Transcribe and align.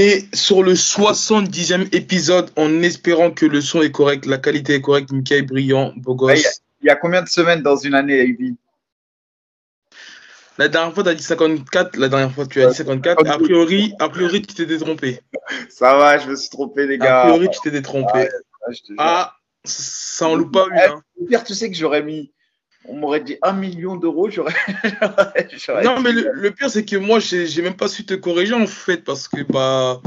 est 0.00 0.34
sur 0.34 0.62
le 0.62 0.74
70e 0.74 1.94
épisode 1.94 2.50
en 2.56 2.82
espérant 2.82 3.30
que 3.30 3.46
le 3.46 3.60
son 3.60 3.82
est 3.82 3.92
correct, 3.92 4.26
la 4.26 4.38
qualité 4.38 4.74
est 4.74 4.80
correcte. 4.80 5.12
Michael 5.12 5.46
brillant, 5.46 5.92
beau 5.96 6.16
Il 6.16 6.26
y, 6.26 6.30
a- 6.30 6.34
gosse. 6.34 6.60
il 6.82 6.86
y 6.86 6.90
a 6.90 6.96
combien 6.96 7.22
de 7.22 7.28
semaines 7.28 7.62
dans 7.62 7.76
une 7.76 7.94
année, 7.94 8.20
Ubi 8.24 8.56
La 10.58 10.68
dernière 10.68 10.92
fois, 10.94 11.02
tu 11.04 11.08
as 11.10 11.14
dit 11.14 11.22
54. 11.22 11.96
La 11.96 12.08
dernière 12.08 12.32
fois, 12.32 12.46
tu 12.46 12.62
as 12.62 12.68
dit 12.70 12.74
54. 12.76 13.26
A 13.28 13.38
priori, 13.38 13.94
a 13.98 14.08
priori 14.08 14.42
tu 14.42 14.54
t'es 14.54 14.66
détrompé. 14.66 15.20
Ça 15.68 15.96
va, 15.96 16.18
je 16.18 16.28
me 16.28 16.36
suis 16.36 16.50
trompé, 16.50 16.86
les 16.86 16.94
A 16.94 16.98
gars. 16.98 17.20
priori, 17.22 17.48
tu 17.50 17.60
t'es 17.62 17.70
détrompé. 17.70 18.28
Ah, 18.98 19.34
ça 19.64 20.28
en 20.28 20.34
loupe 20.34 20.52
pas 20.52 20.66
une. 20.70 20.78
hein. 20.78 21.02
Le 21.20 21.26
pire, 21.26 21.44
tu 21.44 21.54
sais 21.54 21.70
que 21.70 21.76
j'aurais 21.76 22.02
mis. 22.02 22.32
On 22.86 22.96
m'aurait 22.96 23.20
dit 23.20 23.36
un 23.42 23.52
million 23.52 23.96
d'euros, 23.96 24.30
j'aurais. 24.30 24.54
Non, 25.84 26.00
mais 26.00 26.12
dit, 26.12 26.22
le, 26.22 26.32
le 26.32 26.50
pire, 26.50 26.70
c'est 26.70 26.84
que 26.84 26.96
moi, 26.96 27.18
j'ai 27.20 27.62
même 27.62 27.76
pas 27.76 27.88
su 27.88 28.04
te 28.06 28.14
corriger 28.14 28.54
en 28.54 28.66
fait, 28.66 29.04
parce 29.04 29.28
que 29.28 29.42
bah, 29.42 30.00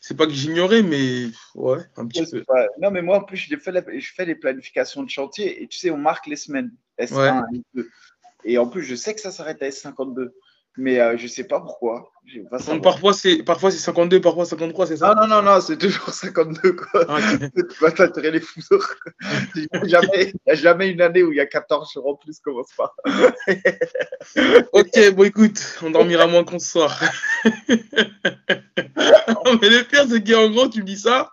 c'est 0.00 0.16
pas 0.16 0.26
que 0.26 0.32
j'ignorais, 0.32 0.82
mais 0.82 1.26
ouais, 1.54 1.78
un 1.96 2.06
petit 2.06 2.24
peu. 2.30 2.44
pas- 2.44 2.66
Non, 2.80 2.90
mais 2.90 3.02
moi, 3.02 3.18
en 3.18 3.22
plus, 3.24 3.36
je 3.36 3.56
fais, 3.56 3.72
la- 3.72 3.82
je 3.98 4.12
fais 4.14 4.24
les 4.24 4.34
planifications 4.36 5.02
de 5.02 5.10
chantier 5.10 5.62
et 5.62 5.68
tu 5.68 5.78
sais, 5.78 5.90
on 5.90 5.96
marque 5.98 6.26
les 6.26 6.36
semaines. 6.36 6.70
S1, 6.98 7.16
Ouais. 7.16 7.58
S2. 7.74 7.88
Et 8.44 8.58
en 8.58 8.66
plus, 8.66 8.82
je 8.82 8.94
sais 8.94 9.14
que 9.14 9.20
ça 9.20 9.30
s'arrête 9.30 9.62
à 9.62 9.68
S52. 9.68 10.32
Mais 10.78 10.98
euh, 11.00 11.16
je 11.18 11.26
sais 11.26 11.44
pas 11.44 11.60
pourquoi. 11.60 12.10
Pas 12.50 12.58
Donc, 12.58 12.82
parfois, 12.82 13.12
c'est 13.12 13.42
parfois 13.42 13.70
c'est 13.70 13.78
52, 13.78 14.20
parfois 14.20 14.46
53, 14.46 14.86
c'est 14.86 14.96
ça? 14.96 15.14
Non, 15.14 15.26
non, 15.26 15.42
non, 15.42 15.42
non, 15.42 15.60
c'est 15.60 15.76
toujours 15.76 16.08
52. 16.14 16.72
Quoi. 16.72 17.04
Ah, 17.08 17.18
tu 17.54 17.78
vas 17.80 17.90
t'attirer 17.90 18.30
les 18.30 18.40
foudres. 18.40 18.94
Il 19.54 19.66
n'y 19.84 19.94
a, 19.94 20.54
jamais- 20.54 20.84
a 20.84 20.84
une 20.86 21.02
année 21.02 21.22
où 21.22 21.32
il 21.32 21.36
y 21.36 21.40
a 21.40 21.46
14 21.46 21.92
jours 21.92 22.08
en 22.08 22.14
plus, 22.14 22.38
commence 22.40 22.72
pas. 22.76 22.94
Ok, 24.72 25.14
bon 25.14 25.24
écoute, 25.24 25.78
on 25.82 25.90
dormira 25.90 26.26
moins 26.26 26.44
qu'on 26.44 26.58
ce 26.58 26.70
soir. 26.70 26.98
Mais 27.44 27.50
le 29.68 29.82
pire, 29.84 30.06
c'est 30.08 30.22
qu'en 30.24 30.48
gros, 30.50 30.68
tu 30.68 30.80
me 30.80 30.86
dis 30.86 30.98
ça. 30.98 31.30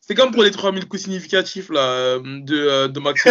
C'est 0.00 0.14
comme 0.16 0.32
pour 0.32 0.42
les 0.42 0.50
3000 0.50 0.88
coups 0.88 1.04
significatifs 1.04 1.70
là, 1.70 1.80
euh, 1.80 2.20
de, 2.24 2.56
euh, 2.56 2.88
de 2.88 2.98
Max. 2.98 3.22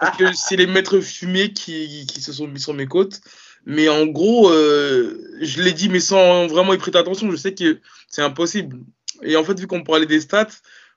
Parce 0.00 0.16
que 0.16 0.32
c'est 0.32 0.56
les 0.56 0.68
maîtres 0.68 1.00
fumés 1.00 1.52
qui, 1.52 2.06
qui 2.06 2.20
se 2.22 2.32
sont 2.32 2.46
mis 2.46 2.60
sur 2.60 2.72
mes 2.74 2.86
côtes. 2.86 3.20
Mais 3.66 3.88
en 3.88 4.06
gros, 4.06 4.50
euh, 4.50 5.36
je 5.40 5.62
l'ai 5.62 5.72
dit, 5.72 5.88
mais 5.88 6.00
sans 6.00 6.46
vraiment 6.46 6.74
y 6.74 6.78
prêter 6.78 6.98
attention, 6.98 7.30
je 7.30 7.36
sais 7.36 7.54
que 7.54 7.80
c'est 8.08 8.22
impossible. 8.22 8.78
Et 9.22 9.36
en 9.36 9.44
fait, 9.44 9.58
vu 9.58 9.66
qu'on 9.66 9.82
parlait 9.82 10.06
des 10.06 10.20
stats, 10.20 10.48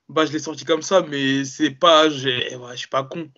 bah, 0.10 0.26
je 0.26 0.34
l'ai 0.34 0.40
sorti 0.40 0.66
comme 0.66 0.82
ça, 0.82 1.06
mais 1.10 1.46
c'est 1.46 1.72
pas. 1.72 2.08
Ouais, 2.08 2.12
je 2.72 2.76
suis 2.76 2.90
pas 2.90 3.04
con. 3.04 3.30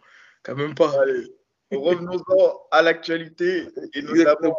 Quand 0.44 0.56
même 0.56 0.74
pas. 0.74 0.92
Allez, 1.02 1.28
revenons-en 1.72 2.62
à 2.72 2.82
l'actualité 2.82 3.68
et 3.94 4.02
notamment 4.02 4.58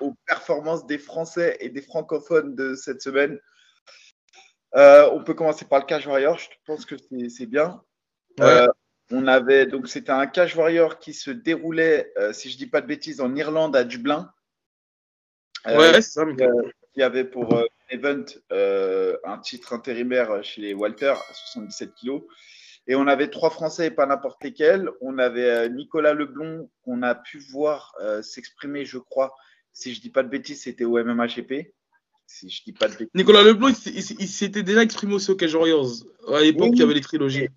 aux 0.00 0.14
performances 0.26 0.86
des 0.86 0.98
Français 0.98 1.56
et 1.60 1.68
des 1.70 1.82
francophones 1.82 2.54
de 2.54 2.74
cette 2.74 3.02
semaine. 3.02 3.38
Euh, 4.74 5.08
on 5.12 5.22
peut 5.22 5.34
commencer 5.34 5.64
par 5.64 5.80
le 5.80 5.86
Cash 5.86 6.06
Warrior, 6.06 6.38
je 6.38 6.48
pense 6.64 6.86
que 6.86 6.96
c'est- 6.96 7.28
c'est 7.28 7.46
bien. 7.46 7.82
Ouais. 8.38 8.46
Euh, 8.46 8.66
on 9.12 9.26
avait 9.26 9.66
donc 9.66 9.88
c'était 9.88 10.10
un 10.10 10.26
Cash 10.26 10.56
Warrior 10.56 10.98
qui 10.98 11.12
se 11.12 11.30
déroulait, 11.30 12.12
euh, 12.18 12.32
si 12.32 12.50
je 12.50 12.56
dis 12.56 12.66
pas 12.66 12.80
de 12.80 12.86
bêtises, 12.86 13.20
en 13.20 13.34
Irlande 13.36 13.76
à 13.76 13.84
Dublin. 13.84 14.32
Euh, 15.66 15.78
ouais, 15.78 15.92
c'est 15.94 16.02
ça. 16.02 16.24
Il 16.94 17.00
y 17.00 17.02
avait 17.02 17.24
pour 17.24 17.54
euh, 17.54 17.64
Event 17.90 18.24
un 18.50 19.38
titre 19.38 19.74
intérimaire 19.74 20.42
chez 20.42 20.62
les 20.62 20.74
Walters 20.74 21.16
à 21.16 21.34
77 21.34 21.94
kilos. 21.94 22.22
Et 22.86 22.96
on 22.96 23.06
avait 23.06 23.28
trois 23.28 23.50
Français 23.50 23.86
et 23.86 23.90
pas 23.90 24.06
n'importe 24.06 24.42
lesquels. 24.42 24.90
On 25.00 25.18
avait 25.18 25.68
Nicolas 25.68 26.14
Leblond 26.14 26.68
qu'on 26.82 27.02
a 27.02 27.14
pu 27.14 27.38
voir 27.38 27.94
s'exprimer, 28.22 28.84
je 28.84 28.98
crois. 28.98 29.34
Si 29.72 29.94
je 29.94 30.00
dis 30.00 30.10
pas 30.10 30.22
de 30.22 30.28
bêtises, 30.28 30.62
c'était 30.62 30.84
au 30.84 31.02
MMHP. 31.02 31.72
Si 32.26 32.50
je 32.50 32.64
dis 32.64 32.72
pas 32.72 32.88
de 32.88 32.92
bêtises. 32.92 33.14
Nicolas 33.14 33.42
Leblond, 33.42 33.72
il, 33.86 34.02
s'était 34.02 34.64
déjà 34.64 34.82
exprimé 34.82 35.14
aussi 35.14 35.30
au 35.30 35.36
Cage 35.36 35.54
Warriors. 35.54 35.92
À 36.28 36.40
l'époque, 36.40 36.70
Oui, 36.70 36.70
il 36.72 36.80
y 36.80 36.82
avait 36.82 36.94
les 36.94 37.00
trilogies. 37.00 37.48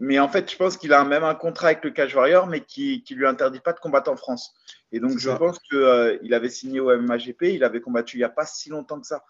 Mais 0.00 0.18
en 0.18 0.28
fait, 0.28 0.50
je 0.50 0.56
pense 0.56 0.76
qu'il 0.76 0.92
a 0.92 1.04
même 1.04 1.24
un 1.24 1.34
contrat 1.34 1.68
avec 1.68 1.84
le 1.84 1.90
Cage 1.90 2.14
Warrior, 2.14 2.46
mais 2.46 2.60
qui 2.60 3.04
ne 3.10 3.16
lui 3.16 3.26
interdit 3.26 3.60
pas 3.60 3.72
de 3.72 3.80
combattre 3.80 4.10
en 4.10 4.16
France. 4.16 4.54
Et 4.92 5.00
donc, 5.00 5.18
je 5.18 5.30
ça. 5.30 5.36
pense 5.36 5.58
qu'il 5.58 6.34
avait 6.34 6.48
signé 6.48 6.78
au 6.80 6.96
MMAGP, 6.96 7.42
il 7.42 7.64
avait 7.64 7.80
combattu 7.80 8.16
il 8.16 8.20
n'y 8.20 8.24
a 8.24 8.28
pas 8.28 8.46
si 8.46 8.70
longtemps 8.70 9.00
que 9.00 9.06
ça 9.06 9.24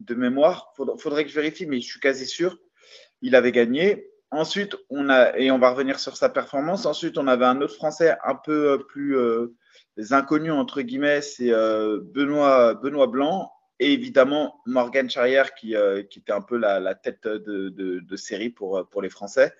de 0.00 0.14
mémoire. 0.14 0.72
Il 0.78 0.84
faudrait, 0.98 1.24
que 1.24 1.30
je 1.30 1.34
vérifie, 1.34 1.66
mais 1.66 1.80
je 1.80 1.86
suis 1.86 2.00
quasi 2.00 2.26
sûr. 2.26 2.58
Il 3.20 3.34
avait 3.34 3.52
gagné. 3.52 4.10
Ensuite, 4.30 4.76
on 4.90 5.08
a, 5.10 5.36
et 5.38 5.50
on 5.50 5.58
va 5.58 5.70
revenir 5.70 5.98
sur 5.98 6.16
sa 6.16 6.28
performance. 6.28 6.86
Ensuite, 6.86 7.18
on 7.18 7.26
avait 7.26 7.44
un 7.44 7.60
autre 7.60 7.74
Français 7.74 8.16
un 8.24 8.34
peu 8.34 8.70
euh, 8.72 8.78
plus 8.78 9.16
euh, 9.16 9.54
inconnu, 10.10 10.50
entre 10.50 10.82
guillemets, 10.82 11.20
c'est 11.20 11.52
euh, 11.52 12.00
Benoît, 12.02 12.74
Benoît 12.74 13.08
Blanc. 13.08 13.52
Et 13.78 13.92
évidemment, 13.92 14.60
Morgan 14.66 15.10
Charrière, 15.10 15.54
qui, 15.54 15.74
euh, 15.74 16.02
qui 16.04 16.20
était 16.20 16.32
un 16.32 16.40
peu 16.40 16.56
la, 16.56 16.78
la 16.78 16.94
tête 16.94 17.26
de, 17.26 17.68
de- 17.68 17.98
de 18.00 18.16
série 18.16 18.50
pour, 18.50 18.78
euh, 18.78 18.84
pour 18.84 19.02
les 19.02 19.10
Français. 19.10 19.52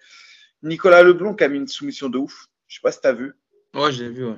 Nicolas 0.62 1.02
Leblond 1.02 1.34
qui 1.34 1.44
a 1.44 1.48
mis 1.48 1.58
une 1.58 1.68
soumission 1.68 2.08
de 2.08 2.18
ouf. 2.18 2.46
Je 2.68 2.76
sais 2.76 2.80
pas 2.82 2.92
si 2.92 3.00
tu 3.00 3.06
as 3.08 3.12
vu. 3.12 3.32
Ouais, 3.74 3.92
j'ai 3.92 4.08
vu. 4.08 4.26
Ouais. 4.26 4.36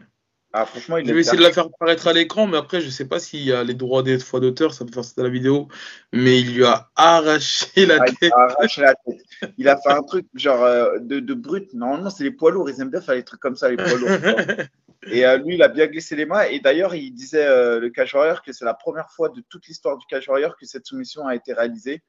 Ah, 0.56 0.66
franchement, 0.66 0.98
il 0.98 1.06
Je 1.08 1.12
vais 1.12 1.20
essayer 1.20 1.36
de 1.36 1.42
la 1.42 1.52
faire 1.52 1.66
apparaître 1.66 2.06
à 2.06 2.12
l'écran, 2.12 2.46
mais 2.46 2.56
après, 2.56 2.80
je 2.80 2.88
sais 2.88 3.06
pas 3.08 3.18
s'il 3.18 3.42
y 3.42 3.52
a 3.52 3.64
les 3.64 3.74
droits 3.74 4.04
des 4.04 4.20
fois 4.20 4.38
d'auteur, 4.38 4.72
ça 4.72 4.84
peut 4.84 4.92
faire 4.92 5.04
ça 5.04 5.20
la 5.20 5.28
vidéo. 5.28 5.66
Mais 6.12 6.40
il 6.40 6.54
lui 6.54 6.64
a 6.64 6.90
arraché 6.94 7.86
la 7.86 7.98
Ah, 8.00 8.04
il 8.08 8.16
tête. 8.18 8.32
a 8.32 8.42
arraché 8.52 8.80
la 8.82 8.94
tête. 8.94 9.20
Il 9.58 9.68
a 9.68 9.76
fait 9.76 9.90
un 9.90 10.02
truc 10.02 10.26
genre 10.34 10.62
euh, 10.62 10.98
de, 11.00 11.18
de 11.18 11.34
brut. 11.34 11.74
Normalement, 11.74 12.08
c'est 12.08 12.22
les 12.22 12.30
poids 12.30 12.52
lourds. 12.52 12.70
Ils 12.70 12.80
aiment 12.80 12.90
bien 12.90 13.00
faire 13.00 13.16
des 13.16 13.24
trucs 13.24 13.40
comme 13.40 13.56
ça, 13.56 13.68
les 13.68 13.76
poids 13.76 13.96
lourds. 13.98 14.08
Et 15.08 15.26
euh, 15.26 15.36
lui, 15.38 15.56
il 15.56 15.62
a 15.62 15.68
bien 15.68 15.86
glissé 15.88 16.14
les 16.14 16.24
mains. 16.24 16.42
Et 16.44 16.60
d'ailleurs, 16.60 16.94
il 16.94 17.10
disait, 17.10 17.44
euh, 17.44 17.80
le 17.80 17.90
Cage 17.90 18.14
Warrior, 18.14 18.40
que 18.42 18.52
c'est 18.52 18.64
la 18.64 18.74
première 18.74 19.10
fois 19.10 19.28
de 19.30 19.42
toute 19.50 19.66
l'histoire 19.66 19.98
du 19.98 20.06
Cage 20.06 20.28
Warrior 20.28 20.56
que 20.56 20.64
cette 20.66 20.86
soumission 20.86 21.26
a 21.26 21.34
été 21.34 21.52
réalisée. 21.52 22.00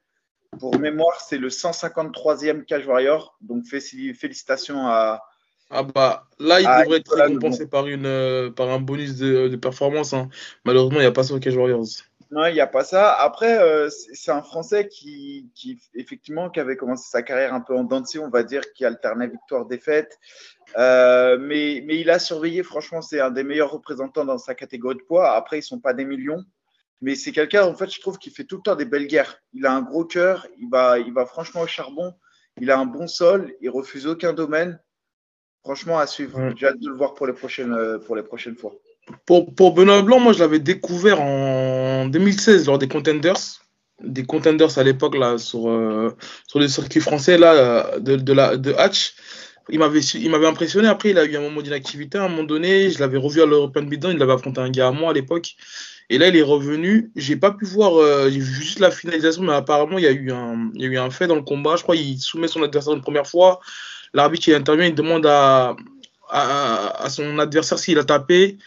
Pour 0.59 0.77
mémoire, 0.79 1.19
c'est 1.21 1.37
le 1.37 1.49
153e 1.49 2.65
Cage 2.65 2.87
Warrior. 2.87 3.37
Donc, 3.41 3.65
félicitations 3.65 4.87
à. 4.87 5.21
Ah 5.71 5.81
bah 5.81 6.27
là, 6.39 6.59
il 6.59 6.83
devrait 6.83 6.99
être 6.99 7.15
récompensé 7.15 7.67
par, 7.67 7.87
une, 7.87 8.05
euh, 8.05 8.51
par 8.51 8.69
un 8.69 8.79
bonus 8.79 9.15
de, 9.15 9.47
de 9.47 9.55
performance. 9.55 10.13
hein. 10.13 10.29
Malheureusement, 10.63 10.97
il 10.99 11.01
n'y 11.01 11.07
a 11.07 11.11
pas 11.11 11.23
sur 11.23 11.33
le 11.35 11.41
Cage 11.41 11.57
Warriors. 11.57 11.85
Non, 12.31 12.45
il 12.47 12.53
n'y 12.53 12.59
a 12.59 12.67
pas 12.67 12.83
ça. 12.83 13.13
Après, 13.13 13.59
euh, 13.59 13.89
c'est 13.89 14.31
un 14.31 14.41
Français 14.41 14.87
qui, 14.87 15.49
qui, 15.55 15.79
effectivement, 15.93 16.49
qui 16.49 16.59
avait 16.59 16.75
commencé 16.75 17.07
sa 17.09 17.21
carrière 17.21 17.53
un 17.53 17.61
peu 17.61 17.75
en 17.75 18.05
scie, 18.05 18.19
on 18.19 18.29
va 18.29 18.43
dire, 18.43 18.61
qui 18.73 18.83
alternait 18.83 19.27
victoire-défaite. 19.27 20.19
Euh, 20.77 21.37
mais, 21.39 21.83
mais 21.85 21.99
il 21.99 22.09
a 22.09 22.19
surveillé, 22.19 22.63
franchement, 22.63 23.01
c'est 23.01 23.19
un 23.19 23.29
des 23.29 23.43
meilleurs 23.43 23.71
représentants 23.71 24.25
dans 24.25 24.37
sa 24.37 24.55
catégorie 24.55 24.95
de 24.95 25.01
poids. 25.01 25.31
Après, 25.31 25.57
ils 25.57 25.59
ne 25.59 25.65
sont 25.65 25.79
pas 25.79 25.93
des 25.93 26.05
millions. 26.05 26.43
Mais 27.01 27.15
c'est 27.15 27.31
quelqu'un, 27.31 27.63
en 27.65 27.75
fait, 27.75 27.91
je 27.91 27.99
trouve, 27.99 28.17
qui 28.17 28.29
fait 28.31 28.45
tout 28.45 28.55
le 28.57 28.61
temps 28.61 28.75
des 28.75 28.85
belles 28.85 29.07
guerres. 29.07 29.37
Il 29.53 29.65
a 29.65 29.73
un 29.73 29.81
gros 29.81 30.05
cœur, 30.05 30.47
il 30.59 30.69
va, 30.69 30.97
il 30.99 31.13
va 31.13 31.25
franchement 31.25 31.61
au 31.61 31.67
charbon, 31.67 32.13
il 32.61 32.71
a 32.71 32.79
un 32.79 32.85
bon 32.85 33.07
sol, 33.07 33.53
il 33.61 33.69
refuse 33.69 34.07
aucun 34.07 34.33
domaine. 34.33 34.79
Franchement, 35.63 35.97
à 35.99 36.07
suivre. 36.07 36.39
Ouais. 36.39 36.53
J'ai 36.55 36.67
hâte 36.67 36.79
de 36.79 36.89
le 36.89 36.95
voir 36.95 37.15
pour 37.15 37.25
les 37.27 37.33
prochaines, 37.33 37.73
euh, 37.73 37.97
pour 37.97 38.15
les 38.15 38.23
prochaines 38.23 38.55
fois. 38.55 38.73
Pour, 39.25 39.53
pour 39.53 39.73
Benoît 39.73 40.01
Blanc, 40.03 40.19
moi, 40.19 40.31
je 40.33 40.39
l'avais 40.39 40.59
découvert 40.59 41.21
en 41.21 42.05
2016 42.07 42.67
lors 42.67 42.77
des 42.77 42.87
Contenders. 42.87 43.61
Des 44.01 44.23
Contenders 44.25 44.77
à 44.77 44.83
l'époque, 44.83 45.15
là, 45.15 45.37
sur, 45.37 45.69
euh, 45.69 46.15
sur 46.47 46.59
le 46.59 46.67
circuit 46.67 47.01
français, 47.01 47.37
là, 47.37 47.99
de, 47.99 48.15
de, 48.15 48.33
la, 48.33 48.57
de 48.57 48.73
Hatch. 48.73 49.15
Il 49.69 49.79
m'avait 49.79 50.01
su- 50.01 50.19
il 50.19 50.29
m'avait 50.29 50.45
impressionné. 50.47 50.87
Après, 50.87 51.09
il 51.09 51.17
a 51.17 51.25
eu 51.25 51.35
un 51.35 51.41
moment 51.41 51.61
d'inactivité. 51.61 52.19
À 52.19 52.25
un 52.25 52.27
moment 52.29 52.43
donné, 52.43 52.91
je 52.91 52.99
l'avais 52.99 53.17
revu 53.17 53.41
à 53.41 53.45
l'European 53.47 53.83
Beatdown. 53.83 54.15
Il 54.15 54.21
avait 54.21 54.33
affronté 54.33 54.61
un 54.61 54.69
gars 54.69 54.89
à 54.89 54.91
moi 54.91 55.09
à 55.09 55.13
l'époque. 55.13 55.55
Et 56.09 56.17
là, 56.17 56.27
il 56.27 56.35
est 56.35 56.41
revenu. 56.41 57.11
J'ai 57.15 57.35
pas 57.35 57.51
pu 57.51 57.65
voir, 57.65 57.97
euh, 57.97 58.29
juste 58.29 58.79
la 58.79 58.91
finalisation, 58.91 59.43
mais 59.43 59.53
apparemment, 59.53 59.97
il 59.97 60.03
y 60.03 60.07
a 60.07 60.11
eu 60.11 60.31
un, 60.31 60.69
il 60.75 60.81
y 60.81 60.85
a 60.85 60.87
eu 60.87 60.97
un 60.97 61.09
fait 61.09 61.27
dans 61.27 61.35
le 61.35 61.41
combat. 61.41 61.75
Je 61.77 61.83
crois 61.83 61.95
qu'il 61.95 62.19
soumet 62.19 62.47
son 62.47 62.61
adversaire 62.61 62.93
une 62.93 63.01
première 63.01 63.27
fois. 63.27 63.59
L'arbitre, 64.13 64.47
il 64.47 64.53
intervient, 64.55 64.85
il 64.85 64.95
demande 64.95 65.25
à, 65.25 65.75
à, 66.29 67.03
à 67.03 67.09
son 67.09 67.39
adversaire 67.39 67.79
s'il 67.79 67.97
a 67.97 68.03
tapé. 68.03 68.57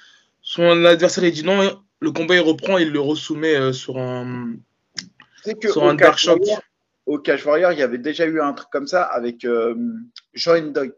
Son 0.42 0.84
adversaire, 0.84 1.24
il 1.24 1.32
dit 1.32 1.44
non. 1.44 1.80
Le 2.00 2.10
combat, 2.12 2.34
il 2.36 2.40
reprend 2.40 2.78
et 2.78 2.82
il 2.82 2.90
le 2.90 3.00
resoumet 3.00 3.56
euh, 3.56 3.72
sur 3.72 3.98
un, 3.98 4.52
que 5.60 5.70
sur 5.70 5.82
au 5.82 5.88
un 5.88 5.94
dark 5.94 6.18
shock. 6.18 6.38
Warrior- 6.40 6.62
au 7.06 7.18
Cash 7.18 7.46
Warrior, 7.46 7.72
il 7.72 7.78
y 7.78 7.82
avait 7.82 7.98
déjà 7.98 8.26
eu 8.26 8.40
un 8.40 8.52
truc 8.52 8.68
comme 8.70 8.86
ça 8.86 9.02
avec 9.02 9.44
euh, 9.44 9.74
Endoy. 10.46 10.92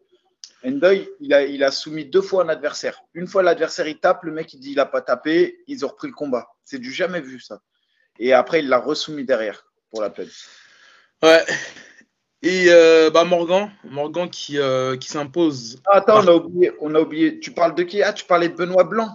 Endoy, 0.65 1.09
il 1.21 1.33
a, 1.33 1.43
il 1.45 1.65
a 1.65 1.71
soumis 1.71 2.05
deux 2.05 2.21
fois 2.21 2.45
un 2.45 2.49
adversaire. 2.49 3.03
Une 3.15 3.27
fois, 3.27 3.43
l'adversaire, 3.43 3.89
il 3.89 3.99
tape, 3.99 4.25
le 4.25 4.33
mec, 4.33 4.53
il 4.53 4.61
dit 4.61 4.73
il 4.73 4.77
n'a 4.77 4.87
pas 4.87 5.01
tapé, 5.01 5.59
ils 5.67 5.85
ont 5.85 5.89
repris 5.89 6.09
le 6.09 6.15
combat. 6.15 6.49
C'est 6.65 6.79
du 6.79 6.93
jamais 6.93 7.21
vu, 7.21 7.41
ça. 7.41 7.61
Et 8.19 8.33
après, 8.33 8.61
il 8.61 8.69
l'a 8.69 8.79
resoumis 8.79 9.25
derrière 9.25 9.65
pour 9.91 10.03
la 10.03 10.11
peine. 10.11 10.29
Ouais. 11.23 11.45
Et 12.43 12.67
euh, 12.69 13.11
bah 13.11 13.25
Morgan, 13.25 13.71
Morgan 13.85 14.29
qui, 14.31 14.59
euh, 14.59 14.97
qui 14.97 15.09
s'impose. 15.09 15.81
Ah, 15.87 15.97
attends, 15.97 16.25
on 16.25 16.29
a 16.29 16.33
oublié, 16.33 16.73
on 16.81 16.95
a 16.95 17.01
oublié. 17.01 17.39
Tu 17.41 17.53
parles 17.53 17.75
de 17.75 17.83
qui? 17.83 18.03
Ah, 18.03 18.13
tu 18.13 18.25
parlais 18.25 18.49
de 18.49 18.55
Benoît 18.55 18.85
Blanc. 18.85 19.09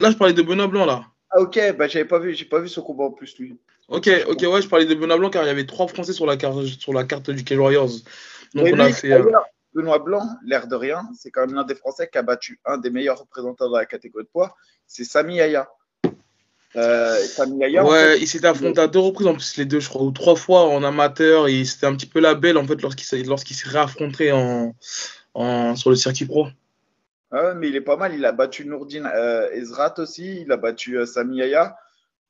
Là, 0.00 0.10
je 0.10 0.16
parlais 0.16 0.34
de 0.34 0.42
Benoît 0.42 0.68
Blanc, 0.68 0.86
là. 0.86 1.04
Ah, 1.30 1.40
ok, 1.40 1.76
bah, 1.76 1.88
j'avais 1.88 2.04
pas 2.04 2.18
vu, 2.18 2.34
j'ai 2.34 2.44
pas 2.44 2.60
vu 2.60 2.68
son 2.68 2.82
combat 2.82 3.04
en 3.04 3.10
plus, 3.10 3.36
lui. 3.38 3.58
Ok, 3.88 4.08
ok, 4.28 4.42
ouais, 4.42 4.62
je 4.62 4.68
parlais 4.68 4.86
de 4.86 4.94
Benoît 4.94 5.18
Blanc 5.18 5.30
car 5.30 5.42
il 5.42 5.46
y 5.46 5.50
avait 5.50 5.66
trois 5.66 5.88
Français 5.88 6.12
sur 6.12 6.26
la 6.26 6.36
carte, 6.36 6.64
sur 6.64 6.92
la 6.92 7.04
carte 7.04 7.30
du 7.30 7.44
Cage 7.44 7.58
Warriors. 7.58 7.90
Donc 8.54 8.64
Mais 8.64 8.72
on 8.72 8.78
a 8.78 8.92
fait. 8.92 9.12
euh, 9.12 9.30
Benoît 9.74 9.98
Blanc, 9.98 10.28
l'air 10.44 10.66
de 10.66 10.76
rien, 10.76 11.08
c'est 11.18 11.30
quand 11.30 11.46
même 11.46 11.54
l'un 11.54 11.64
des 11.64 11.74
Français 11.74 12.08
qui 12.10 12.18
a 12.18 12.22
battu 12.22 12.60
un 12.64 12.78
des 12.78 12.90
meilleurs 12.90 13.18
représentants 13.18 13.70
de 13.70 13.76
la 13.76 13.86
catégorie 13.86 14.24
de 14.24 14.28
poids, 14.28 14.54
c'est 14.86 15.04
Sami 15.04 15.40
Aya. 15.40 15.68
Euh, 16.76 17.20
ouais, 17.38 18.18
il 18.20 18.26
s'était 18.26 18.48
affronté 18.48 18.80
à 18.80 18.88
deux 18.88 18.98
reprises, 18.98 19.28
en 19.28 19.34
plus 19.34 19.56
les 19.56 19.64
deux, 19.64 19.78
je 19.78 19.88
crois, 19.88 20.02
ou 20.02 20.10
trois 20.10 20.34
fois 20.34 20.68
en 20.68 20.82
amateur, 20.82 21.46
et 21.46 21.64
c'était 21.64 21.86
un 21.86 21.94
petit 21.94 22.06
peu 22.06 22.18
la 22.18 22.34
belle 22.34 22.58
en 22.58 22.66
fait 22.66 22.82
lorsqu'il 22.82 23.26
lorsqu'il 23.28 23.54
s'est 23.54 23.68
réaffronté 23.68 24.32
en, 24.32 24.74
en, 25.34 25.76
sur 25.76 25.90
le 25.90 25.96
circuit 25.96 26.26
pro. 26.26 26.48
Ouais, 27.30 27.54
mais 27.54 27.68
il 27.68 27.76
est 27.76 27.80
pas 27.80 27.96
mal, 27.96 28.14
il 28.14 28.24
a 28.24 28.32
battu 28.32 28.64
Nourdine 28.64 29.08
euh, 29.12 29.50
Ezrat 29.52 29.94
aussi, 29.98 30.42
il 30.42 30.50
a 30.50 30.56
battu 30.56 30.98
euh, 30.98 31.06
Sami 31.06 31.38
Yaya. 31.38 31.76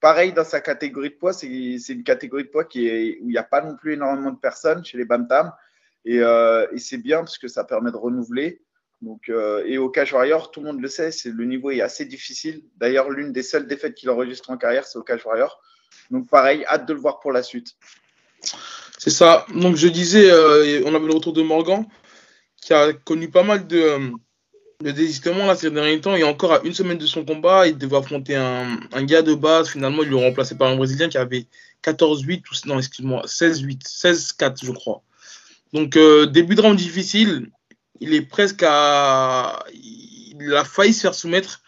Pareil 0.00 0.35
dans 0.35 0.44
sa 0.44 0.61
catégorie 0.61 1.11
de 1.11 1.14
poids, 1.14 1.32
c'est 1.32 1.46
une 1.46 2.05
catégorie 2.05 2.44
de 2.44 2.49
poids 2.49 2.64
qui 2.64 2.87
est, 2.87 3.19
où 3.23 3.29
il 3.29 3.32
n'y 3.32 3.38
a 3.38 3.43
pas 3.43 3.62
non 3.62 3.76
plus 3.76 3.94
énormément 3.94 4.31
de 4.31 4.38
personnes 4.38 4.85
chez 4.85 4.99
les 4.99 5.06
Bantam, 5.06 5.52
et, 6.04 6.20
euh, 6.20 6.66
et 6.72 6.78
c'est 6.78 6.98
bien 6.98 7.18
parce 7.18 7.38
que 7.38 7.48
ça 7.48 7.64
permet 7.64 7.90
de 7.90 7.96
renouveler. 7.96 8.60
Donc, 9.04 9.28
euh, 9.28 9.62
et 9.66 9.76
au 9.76 9.90
Cage 9.90 10.12
Warrior, 10.12 10.50
tout 10.50 10.60
le 10.60 10.66
monde 10.66 10.80
le 10.80 10.88
sait, 10.88 11.10
le 11.26 11.44
niveau 11.44 11.70
est 11.70 11.82
assez 11.82 12.06
difficile. 12.06 12.62
D'ailleurs, 12.78 13.10
l'une 13.10 13.32
des 13.32 13.42
seules 13.42 13.66
défaites 13.66 13.94
qu'il 13.94 14.08
enregistre 14.08 14.50
en 14.50 14.56
carrière, 14.56 14.86
c'est 14.86 14.98
au 14.98 15.02
Cage 15.02 15.24
Warrior. 15.26 15.60
Donc, 16.10 16.28
pareil, 16.28 16.64
hâte 16.66 16.86
de 16.86 16.94
le 16.94 17.00
voir 17.00 17.20
pour 17.20 17.32
la 17.32 17.42
suite. 17.42 17.74
C'est 18.98 19.10
ça. 19.10 19.46
Donc, 19.54 19.76
je 19.76 19.88
disais, 19.88 20.30
euh, 20.30 20.82
on 20.86 20.94
avait 20.94 21.06
le 21.06 21.14
retour 21.14 21.34
de 21.34 21.42
Morgan, 21.42 21.84
qui 22.56 22.72
a 22.72 22.92
connu 22.92 23.30
pas 23.30 23.42
mal 23.42 23.66
de, 23.66 23.78
euh, 23.78 24.10
de 24.80 24.90
désistements 24.90 25.46
là, 25.46 25.54
ces 25.54 25.70
derniers 25.70 26.00
temps. 26.00 26.16
Et 26.16 26.24
encore 26.24 26.54
à 26.54 26.60
une 26.64 26.72
semaine 26.72 26.98
de 26.98 27.06
son 27.06 27.24
combat, 27.26 27.66
il 27.66 27.76
devait 27.76 27.96
affronter 27.96 28.36
un, 28.36 28.80
un 28.92 29.04
gars 29.04 29.22
de 29.22 29.34
base. 29.34 29.68
Finalement, 29.68 30.02
ils 30.02 30.08
l'ont 30.08 30.22
remplacé 30.22 30.56
par 30.56 30.68
un 30.68 30.76
Brésilien 30.76 31.10
qui 31.10 31.18
avait 31.18 31.46
14-8, 31.82 32.40
ou 32.40 32.68
non, 32.68 32.78
excuse-moi, 32.78 33.24
16-8, 33.26 33.82
16-4, 33.82 34.64
je 34.64 34.72
crois. 34.72 35.02
Donc, 35.74 35.98
début 36.32 36.54
de 36.54 36.62
round 36.62 36.78
difficile 36.78 37.50
il 38.00 38.14
est 38.14 38.22
presque 38.22 38.64
à. 38.66 39.64
Il 39.72 40.54
a 40.54 40.64
failli 40.64 40.92
se 40.92 41.02
faire 41.02 41.14
soumettre. 41.14 41.60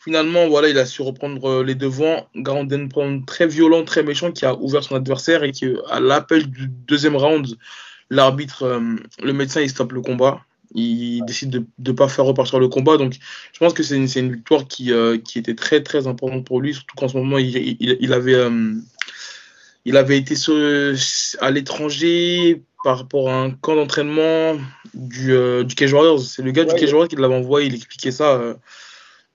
Finalement, 0.00 0.48
voilà, 0.48 0.68
il 0.68 0.78
a 0.78 0.86
su 0.86 1.02
reprendre 1.02 1.50
euh, 1.50 1.64
les 1.64 1.74
devants. 1.74 2.28
Garanden 2.36 2.88
prend 2.88 3.20
très 3.22 3.46
violent, 3.46 3.84
très 3.84 4.02
méchant, 4.02 4.30
qui 4.30 4.46
a 4.46 4.54
ouvert 4.54 4.82
son 4.82 4.94
adversaire 4.94 5.42
et 5.42 5.52
qui, 5.52 5.66
à 5.90 6.00
l'appel 6.00 6.48
du 6.48 6.68
deuxième 6.68 7.16
round, 7.16 7.46
l'arbitre, 8.08 8.62
euh, 8.62 8.96
le 9.22 9.32
médecin, 9.32 9.60
il 9.60 9.68
stoppe 9.68 9.92
le 9.92 10.00
combat. 10.00 10.40
Il 10.74 11.24
décide 11.24 11.50
de 11.50 11.64
ne 11.78 11.92
pas 11.92 12.08
faire 12.08 12.26
repartir 12.26 12.58
le 12.58 12.68
combat. 12.68 12.96
Donc, 12.96 13.16
je 13.52 13.58
pense 13.58 13.72
que 13.72 13.82
c'est 13.82 13.96
une, 13.96 14.32
victoire 14.32 14.68
qui, 14.68 14.92
euh, 14.92 15.18
était 15.34 15.54
très, 15.54 15.82
très 15.82 16.06
importante 16.06 16.44
pour 16.44 16.60
lui, 16.60 16.74
surtout 16.74 16.94
qu'en 16.96 17.08
ce 17.08 17.16
moment, 17.16 17.38
il 17.38 18.12
avait 18.12 20.18
été 20.18 20.34
à 21.40 21.50
l'étranger 21.50 22.62
par 22.84 22.98
rapport 22.98 23.28
à 23.28 23.34
un 23.34 23.50
camp 23.50 23.74
d'entraînement 23.74 24.56
du, 24.94 25.32
euh, 25.32 25.64
du 25.64 25.74
Cage 25.74 25.92
Warriors. 25.92 26.20
C'est 26.20 26.42
le 26.42 26.52
gars 26.52 26.64
du 26.64 26.74
Cage 26.74 26.92
Warriors 26.92 27.08
qui 27.08 27.16
l'avait 27.16 27.34
envoyé, 27.34 27.66
il 27.68 27.74
expliquait 27.74 28.12
ça, 28.12 28.34
euh, 28.34 28.54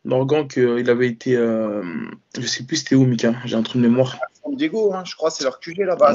Morgan, 0.05 0.47
qu'il 0.47 0.89
avait 0.89 1.07
été. 1.07 1.35
Euh, 1.35 1.83
je 2.37 2.45
sais 2.45 2.63
plus 2.63 2.77
c'était 2.77 2.95
où, 2.95 3.05
Mika, 3.05 3.33
j'ai 3.45 3.55
un 3.55 3.63
truc 3.63 3.81
de 3.81 3.87
mémoire. 3.87 4.15
À 4.21 4.27
San 4.41 4.55
Diego, 4.55 4.93
hein, 4.93 5.03
je 5.05 5.15
crois, 5.15 5.29
c'est 5.29 5.43
leur 5.43 5.59
QG 5.59 5.79
là-bas. 5.79 6.13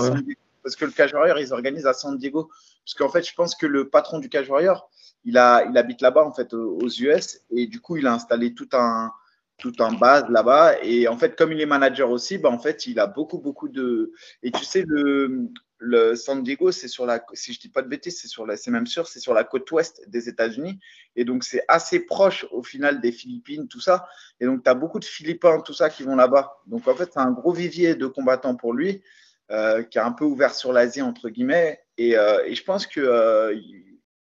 Parce 0.63 0.77
que 0.77 0.85
le 0.85 0.91
Cage 0.91 1.15
Warrior, 1.15 1.39
ils 1.39 1.53
organisent 1.53 1.87
à 1.87 1.95
San 1.95 2.19
Diego. 2.19 2.51
Parce 2.85 2.95
qu'en 2.95 3.09
fait, 3.09 3.27
je 3.27 3.35
pense 3.35 3.55
que 3.55 3.67
le 3.67 3.89
patron 3.89 4.19
du 4.19 4.29
Cage 4.29 4.51
Warrior, 4.51 4.91
il, 5.25 5.39
a, 5.39 5.65
il 5.65 5.79
habite 5.79 6.03
là-bas, 6.03 6.25
en 6.25 6.33
fait, 6.33 6.53
aux 6.53 6.89
US. 6.89 7.41
Et 7.51 7.67
du 7.67 7.81
coup, 7.81 7.97
il 7.97 8.07
a 8.07 8.13
installé 8.13 8.55
tout 8.55 8.69
un 8.73 9.13
tout 9.59 9.83
en 9.83 9.93
base 9.93 10.25
là-bas. 10.31 10.83
Et 10.83 11.09
en 11.09 11.19
fait, 11.19 11.37
comme 11.37 11.53
il 11.53 11.61
est 11.61 11.67
manager 11.67 12.11
aussi, 12.11 12.39
bah, 12.39 12.49
en 12.49 12.59
fait, 12.59 12.87
il 12.87 12.99
a 12.99 13.07
beaucoup, 13.07 13.39
beaucoup 13.39 13.69
de. 13.69 14.13
Et 14.43 14.51
tu 14.51 14.65
sais, 14.65 14.85
le, 14.87 15.49
le 15.79 16.17
San 16.17 16.43
Diego, 16.43 16.73
c'est 16.73 16.89
sur 16.89 17.07
la, 17.07 17.25
si 17.35 17.53
je 17.53 17.61
dis 17.61 17.69
pas 17.69 17.83
de 17.83 17.89
bêtises, 17.89 18.21
c'est 18.21 18.29
sur 18.29 18.45
la, 18.45 18.57
c'est 18.57 18.71
même 18.71 18.87
sûr, 18.87 19.07
c'est 19.07 19.21
sur 19.21 19.33
la 19.33 19.45
côte 19.45 19.71
ouest 19.71 20.03
des 20.09 20.29
États-Unis. 20.29 20.79
Et 21.17 21.25
donc, 21.25 21.45
c'est 21.45 21.65
assez 21.69 22.01
proche 22.01 22.47
au 22.51 22.63
final 22.63 23.01
des 23.01 23.13
Philippines, 23.13 23.69
tout 23.69 23.81
ça. 23.81 24.09
Et 24.41 24.47
donc, 24.47 24.65
tu 24.65 24.71
as 24.71 24.75
beaucoup 24.75 24.99
de 24.99 25.05
Philippins, 25.05 25.61
tout 25.61 25.73
ça, 25.75 25.89
qui 25.89 26.03
vont 26.03 26.17
là-bas. 26.17 26.59
Donc, 26.67 26.87
en 26.89 26.95
fait, 26.95 27.11
c'est 27.13 27.21
un 27.21 27.31
gros 27.31 27.53
vivier 27.53 27.95
de 27.95 28.07
combattants 28.07 28.57
pour 28.57 28.75
lui, 28.75 29.03
euh, 29.51 29.83
qui 29.85 29.99
a 29.99 30.07
un 30.07 30.13
peu 30.13 30.25
ouvert 30.25 30.55
sur 30.55 30.73
l'Asie, 30.73 31.03
entre 31.03 31.29
guillemets. 31.29 31.81
Et, 31.97 32.17
euh, 32.17 32.45
et 32.45 32.55
je 32.55 32.65
pense 32.65 32.87
que. 32.87 33.01
Euh, 33.01 33.55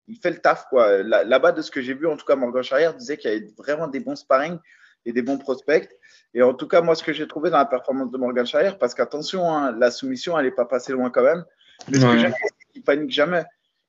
il 0.08 0.18
fait 0.18 0.30
le 0.30 0.38
taf, 0.38 0.66
quoi. 0.68 1.02
Là-bas, 1.02 1.52
de 1.52 1.62
ce 1.62 1.70
que 1.70 1.80
j'ai 1.80 1.94
vu, 1.94 2.06
en 2.06 2.16
tout 2.16 2.26
cas, 2.26 2.36
Morgan 2.36 2.62
Charrière 2.62 2.94
disait 2.94 3.16
qu'il 3.16 3.30
y 3.30 3.34
avait 3.34 3.46
vraiment 3.56 3.86
des 3.86 4.00
bons 4.00 4.16
sparring 4.16 4.58
et 5.04 5.12
des 5.12 5.22
bons 5.22 5.38
prospects. 5.38 5.88
Et 6.34 6.42
en 6.42 6.54
tout 6.54 6.66
cas, 6.66 6.80
moi, 6.80 6.94
ce 6.94 7.02
que 7.02 7.12
j'ai 7.12 7.28
trouvé 7.28 7.50
dans 7.50 7.58
la 7.58 7.66
performance 7.66 8.10
de 8.10 8.16
Morgan 8.18 8.46
Shire, 8.46 8.78
parce 8.78 8.94
qu'attention, 8.94 9.50
hein, 9.54 9.76
la 9.78 9.90
soumission, 9.90 10.38
elle 10.38 10.46
n'est 10.46 10.50
pas 10.50 10.64
passée 10.64 10.92
loin 10.92 11.10
quand 11.10 11.22
même. 11.22 11.44
Mais 11.88 11.98
ce 11.98 12.06
que 12.06 12.18
j'aime, 12.18 12.34
c'est 12.40 12.72
qu'il 12.72 12.82
panique 12.82 13.10
jamais. 13.10 13.44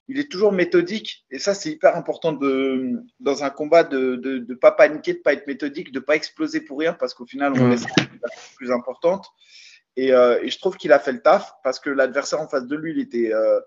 Il 0.09 0.19
est 0.19 0.29
toujours 0.29 0.51
méthodique. 0.51 1.25
Et 1.31 1.39
ça, 1.39 1.53
c'est 1.53 1.69
hyper 1.71 1.95
important 1.95 2.33
de, 2.33 3.01
dans 3.21 3.43
un 3.45 3.49
combat 3.49 3.83
de 3.83 3.97
ne 3.97 4.15
de, 4.17 4.37
de 4.39 4.53
pas 4.55 4.71
paniquer, 4.71 5.13
de 5.13 5.19
ne 5.19 5.23
pas 5.23 5.33
être 5.33 5.47
méthodique, 5.47 5.93
de 5.93 5.99
ne 5.99 6.03
pas 6.03 6.15
exploser 6.15 6.59
pour 6.59 6.79
rien, 6.79 6.93
parce 6.93 7.13
qu'au 7.13 7.25
final, 7.25 7.53
on 7.57 7.69
laisse 7.69 7.85
la 7.97 8.29
plus 8.57 8.71
importante. 8.71 9.25
Et, 9.95 10.11
euh, 10.11 10.41
et 10.41 10.49
je 10.49 10.59
trouve 10.59 10.75
qu'il 10.75 10.91
a 10.91 10.99
fait 10.99 11.13
le 11.13 11.21
taf, 11.21 11.53
parce 11.63 11.79
que 11.79 11.89
l'adversaire 11.89 12.41
en 12.41 12.47
face 12.47 12.67
de 12.67 12.75
lui, 12.75 12.91
il 12.91 12.99
était. 12.99 13.33
Euh, 13.33 13.59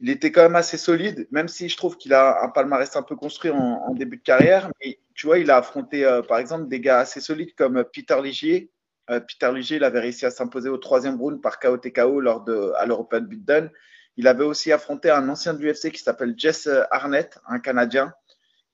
il 0.00 0.10
était 0.10 0.32
quand 0.32 0.42
même 0.42 0.56
assez 0.56 0.76
solide, 0.76 1.28
même 1.30 1.48
si 1.48 1.68
je 1.68 1.76
trouve 1.76 1.96
qu'il 1.96 2.14
a 2.14 2.42
un 2.42 2.48
palmarès 2.48 2.94
un 2.96 3.02
peu 3.02 3.16
construit 3.16 3.50
en, 3.50 3.56
en, 3.56 3.94
début 3.94 4.16
de 4.16 4.22
carrière. 4.22 4.70
Mais 4.82 4.98
tu 5.14 5.26
vois, 5.26 5.38
il 5.38 5.50
a 5.50 5.58
affronté, 5.58 6.04
euh, 6.04 6.22
par 6.22 6.38
exemple, 6.38 6.68
des 6.68 6.80
gars 6.80 7.00
assez 7.00 7.20
solides 7.20 7.54
comme 7.54 7.84
Peter 7.92 8.16
Ligier. 8.22 8.70
Euh, 9.10 9.20
Peter 9.20 9.52
Ligier, 9.52 9.76
il 9.76 9.84
avait 9.84 10.00
réussi 10.00 10.24
à 10.24 10.30
s'imposer 10.30 10.68
au 10.68 10.78
troisième 10.78 11.20
round 11.20 11.40
par 11.42 11.58
KOTKO 11.58 12.20
lors 12.20 12.44
de, 12.44 12.72
à 12.76 12.86
l'European 12.86 13.20
Beatdown. 13.20 13.70
Il 14.16 14.26
avait 14.26 14.44
aussi 14.44 14.72
affronté 14.72 15.10
un 15.10 15.28
ancien 15.28 15.54
de 15.54 15.62
l'UFC 15.62 15.90
qui 15.90 16.02
s'appelle 16.02 16.34
Jess 16.36 16.68
Arnett, 16.90 17.38
un 17.46 17.58
Canadien. 17.58 18.12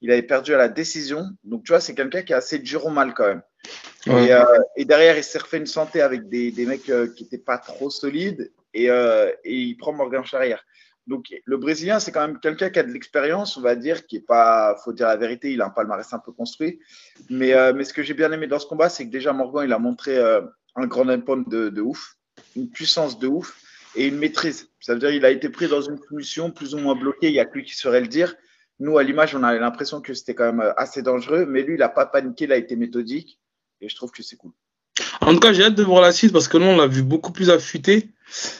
Il 0.01 0.11
avait 0.11 0.23
perdu 0.23 0.53
à 0.53 0.57
la 0.57 0.69
décision. 0.69 1.25
Donc, 1.43 1.63
tu 1.63 1.71
vois, 1.71 1.81
c'est 1.81 1.95
quelqu'un 1.95 2.21
qui 2.21 2.33
est 2.33 2.35
assez 2.35 2.59
dur 2.59 2.85
au 2.85 2.89
mal 2.89 3.13
quand 3.13 3.27
même. 3.27 3.41
Ouais. 4.05 4.27
Et, 4.27 4.33
euh, 4.33 4.43
et, 4.75 4.85
derrière, 4.85 5.17
il 5.17 5.23
s'est 5.23 5.39
refait 5.39 5.57
une 5.57 5.65
santé 5.65 6.01
avec 6.01 6.29
des, 6.29 6.51
des 6.51 6.65
mecs 6.65 6.89
euh, 6.89 7.07
qui 7.07 7.23
n'étaient 7.23 7.37
pas 7.37 7.57
trop 7.57 7.89
solides. 7.89 8.51
Et, 8.73 8.89
euh, 8.89 9.31
et, 9.43 9.55
il 9.55 9.75
prend 9.75 9.93
Morgan 9.93 10.23
Charrière. 10.23 10.63
Donc, 11.07 11.33
le 11.45 11.57
Brésilien, 11.57 11.99
c'est 11.99 12.11
quand 12.11 12.27
même 12.27 12.39
quelqu'un 12.39 12.69
qui 12.69 12.79
a 12.79 12.83
de 12.83 12.91
l'expérience, 12.91 13.55
on 13.55 13.61
va 13.61 13.75
dire, 13.75 14.05
qui 14.05 14.17
est 14.17 14.25
pas, 14.25 14.75
faut 14.83 14.91
dire 14.91 15.07
la 15.07 15.15
vérité, 15.15 15.53
il 15.53 15.61
a 15.61 15.67
un 15.67 15.69
palmarès 15.69 16.11
un 16.13 16.19
peu 16.19 16.33
construit. 16.33 16.79
Mais, 17.29 17.53
euh, 17.53 17.73
mais 17.73 17.85
ce 17.85 17.93
que 17.93 18.03
j'ai 18.03 18.13
bien 18.13 18.31
aimé 18.33 18.45
dans 18.45 18.59
ce 18.59 18.67
combat, 18.67 18.89
c'est 18.89 19.05
que 19.05 19.11
déjà 19.11 19.31
Morgan, 19.31 19.65
il 19.65 19.71
a 19.71 19.79
montré 19.79 20.17
euh, 20.17 20.41
un 20.75 20.85
grand 20.85 21.07
impact 21.07 21.47
de, 21.47 21.69
de, 21.69 21.81
ouf, 21.81 22.17
une 22.57 22.69
puissance 22.69 23.19
de 23.19 23.27
ouf 23.27 23.57
et 23.95 24.07
une 24.07 24.17
maîtrise. 24.17 24.69
Ça 24.81 24.93
veut 24.93 24.99
dire 24.99 25.09
qu'il 25.09 25.23
a 25.23 25.31
été 25.31 25.47
pris 25.47 25.69
dans 25.69 25.81
une 25.81 25.97
punition 25.97 26.51
plus 26.51 26.75
ou 26.75 26.77
moins 26.77 26.95
bloquée, 26.95 27.29
il 27.29 27.33
n'y 27.33 27.39
a 27.39 27.45
que 27.45 27.53
lui 27.53 27.63
qui 27.63 27.75
saurait 27.75 28.01
le 28.01 28.07
dire. 28.07 28.35
Nous, 28.79 28.97
à 28.97 29.03
l'image, 29.03 29.33
on 29.33 29.43
a 29.43 29.55
l'impression 29.55 30.01
que 30.01 30.13
c'était 30.13 30.35
quand 30.35 30.51
même 30.51 30.73
assez 30.75 31.01
dangereux, 31.01 31.45
mais 31.45 31.63
lui, 31.63 31.75
il 31.75 31.79
n'a 31.79 31.89
pas 31.89 32.05
paniqué, 32.05 32.45
il 32.45 32.51
a 32.51 32.57
été 32.57 32.75
méthodique 32.75 33.39
et 33.79 33.87
je 33.87 33.95
trouve 33.95 34.11
que 34.11 34.21
c'est 34.23 34.35
cool. 34.35 34.51
En 35.21 35.33
tout 35.33 35.39
cas, 35.39 35.53
j'ai 35.53 35.63
hâte 35.63 35.75
de 35.75 35.83
voir 35.83 36.01
la 36.01 36.11
suite 36.11 36.33
parce 36.33 36.49
que 36.49 36.57
nous, 36.57 36.65
on 36.65 36.75
l'a 36.75 36.87
vu 36.87 37.01
beaucoup 37.01 37.31
plus 37.31 37.49
affûté 37.49 38.09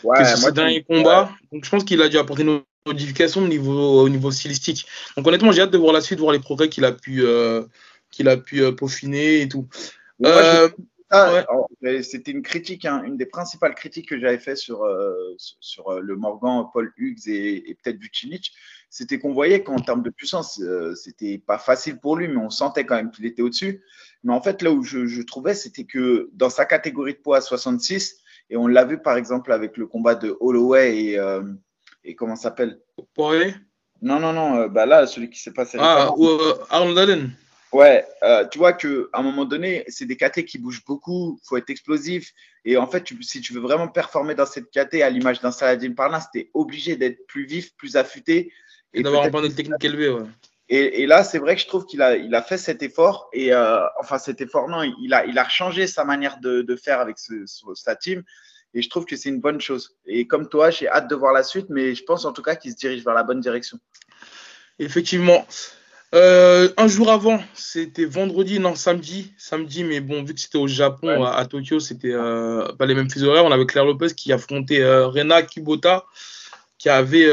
ouais, 0.03 0.19
que 0.19 0.25
sur 0.25 0.37
ses 0.37 0.51
derniers 0.51 0.83
combats. 0.83 1.31
Donc, 1.51 1.65
je 1.65 1.69
pense 1.69 1.83
qu'il 1.83 2.01
a 2.01 2.09
dû 2.09 2.17
apporter 2.17 2.43
une 2.43 2.61
modification 2.85 3.41
au 3.41 3.47
niveau, 3.47 4.01
au 4.01 4.09
niveau 4.09 4.31
stylistique. 4.31 4.85
Donc, 5.15 5.27
honnêtement, 5.27 5.51
j'ai 5.51 5.61
hâte 5.61 5.71
de 5.71 5.77
voir 5.77 5.93
la 5.93 6.01
suite, 6.01 6.19
voir 6.19 6.31
les 6.31 6.39
progrès 6.39 6.69
qu'il 6.69 6.85
a 6.85 6.91
pu, 6.91 7.23
euh, 7.23 7.63
qu'il 8.11 8.27
a 8.29 8.37
pu 8.37 8.61
euh, 8.61 8.71
peaufiner 8.71 9.41
et 9.41 9.47
tout. 9.47 9.67
Euh, 10.25 10.69
ah, 11.09 11.45
ouais. 11.81 12.03
C'était 12.03 12.31
une 12.31 12.41
critique, 12.41 12.85
hein, 12.85 13.03
une 13.05 13.15
des 13.15 13.25
principales 13.25 13.75
critiques 13.75 14.09
que 14.09 14.19
j'avais 14.19 14.39
fait 14.39 14.55
sur, 14.55 14.83
euh, 14.83 15.35
sur 15.37 16.01
le 16.01 16.15
Morgan, 16.15 16.65
Paul 16.73 16.91
Hughes 16.97 17.27
et, 17.27 17.69
et 17.69 17.75
peut-être 17.75 17.97
Vucinic, 17.97 18.51
c'était 18.89 19.19
qu'on 19.19 19.33
voyait 19.33 19.63
qu'en 19.63 19.79
termes 19.79 20.01
de 20.01 20.09
puissance, 20.09 20.59
euh, 20.61 20.95
c'était 20.95 21.37
pas 21.37 21.57
facile 21.57 21.99
pour 21.99 22.15
lui, 22.15 22.27
mais 22.27 22.37
on 22.37 22.49
sentait 22.49 22.85
quand 22.85 22.95
même 22.95 23.11
qu'il 23.11 23.25
était 23.25 23.41
au-dessus. 23.41 23.83
Mais 24.23 24.33
en 24.33 24.41
fait, 24.41 24.61
là 24.61 24.71
où 24.71 24.83
je, 24.83 25.05
je 25.05 25.21
trouvais, 25.21 25.53
c'était 25.53 25.83
que 25.83 26.29
dans 26.33 26.49
sa 26.49 26.65
catégorie 26.65 27.13
de 27.13 27.19
poids 27.19 27.37
à 27.37 27.41
66, 27.41 28.17
et 28.49 28.57
on 28.57 28.67
l'a 28.67 28.85
vu 28.85 28.97
par 28.99 29.17
exemple 29.17 29.51
avec 29.51 29.77
le 29.77 29.87
combat 29.87 30.15
de 30.15 30.35
Holloway 30.39 31.03
et, 31.03 31.19
euh, 31.19 31.43
et 32.03 32.15
comment 32.15 32.35
s'appelle? 32.35 32.79
Poirier? 33.13 33.53
Non, 34.01 34.19
non, 34.19 34.33
non, 34.33 34.55
euh, 34.57 34.67
bah 34.67 34.85
là, 34.85 35.07
celui 35.07 35.29
qui 35.29 35.39
s'est 35.39 35.53
passé. 35.53 35.77
Ah, 35.79 36.13
ou 36.15 36.27
euh, 36.27 36.57
Arnold 36.69 36.97
Allen 36.97 37.31
Ouais, 37.73 38.05
euh, 38.23 38.47
tu 38.47 38.59
vois 38.59 38.73
qu'à 38.73 38.87
un 39.13 39.21
moment 39.21 39.43
donné, 39.43 39.83
c'est 39.87 40.05
des 40.05 40.15
KT 40.15 40.45
qui 40.45 40.57
bougent 40.57 40.85
beaucoup, 40.85 41.37
il 41.43 41.47
faut 41.47 41.57
être 41.57 41.69
explosif. 41.69 42.31
Et 42.63 42.77
en 42.77 42.87
fait, 42.87 43.03
tu, 43.03 43.21
si 43.23 43.41
tu 43.41 43.53
veux 43.53 43.59
vraiment 43.59 43.89
performer 43.89 44.35
dans 44.35 44.45
cette 44.45 44.71
KT, 44.71 45.01
à 45.01 45.09
l'image 45.09 45.41
d'un 45.41 45.51
Saladin 45.51 45.93
Parnas, 45.93 46.27
tu 46.31 46.39
es 46.39 46.51
obligé 46.53 46.95
d'être 46.95 47.27
plus 47.27 47.45
vif, 47.45 47.75
plus 47.75 47.97
affûté. 47.97 48.53
Et, 48.93 48.99
et 48.99 49.03
d'avoir 49.03 49.25
un 49.25 49.29
panel 49.29 49.53
technique 49.53 49.83
élevé, 49.83 50.09
ouais. 50.09 50.23
Et, 50.69 51.01
et, 51.01 51.07
là, 51.07 51.23
c'est 51.23 51.39
vrai 51.39 51.55
que 51.55 51.61
je 51.61 51.67
trouve 51.67 51.85
qu'il 51.85 52.01
a, 52.01 52.17
il 52.17 52.35
a 52.35 52.41
fait 52.41 52.57
cet 52.57 52.83
effort. 52.83 53.29
Et 53.31 53.53
euh, 53.53 53.79
enfin, 53.99 54.17
cet 54.17 54.41
effort, 54.41 54.67
non, 54.67 54.83
il 54.83 55.13
a, 55.13 55.25
il 55.25 55.37
a 55.39 55.47
changé 55.47 55.87
sa 55.87 56.03
manière 56.03 56.39
de, 56.39 56.61
de 56.61 56.75
faire 56.75 56.99
avec 56.99 57.17
ce, 57.17 57.45
ce, 57.45 57.65
sa 57.73 57.95
team. 57.95 58.23
Et 58.73 58.81
je 58.81 58.89
trouve 58.89 59.05
que 59.05 59.15
c'est 59.15 59.29
une 59.29 59.39
bonne 59.39 59.61
chose. 59.61 59.95
Et 60.05 60.27
comme 60.27 60.49
toi, 60.49 60.69
j'ai 60.69 60.89
hâte 60.89 61.09
de 61.09 61.15
voir 61.15 61.33
la 61.33 61.43
suite, 61.43 61.67
mais 61.69 61.95
je 61.95 62.03
pense 62.03 62.25
en 62.25 62.33
tout 62.33 62.41
cas 62.41 62.55
qu'il 62.55 62.71
se 62.71 62.77
dirige 62.77 63.03
vers 63.03 63.13
la 63.13 63.23
bonne 63.23 63.39
direction. 63.39 63.79
Effectivement. 64.77 65.45
Euh, 66.15 66.69
un 66.77 66.87
jour 66.87 67.11
avant, 67.11 67.41
c'était 67.53 68.05
vendredi, 68.05 68.59
non 68.59 68.75
samedi, 68.75 69.33
samedi, 69.37 69.83
mais 69.83 69.99
bon, 69.99 70.23
vu 70.23 70.33
que 70.33 70.39
c'était 70.39 70.57
au 70.57 70.67
Japon, 70.67 71.07
ouais. 71.07 71.27
à, 71.27 71.35
à, 71.35 71.45
Tokyo, 71.45 71.79
c'était 71.79 72.13
euh, 72.13 72.65
pas 72.73 72.85
les 72.85 72.95
mêmes 72.95 73.09
fuseaux 73.09 73.27
horaires. 73.27 73.45
On 73.45 73.51
avait 73.51 73.65
Claire 73.65 73.85
Lopez 73.85 74.13
qui 74.15 74.31
affrontait 74.31 74.81
euh, 74.81 75.07
Rena 75.07 75.41
Kubota, 75.43 76.05
qui 76.77 76.89
avait 76.89 77.27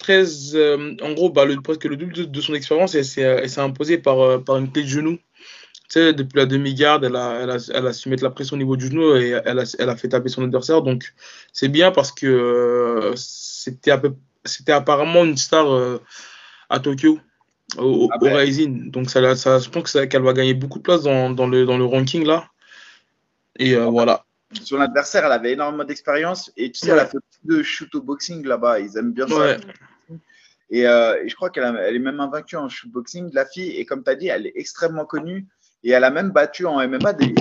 13, 0.00 0.58
en 1.02 1.12
gros, 1.12 1.30
bah, 1.30 1.44
le, 1.44 1.60
presque 1.60 1.84
le 1.84 1.96
double 1.96 2.12
de, 2.12 2.24
de 2.24 2.40
son 2.40 2.54
expérience 2.54 2.94
et 2.94 3.04
s'est 3.04 3.60
imposé 3.60 3.98
par, 3.98 4.42
par 4.42 4.56
une 4.56 4.72
clé 4.72 4.82
de 4.82 4.88
genou 4.88 5.18
sais, 5.90 6.12
depuis 6.12 6.38
la 6.38 6.46
demi-garde, 6.46 7.04
elle 7.04 7.16
a, 7.16 7.40
elle, 7.42 7.50
a, 7.50 7.56
elle 7.74 7.86
a, 7.86 7.92
su 7.92 8.08
mettre 8.08 8.22
la 8.22 8.30
pression 8.30 8.54
au 8.54 8.58
niveau 8.58 8.76
du 8.76 8.86
genou 8.86 9.16
et 9.16 9.40
elle 9.44 9.58
a, 9.58 9.76
elle 9.78 9.88
a 9.88 9.96
fait 9.96 10.08
taper 10.08 10.28
son 10.28 10.44
adversaire. 10.44 10.82
Donc, 10.82 11.12
c'est 11.52 11.68
bien 11.68 11.90
parce 11.90 12.12
que 12.12 12.26
euh, 12.26 13.14
c'était 13.16 14.72
apparemment 14.72 15.24
une 15.24 15.36
star 15.36 15.70
euh, 15.70 16.00
à 16.68 16.78
Tokyo, 16.78 17.18
au, 17.76 18.08
ah 18.12 18.18
ben. 18.20 18.36
Rising. 18.36 18.90
Donc, 18.90 19.10
ça, 19.10 19.34
ça, 19.34 19.58
je 19.58 19.68
pense 19.68 19.92
qu'elle 19.92 20.22
va 20.22 20.32
gagner 20.32 20.54
beaucoup 20.54 20.78
de 20.78 20.84
place 20.84 21.02
dans, 21.02 21.30
dans, 21.30 21.46
le, 21.46 21.66
dans 21.66 21.76
le 21.76 21.84
ranking 21.84 22.24
là. 22.24 22.48
Et 23.58 23.74
euh, 23.74 23.86
voilà. 23.86 24.24
Son 24.52 24.80
adversaire, 24.80 25.24
elle 25.24 25.32
avait 25.32 25.52
énormément 25.52 25.84
d'expérience 25.84 26.52
et 26.56 26.72
tu 26.72 26.80
sais, 26.80 26.90
elle 26.90 26.98
a 26.98 27.06
fait 27.06 27.18
beaucoup 27.18 27.56
de 27.56 27.62
shoot 27.62 27.94
au 27.94 28.02
boxing 28.02 28.44
là-bas. 28.44 28.80
Ils 28.80 28.96
aiment 28.98 29.12
bien 29.12 29.28
ça. 29.28 29.56
Et, 30.70 30.80
et, 30.80 31.28
je 31.28 31.34
crois 31.34 31.50
qu'elle 31.50 31.76
elle 31.80 31.96
est 31.96 32.00
même 32.00 32.20
invaincue 32.20 32.56
en 32.56 32.68
shoot 32.68 32.90
boxing, 32.90 33.30
la 33.32 33.46
fille. 33.46 33.70
Et 33.76 33.84
comme 33.84 34.02
tu 34.02 34.10
as 34.10 34.16
dit, 34.16 34.28
elle 34.28 34.46
est 34.46 34.52
extrêmement 34.56 35.04
connue. 35.04 35.46
Et 35.82 35.90
elle 35.90 36.04
a 36.04 36.10
même 36.10 36.30
battu 36.30 36.66
en 36.66 36.86
MMA 36.86 37.12
des, 37.14 37.32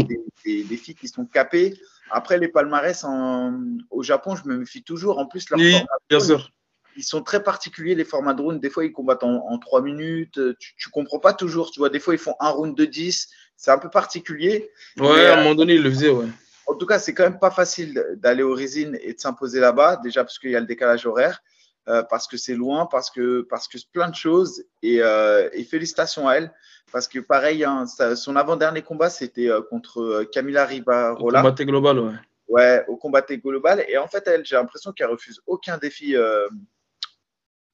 des, 0.45 0.63
des, 0.63 0.77
filles 0.77 0.95
qui 0.95 1.07
sont 1.07 1.25
capées. 1.25 1.77
Après, 2.11 2.37
les 2.37 2.47
palmarès 2.47 3.03
en, 3.03 3.59
au 3.89 4.01
Japon, 4.01 4.35
je 4.35 4.47
me 4.47 4.57
méfie 4.57 4.83
toujours. 4.83 5.19
En 5.19 5.25
plus, 5.25 5.49
leur 5.49 5.59
oui, 5.59 5.75
bien 6.09 6.19
sûr. 6.19 6.51
ils 6.95 7.03
sont 7.03 7.21
très 7.21 7.43
particuliers, 7.43 7.95
les 7.95 8.05
formats 8.05 8.33
de 8.33 8.41
round. 8.41 8.61
Des 8.61 8.69
fois, 8.69 8.85
ils 8.85 8.93
combattent 8.93 9.23
en, 9.23 9.45
en 9.47 9.57
3 9.57 9.81
minutes. 9.81 10.39
Tu 10.59 10.87
ne 10.87 10.91
comprends 10.91 11.19
pas 11.19 11.33
toujours. 11.33 11.71
Tu 11.71 11.79
vois, 11.79 11.89
des 11.89 11.99
fois, 11.99 12.13
ils 12.13 12.19
font 12.19 12.35
un 12.39 12.49
round 12.49 12.77
de 12.77 12.85
10. 12.85 13.27
C'est 13.57 13.71
un 13.71 13.77
peu 13.77 13.89
particulier. 13.89 14.69
Ouais, 14.97 15.25
à 15.25 15.33
un 15.33 15.43
moment 15.43 15.55
donné, 15.55 15.73
ils 15.73 15.83
le 15.83 15.89
faisaient, 15.89 16.09
ouais. 16.09 16.27
En 16.69 16.75
tout 16.75 16.85
cas, 16.85 16.99
c'est 16.99 17.13
quand 17.13 17.23
même 17.23 17.39
pas 17.39 17.51
facile 17.51 18.05
d'aller 18.17 18.43
aux 18.43 18.53
résines 18.53 18.97
et 19.01 19.13
de 19.13 19.19
s'imposer 19.19 19.59
là-bas, 19.59 19.97
déjà 20.03 20.23
parce 20.23 20.37
qu'il 20.37 20.51
y 20.51 20.55
a 20.55 20.59
le 20.59 20.65
décalage 20.65 21.05
horaire. 21.05 21.41
Euh, 21.87 22.03
parce 22.03 22.27
que 22.27 22.37
c'est 22.37 22.53
loin, 22.53 22.85
parce 22.85 23.09
que, 23.09 23.41
parce 23.49 23.67
que 23.67 23.77
plein 23.91 24.09
de 24.09 24.15
choses. 24.15 24.63
Et, 24.83 25.01
euh, 25.01 25.49
et 25.53 25.63
félicitations 25.63 26.27
à 26.27 26.35
elle, 26.35 26.53
parce 26.91 27.07
que 27.07 27.17
pareil, 27.17 27.63
hein, 27.63 27.85
son 28.15 28.35
avant-dernier 28.35 28.83
combat, 28.83 29.09
c'était 29.09 29.49
euh, 29.49 29.61
contre 29.61 30.23
Camila 30.31 30.65
Rivarola. 30.65 31.39
Au 31.39 31.43
combat 31.43 31.65
global, 31.65 31.99
ouais. 31.99 32.13
Ouais, 32.47 32.85
au 32.87 32.97
combat 32.97 33.21
global. 33.21 33.83
Et 33.87 33.97
en 33.97 34.07
fait, 34.07 34.27
elle, 34.27 34.45
j'ai 34.45 34.55
l'impression 34.55 34.91
qu'elle 34.91 35.09
refuse 35.09 35.41
aucun 35.47 35.77
défi 35.77 36.15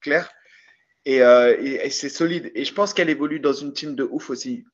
clair. 0.01 0.29
Et, 1.05 1.17
et, 1.17 1.89
c'est 1.91 2.09
solide. 2.09 2.51
Et 2.55 2.65
je 2.65 2.73
pense 2.73 2.93
qu'elle 2.93 3.09
évolue 3.11 3.39
dans 3.39 3.53
une 3.53 3.73
team 3.73 3.95
de 3.95 4.03
ouf 4.03 4.29
aussi. 4.29 4.65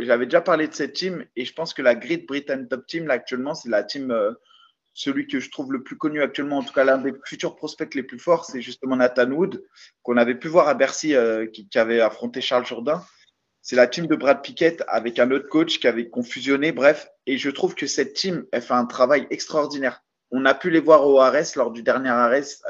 J'avais 0.00 0.24
déjà 0.24 0.40
parlé 0.40 0.66
de 0.66 0.74
cette 0.74 0.94
team 0.94 1.24
et 1.36 1.44
je 1.44 1.52
pense 1.52 1.74
que 1.74 1.82
la 1.82 1.94
Great 1.94 2.26
Britain 2.26 2.64
Top 2.64 2.86
Team, 2.86 3.06
là, 3.06 3.14
actuellement, 3.14 3.54
c'est 3.54 3.68
la 3.68 3.82
team 3.82 4.10
celui 4.94 5.26
que 5.26 5.40
je 5.40 5.50
trouve 5.50 5.72
le 5.72 5.82
plus 5.82 5.98
connu 5.98 6.22
actuellement, 6.22 6.58
en 6.58 6.62
tout 6.62 6.72
cas 6.72 6.84
l'un 6.84 6.98
des 6.98 7.12
futurs 7.24 7.56
prospects 7.56 7.94
les 7.94 8.04
plus 8.04 8.18
forts, 8.18 8.44
c'est 8.44 8.62
justement 8.62 8.96
Nathan 8.96 9.30
Wood, 9.30 9.62
qu'on 10.02 10.16
avait 10.16 10.36
pu 10.36 10.48
voir 10.48 10.68
à 10.68 10.74
Bercy, 10.74 11.14
euh, 11.14 11.46
qui, 11.46 11.68
avait 11.74 12.00
affronté 12.00 12.40
Charles 12.40 12.64
Jourdain. 12.64 13.04
C'est 13.60 13.76
la 13.76 13.88
team 13.88 14.06
de 14.06 14.14
Brad 14.14 14.42
Pickett 14.42 14.84
avec 14.86 15.18
un 15.18 15.30
autre 15.32 15.48
coach 15.48 15.80
qui 15.80 15.88
avait 15.88 16.08
confusionné, 16.08 16.70
bref. 16.70 17.08
Et 17.26 17.38
je 17.38 17.50
trouve 17.50 17.74
que 17.74 17.86
cette 17.86 18.14
team, 18.14 18.44
elle 18.52 18.62
fait 18.62 18.74
un 18.74 18.84
travail 18.84 19.26
extraordinaire. 19.30 20.02
On 20.30 20.44
a 20.44 20.54
pu 20.54 20.70
les 20.70 20.80
voir 20.80 21.06
au 21.06 21.18
Ares 21.18 21.56
lors 21.56 21.72
du 21.72 21.82
dernier 21.82 22.10
Ares. 22.10 22.62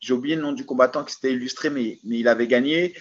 J'ai 0.00 0.12
oublié 0.12 0.36
le 0.36 0.42
nom 0.42 0.52
du 0.52 0.64
combattant 0.64 1.04
qui 1.04 1.14
s'était 1.14 1.32
illustré, 1.32 1.70
mais, 1.70 1.98
mais 2.04 2.18
il 2.18 2.28
avait 2.28 2.46
gagné. 2.46 2.94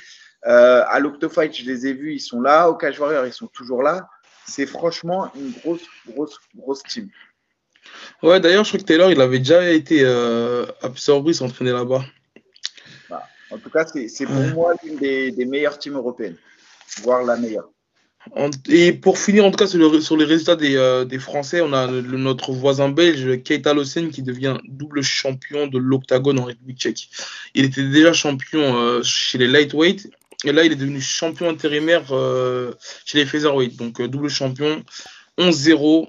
Euh, 0.45 0.83
à 0.87 0.99
l'Octofight, 0.99 1.55
je 1.55 1.63
les 1.63 1.87
ai 1.87 1.93
vus, 1.93 2.13
ils 2.13 2.19
sont 2.19 2.41
là. 2.41 2.69
Au 2.69 2.75
Cage 2.75 2.99
Warrior, 2.99 3.25
ils 3.25 3.33
sont 3.33 3.47
toujours 3.47 3.83
là. 3.83 4.07
C'est 4.45 4.65
franchement 4.65 5.31
une 5.35 5.51
grosse, 5.51 5.85
grosse, 6.07 6.37
grosse 6.55 6.83
team. 6.83 7.09
Ouais, 8.21 8.39
d'ailleurs, 8.39 8.63
je 8.63 8.69
crois 8.69 8.79
que 8.79 8.85
Taylor, 8.85 9.11
il 9.11 9.21
avait 9.21 9.39
déjà 9.39 9.69
été 9.69 10.03
euh, 10.03 10.65
Surprise 10.95 11.37
s'entraîner 11.37 11.71
là-bas. 11.71 12.03
Bah, 13.09 13.23
en 13.51 13.57
tout 13.57 13.69
cas, 13.69 13.85
c'est 13.85 14.25
pour 14.25 14.35
moi 14.53 14.73
l'une 14.83 14.97
des, 14.97 15.31
des, 15.31 15.45
meilleures 15.45 15.77
teams 15.77 15.95
européennes, 15.95 16.37
voire 17.01 17.23
la 17.23 17.37
meilleure. 17.37 17.69
Et 18.69 18.93
pour 18.93 19.17
finir, 19.17 19.45
en 19.45 19.51
tout 19.51 19.57
cas, 19.57 19.67
sur, 19.67 19.79
le, 19.79 20.01
sur 20.01 20.17
les 20.17 20.25
résultats 20.25 20.55
des, 20.55 20.75
euh, 20.75 21.05
des, 21.05 21.19
Français, 21.19 21.61
on 21.61 21.73
a 21.73 21.87
notre 21.87 22.51
voisin 22.51 22.89
belge, 22.89 23.41
Keita 23.43 23.73
Lossen, 23.73 24.09
qui 24.09 24.21
devient 24.21 24.57
double 24.67 25.01
champion 25.01 25.67
de 25.67 25.77
l'Octagone 25.77 26.39
en 26.39 26.45
République 26.45 26.79
tchèque. 26.79 27.09
Il 27.53 27.65
était 27.65 27.87
déjà 27.87 28.13
champion 28.13 28.77
euh, 28.77 29.01
chez 29.03 29.37
les 29.37 29.47
lightweight, 29.47 30.09
et 30.43 30.51
là, 30.51 30.63
il 30.63 30.71
est 30.71 30.75
devenu 30.75 31.01
champion 31.01 31.49
intérimaire 31.49 32.05
euh, 32.11 32.73
chez 33.05 33.17
les 33.17 33.25
featherweight. 33.25 33.75
Donc, 33.75 34.01
double 34.01 34.29
champion, 34.29 34.83
11-0 35.37 36.07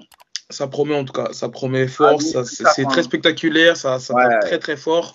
ça 0.51 0.67
promet 0.67 0.95
en 0.95 1.05
tout 1.05 1.13
cas, 1.13 1.29
ça 1.33 1.51
promet 1.51 1.87
fort, 1.87 2.19
ah 2.35 2.43
c'est 2.43 2.85
très 2.85 3.03
spectaculaire, 3.03 3.77
ça, 3.77 3.99
ça 3.99 4.15
très 4.41 4.59
très 4.59 4.79
fort. 4.79 5.15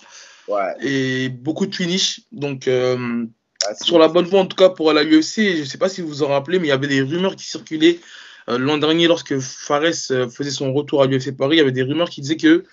Et 0.80 1.28
beaucoup 1.28 1.66
de 1.66 1.74
finish. 1.74 2.20
Donc, 2.30 2.68
ah, 3.66 3.74
sur 3.74 3.98
la 3.98 4.08
bonne 4.08 4.26
voie 4.26 4.40
en 4.40 4.46
tout 4.46 4.56
cas 4.56 4.68
pour 4.68 4.92
la 4.92 5.04
UFC, 5.04 5.56
je 5.56 5.60
ne 5.60 5.64
sais 5.64 5.78
pas 5.78 5.88
si 5.88 6.00
vous 6.00 6.08
vous 6.08 6.22
en 6.22 6.28
rappelez, 6.28 6.58
mais 6.58 6.66
il 6.66 6.70
y 6.70 6.72
avait 6.72 6.88
des 6.88 7.02
rumeurs 7.02 7.36
qui 7.36 7.46
circulaient 7.46 8.00
euh, 8.48 8.58
l'an 8.58 8.78
dernier 8.78 9.06
lorsque 9.06 9.38
Fares 9.38 10.10
euh, 10.10 10.28
faisait 10.28 10.50
son 10.50 10.72
retour 10.72 11.02
à 11.02 11.06
l'UFC 11.06 11.36
Paris. 11.36 11.56
Il 11.56 11.58
y 11.58 11.62
avait 11.62 11.72
des 11.72 11.82
rumeurs 11.82 12.10
qui 12.10 12.20
disaient 12.20 12.36
que 12.36 12.64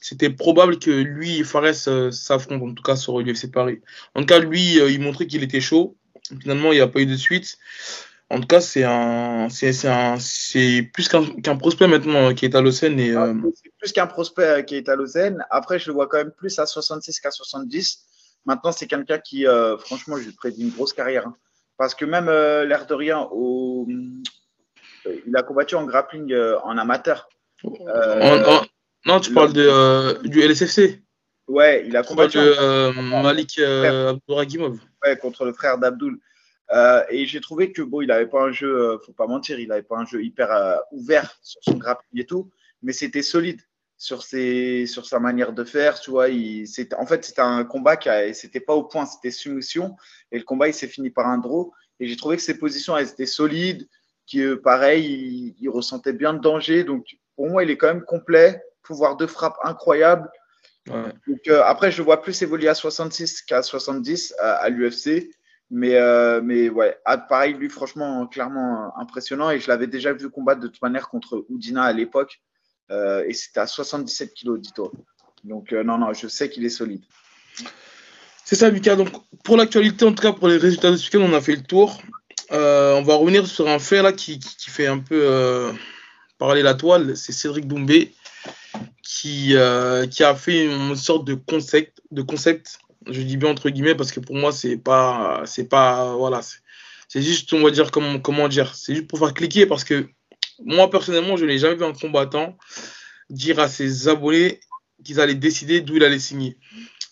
c'était 0.00 0.30
probable 0.30 0.78
que 0.78 0.90
lui 0.90 1.38
et 1.38 1.44
Fares 1.44 1.74
s'affrontent, 2.12 2.66
en 2.66 2.74
tout 2.74 2.82
cas 2.82 2.96
sur 2.96 3.20
l'UFC 3.20 3.50
Paris. 3.52 3.80
En 4.14 4.20
tout 4.20 4.26
cas, 4.26 4.40
lui, 4.40 4.78
il 4.78 5.00
montrait 5.00 5.28
qu'il 5.28 5.44
était 5.44 5.60
chaud. 5.60 5.96
Finalement, 6.40 6.72
il 6.72 6.76
n'y 6.76 6.80
a 6.80 6.88
pas 6.88 7.00
eu 7.00 7.06
de 7.06 7.16
suite. 7.16 7.58
En 8.32 8.40
tout 8.40 8.46
cas, 8.46 8.62
c'est 8.62 8.82
un, 8.84 9.48
plus 10.94 11.08
qu'un 11.08 11.56
prospect 11.56 11.86
maintenant 11.86 12.32
qui 12.32 12.46
est 12.46 12.54
à 12.54 12.62
l'Océan. 12.62 12.96
Et, 12.96 13.14
euh, 13.14 13.34
C'est 13.54 13.70
plus 13.78 13.92
qu'un 13.92 14.06
prospect 14.06 14.42
euh, 14.42 14.62
qui 14.62 14.76
est 14.76 14.88
à 14.88 14.96
l'Océan. 14.96 15.36
Après, 15.50 15.78
je 15.78 15.88
le 15.88 15.92
vois 15.92 16.06
quand 16.06 16.16
même 16.16 16.30
plus 16.30 16.58
à 16.58 16.64
66 16.64 17.20
qu'à 17.20 17.30
70. 17.30 18.06
Maintenant, 18.46 18.72
c'est 18.72 18.86
quelqu'un 18.86 19.18
qui, 19.18 19.46
euh, 19.46 19.76
franchement, 19.78 20.16
je 20.16 20.24
lui 20.24 20.32
prédis 20.32 20.62
une 20.62 20.70
grosse 20.70 20.92
carrière. 20.92 21.26
Hein. 21.26 21.36
Parce 21.76 21.94
que 21.94 22.04
même 22.04 22.26
l'air 22.26 22.86
de 22.86 22.94
rien, 22.94 23.28
au... 23.32 23.86
il 23.88 25.36
a 25.36 25.42
combattu 25.42 25.74
en 25.74 25.84
grappling 25.84 26.34
en 26.62 26.78
amateur. 26.78 27.28
non, 27.64 29.20
tu 29.20 29.32
parles 29.32 29.52
de, 29.52 30.26
du 30.28 30.40
LSFC. 30.42 31.02
Ouais, 31.48 31.84
il 31.86 31.96
a 31.96 32.02
combattu. 32.02 32.38
De, 32.38 33.22
Malik 33.22 33.58
Abdouragimov. 33.58 34.78
Ouais, 35.04 35.16
contre 35.16 35.44
le 35.44 35.52
frère 35.52 35.78
d'Abdoul. 35.78 36.20
Euh, 36.72 37.04
et 37.10 37.26
j'ai 37.26 37.40
trouvé 37.40 37.72
que 37.72 37.82
bon, 37.82 38.00
il 38.00 38.08
n'avait 38.08 38.26
pas 38.26 38.42
un 38.42 38.52
jeu, 38.52 38.74
euh, 38.74 38.98
faut 39.04 39.12
pas 39.12 39.26
mentir, 39.26 39.58
il 39.58 39.68
n'avait 39.68 39.82
pas 39.82 39.98
un 39.98 40.06
jeu 40.06 40.22
hyper 40.22 40.50
euh, 40.50 40.76
ouvert 40.90 41.38
sur 41.42 41.60
son 41.62 41.74
grappling 41.74 42.22
et 42.22 42.24
tout, 42.24 42.50
mais 42.82 42.92
c'était 42.92 43.22
solide 43.22 43.60
sur 44.02 44.24
ses, 44.24 44.86
sur 44.86 45.06
sa 45.06 45.20
manière 45.20 45.52
de 45.52 45.62
faire. 45.62 46.00
Tu 46.00 46.10
vois, 46.10 46.28
il, 46.28 46.66
en 46.98 47.06
fait, 47.06 47.24
c'était 47.24 47.40
un 47.40 47.62
combat 47.62 47.96
qui, 47.96 48.08
c'était 48.34 48.58
pas 48.58 48.74
au 48.74 48.82
point, 48.82 49.06
c'était 49.06 49.30
soumission, 49.30 49.94
et 50.32 50.38
le 50.38 50.44
combat 50.44 50.66
il 50.66 50.74
s'est 50.74 50.88
fini 50.88 51.10
par 51.10 51.28
un 51.28 51.38
draw. 51.38 51.72
Et 52.00 52.08
j'ai 52.08 52.16
trouvé 52.16 52.36
que 52.36 52.42
ses 52.42 52.58
positions 52.58 52.96
elles 52.96 53.10
étaient 53.10 53.26
solides, 53.26 53.88
qui 54.26 54.42
pareil, 54.56 55.54
il, 55.56 55.68
ressentait 55.68 56.12
bien 56.12 56.32
le 56.32 56.40
danger. 56.40 56.82
Donc 56.82 57.06
pour 57.36 57.48
moi, 57.48 57.62
il 57.62 57.70
est 57.70 57.76
quand 57.76 57.86
même 57.86 58.04
complet, 58.04 58.60
pouvoir 58.82 59.16
de 59.16 59.26
frappe 59.28 59.56
incroyable. 59.62 60.28
Donc, 60.86 61.46
après, 61.64 61.92
je 61.92 62.02
vois 62.02 62.22
plus 62.22 62.42
évoluer 62.42 62.66
à 62.66 62.74
66 62.74 63.42
qu'à 63.42 63.62
70 63.62 64.34
à 64.40 64.68
l'UFC. 64.68 65.30
Mais, 65.70 65.94
euh, 65.94 66.40
mais 66.42 66.68
ouais, 66.68 66.98
ah, 67.04 67.18
pareil, 67.18 67.54
lui, 67.54 67.68
franchement, 67.68 68.26
clairement 68.26 68.98
impressionnant. 68.98 69.50
Et 69.52 69.60
je 69.60 69.68
l'avais 69.68 69.86
déjà 69.86 70.12
vu 70.12 70.28
combattre 70.28 70.60
de 70.60 70.66
toute 70.66 70.82
manière 70.82 71.08
contre 71.08 71.46
Oudina 71.48 71.84
à 71.84 71.92
l'époque. 71.92 72.42
Euh, 72.90 73.24
et 73.26 73.32
c'était 73.32 73.60
à 73.60 73.66
77 73.66 74.34
kilos, 74.34 74.60
dis-toi. 74.60 74.90
Donc, 75.44 75.72
euh, 75.72 75.82
non, 75.82 75.98
non, 75.98 76.12
je 76.12 76.28
sais 76.28 76.50
qu'il 76.50 76.64
est 76.64 76.70
solide. 76.70 77.02
C'est 78.44 78.56
ça, 78.56 78.70
Lucas. 78.70 78.96
Donc, 78.96 79.08
pour 79.44 79.56
l'actualité, 79.56 80.04
en 80.04 80.12
tout 80.12 80.22
cas, 80.22 80.32
pour 80.32 80.48
les 80.48 80.56
résultats 80.56 80.90
de 80.90 80.96
ce 80.96 81.06
week-end, 81.06 81.26
on 81.28 81.34
a 81.34 81.40
fait 81.40 81.56
le 81.56 81.62
tour. 81.62 82.02
on 82.50 83.02
va 83.02 83.14
revenir 83.14 83.46
sur 83.46 83.68
un 83.68 83.78
fait 83.78 84.02
là 84.02 84.12
qui, 84.12 84.38
qui, 84.38 84.70
fait 84.70 84.86
un 84.86 84.98
peu 84.98 85.72
parler 86.38 86.62
la 86.62 86.74
toile. 86.74 87.16
C'est 87.16 87.32
Cédric 87.32 87.66
Doumbé 87.66 88.14
qui, 89.02 89.54
qui 90.10 90.24
a 90.24 90.34
fait 90.34 90.66
une 90.66 90.96
sorte 90.96 91.26
de 91.26 91.34
concept, 91.34 92.02
de 92.10 92.22
concept 92.22 92.78
je 93.10 93.22
dis 93.22 93.36
bien 93.36 93.50
entre 93.50 93.70
guillemets 93.70 93.94
parce 93.94 94.12
que 94.12 94.20
pour 94.20 94.36
moi, 94.36 94.52
c'est 94.52 94.76
pas, 94.76 95.42
c'est 95.46 95.68
pas, 95.68 96.14
voilà, 96.16 96.40
c'est 97.08 97.22
juste, 97.22 97.52
on 97.52 97.62
va 97.62 97.70
dire, 97.70 97.90
comment, 97.90 98.18
comment 98.20 98.48
dire, 98.48 98.74
c'est 98.74 98.94
juste 98.94 99.08
pour 99.08 99.18
faire 99.18 99.34
cliquer 99.34 99.66
parce 99.66 99.84
que 99.84 100.08
moi, 100.64 100.90
personnellement, 100.90 101.36
je 101.36 101.44
n'ai 101.44 101.58
jamais 101.58 101.76
vu 101.76 101.84
un 101.84 101.92
combattant 101.92 102.56
dire 103.30 103.58
à 103.58 103.68
ses 103.68 104.08
abonnés 104.08 104.60
qu'ils 105.04 105.20
allaient 105.20 105.34
décider 105.34 105.80
d'où 105.80 105.96
il 105.96 106.04
allait 106.04 106.18
signer. 106.18 106.56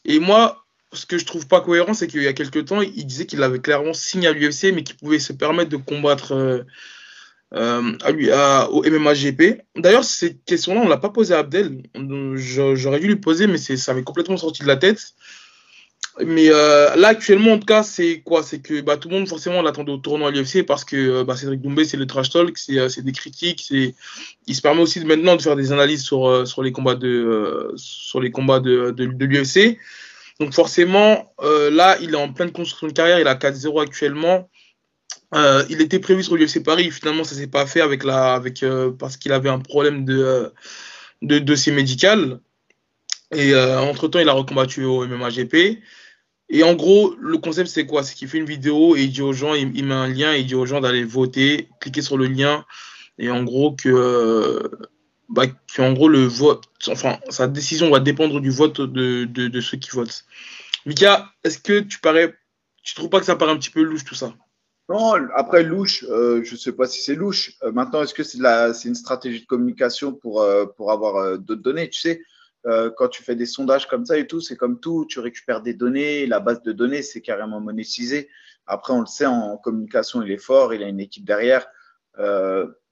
Et 0.05 0.19
moi, 0.19 0.65
ce 0.93 1.07
que 1.07 1.19
je 1.19 1.25
trouve 1.25 1.47
pas 1.47 1.61
cohérent, 1.61 1.95
c'est 1.95 2.07
qu'il 2.07 2.23
y 2.23 2.27
a 2.27 2.33
quelques 2.33 2.67
temps, 2.67 2.81
il 2.83 3.07
disait 3.07 3.27
qu'il 3.27 3.43
avait 3.43 3.61
clairement 3.61 3.93
signé 3.93 4.29
à 4.29 4.33
l'UFC, 4.33 4.73
mais 4.75 4.83
qu'il 4.83 4.97
pouvait 4.97 5.19
se 5.19 5.33
permettre 5.33 5.71
de 5.71 5.77
combattre 5.77 6.33
euh, 6.33 6.63
euh, 7.55 7.97
à 8.33 8.71
au 8.71 8.83
MMA 8.83 9.15
GP. 9.15 9.63
D'ailleurs, 9.77 10.05
cette 10.05 10.45
question-là, 10.45 10.81
on 10.85 10.89
l'a 10.89 10.97
pas 10.97 11.11
posée 11.11 11.35
à 11.35 11.39
Abdel. 11.39 11.83
J'aurais 12.35 13.01
dû 13.01 13.09
lui 13.09 13.17
poser, 13.17 13.47
mais 13.47 13.59
ça 13.59 13.95
m'est 13.95 14.03
complètement 14.03 14.37
sorti 14.37 14.63
de 14.63 14.69
la 14.69 14.77
tête. 14.77 15.15
Mais 16.19 16.49
euh, 16.51 16.95
là, 16.97 17.09
actuellement, 17.09 17.53
en 17.53 17.59
tout 17.59 17.67
cas, 17.67 17.83
c'est 17.83 18.21
quoi? 18.21 18.43
C'est 18.43 18.61
que 18.61 18.81
bah, 18.81 18.97
tout 18.97 19.09
le 19.09 19.17
monde, 19.17 19.29
forcément, 19.29 19.63
l'attendait 19.63 19.93
au 19.93 19.97
tournoi 19.97 20.29
à 20.29 20.31
l'UFC 20.31 20.67
parce 20.67 20.85
que 20.85 20.97
euh, 20.97 21.25
bah, 21.25 21.37
Cédric 21.37 21.61
Doumbé, 21.61 21.85
c'est 21.85 21.97
le 21.97 22.07
trash 22.07 22.31
talk, 22.31 22.59
c'est 22.59 22.79
euh, 22.79 22.89
des 22.99 23.13
critiques. 23.13 23.71
Il 23.71 24.55
se 24.55 24.61
permet 24.61 24.83
aussi 24.83 25.01
de, 25.01 25.07
maintenant 25.07 25.37
de 25.37 25.43
faire 25.43 25.57
des 25.57 25.73
analyses 25.73 26.03
sur, 26.03 26.47
sur 26.47 26.63
les 26.63 26.73
combats 26.73 26.97
de, 26.97 27.73
sur 27.77 28.21
les 28.21 28.31
combats 28.31 28.61
de, 28.61 28.91
de, 28.91 29.07
de 29.07 29.25
l'UFC. 29.25 29.79
Donc, 30.41 30.53
forcément, 30.53 31.33
là, 31.43 31.97
il 32.01 32.11
est 32.13 32.17
en 32.17 32.33
pleine 32.33 32.51
construction 32.51 32.89
de 32.89 32.93
carrière. 32.93 33.21
Il 33.21 33.29
a 33.29 33.35
4-0 33.35 33.83
actuellement. 33.83 34.49
Il 35.35 35.81
était 35.81 36.01
prévu 36.01 36.23
sur 36.25 36.37
l'UFC 36.37 36.63
Paris. 36.63 36.91
Finalement, 36.91 37.25
ça 37.25 37.37
s'est 37.37 37.47
pas 37.47 37.67
fait 37.67 37.83
avec 37.83 38.05
la, 38.05 38.35
avec, 38.35 38.65
parce 38.99 39.17
qu'il 39.17 39.33
avait 39.33 39.51
un 39.51 39.61
problème 39.61 40.05
de, 40.05 40.19
euh, 40.19 40.49
de 41.23 41.39
dossier 41.39 41.73
médical. 41.73 42.41
Et 43.33 43.55
entre-temps, 43.55 44.19
il 44.19 44.29
a 44.29 44.33
recombattu 44.33 44.85
au 44.85 45.07
MMA 45.07 45.31
GP. 45.31 45.79
Et 46.53 46.65
en 46.65 46.75
gros, 46.75 47.15
le 47.21 47.39
concept, 47.39 47.71
c'est 47.71 47.87
quoi? 47.87 48.03
C'est 48.03 48.17
qu'il 48.17 48.27
fait 48.27 48.39
une 48.39 48.45
vidéo 48.45 48.97
et 48.97 49.05
il 49.05 49.13
dit 49.13 49.23
aux 49.23 49.33
gens, 49.33 49.55
il, 49.55 49.85
met 49.85 49.95
un 49.95 50.09
lien 50.09 50.35
et 50.35 50.41
il 50.41 50.47
dit 50.47 50.57
aux 50.57 50.67
gens 50.67 50.81
d'aller 50.81 51.05
voter, 51.05 51.69
cliquer 51.81 52.03
sur 52.03 52.19
le 52.19 52.27
lien. 52.27 52.67
Et 53.19 53.31
en 53.31 53.45
gros, 53.45 53.73
que, 53.73 54.69
bah, 55.29 55.45
en 55.79 55.93
gros, 55.93 56.09
le 56.09 56.25
vote, 56.25 56.65
enfin, 56.89 57.19
sa 57.29 57.47
décision 57.47 57.89
va 57.89 58.01
dépendre 58.01 58.41
du 58.41 58.51
vote 58.51 58.81
de, 58.81 59.27
de, 59.27 59.61
ceux 59.61 59.77
qui 59.77 59.91
votent. 59.91 60.25
Mika, 60.87 61.31
est-ce 61.45 61.59
que 61.61 61.79
tu 61.79 62.01
parais, 62.01 62.35
tu 62.83 62.97
trouves 62.97 63.11
pas 63.11 63.21
que 63.21 63.27
ça 63.27 63.37
paraît 63.37 63.53
un 63.53 63.59
petit 63.59 63.71
peu 63.71 63.83
louche 63.83 64.05
tout 64.05 64.17
ça? 64.17 64.35
Non, 64.89 65.13
après 65.37 65.63
louche, 65.63 66.05
euh, 66.11 66.43
je 66.43 66.55
ne 66.55 66.59
sais 66.59 66.73
pas 66.73 66.89
si 66.89 67.01
c'est 67.01 67.15
louche. 67.15 67.53
Euh, 67.63 67.71
maintenant, 67.71 68.03
est-ce 68.03 68.13
que 68.13 68.25
c'est 68.25 68.89
une 68.89 68.97
stratégie 68.97 69.43
de 69.43 69.47
communication 69.47 70.13
pour, 70.13 70.43
euh, 70.43 70.67
pour 70.67 70.91
avoir 70.91 71.39
d'autres 71.39 71.63
données? 71.63 71.89
Tu 71.91 72.01
sais, 72.01 72.23
quand 72.65 73.09
tu 73.09 73.23
fais 73.23 73.37
des 73.37 73.47
sondages 73.47 73.89
comme 73.89 74.05
ça 74.05 74.19
et 74.19 74.27
tout, 74.27 74.41
c'est 74.41 74.57
comme 74.57 74.81
tout, 74.81 75.07
tu 75.09 75.21
récupères 75.21 75.63
des 75.63 75.75
données, 75.75 76.27
la 76.27 76.41
base 76.41 76.63
de 76.63 76.73
données, 76.73 77.03
c'est 77.03 77.21
carrément 77.21 77.61
monétisé. 77.61 78.29
Après, 78.67 78.93
on 78.93 79.01
le 79.01 79.07
sait, 79.07 79.27
en 79.27 79.57
communication, 79.57 80.23
il 80.23 80.31
est 80.31 80.39
fort, 80.39 80.75
il 80.75 80.83
a 80.83 80.89
une 80.89 81.01
équipe 81.01 81.25
derrière. 81.25 81.67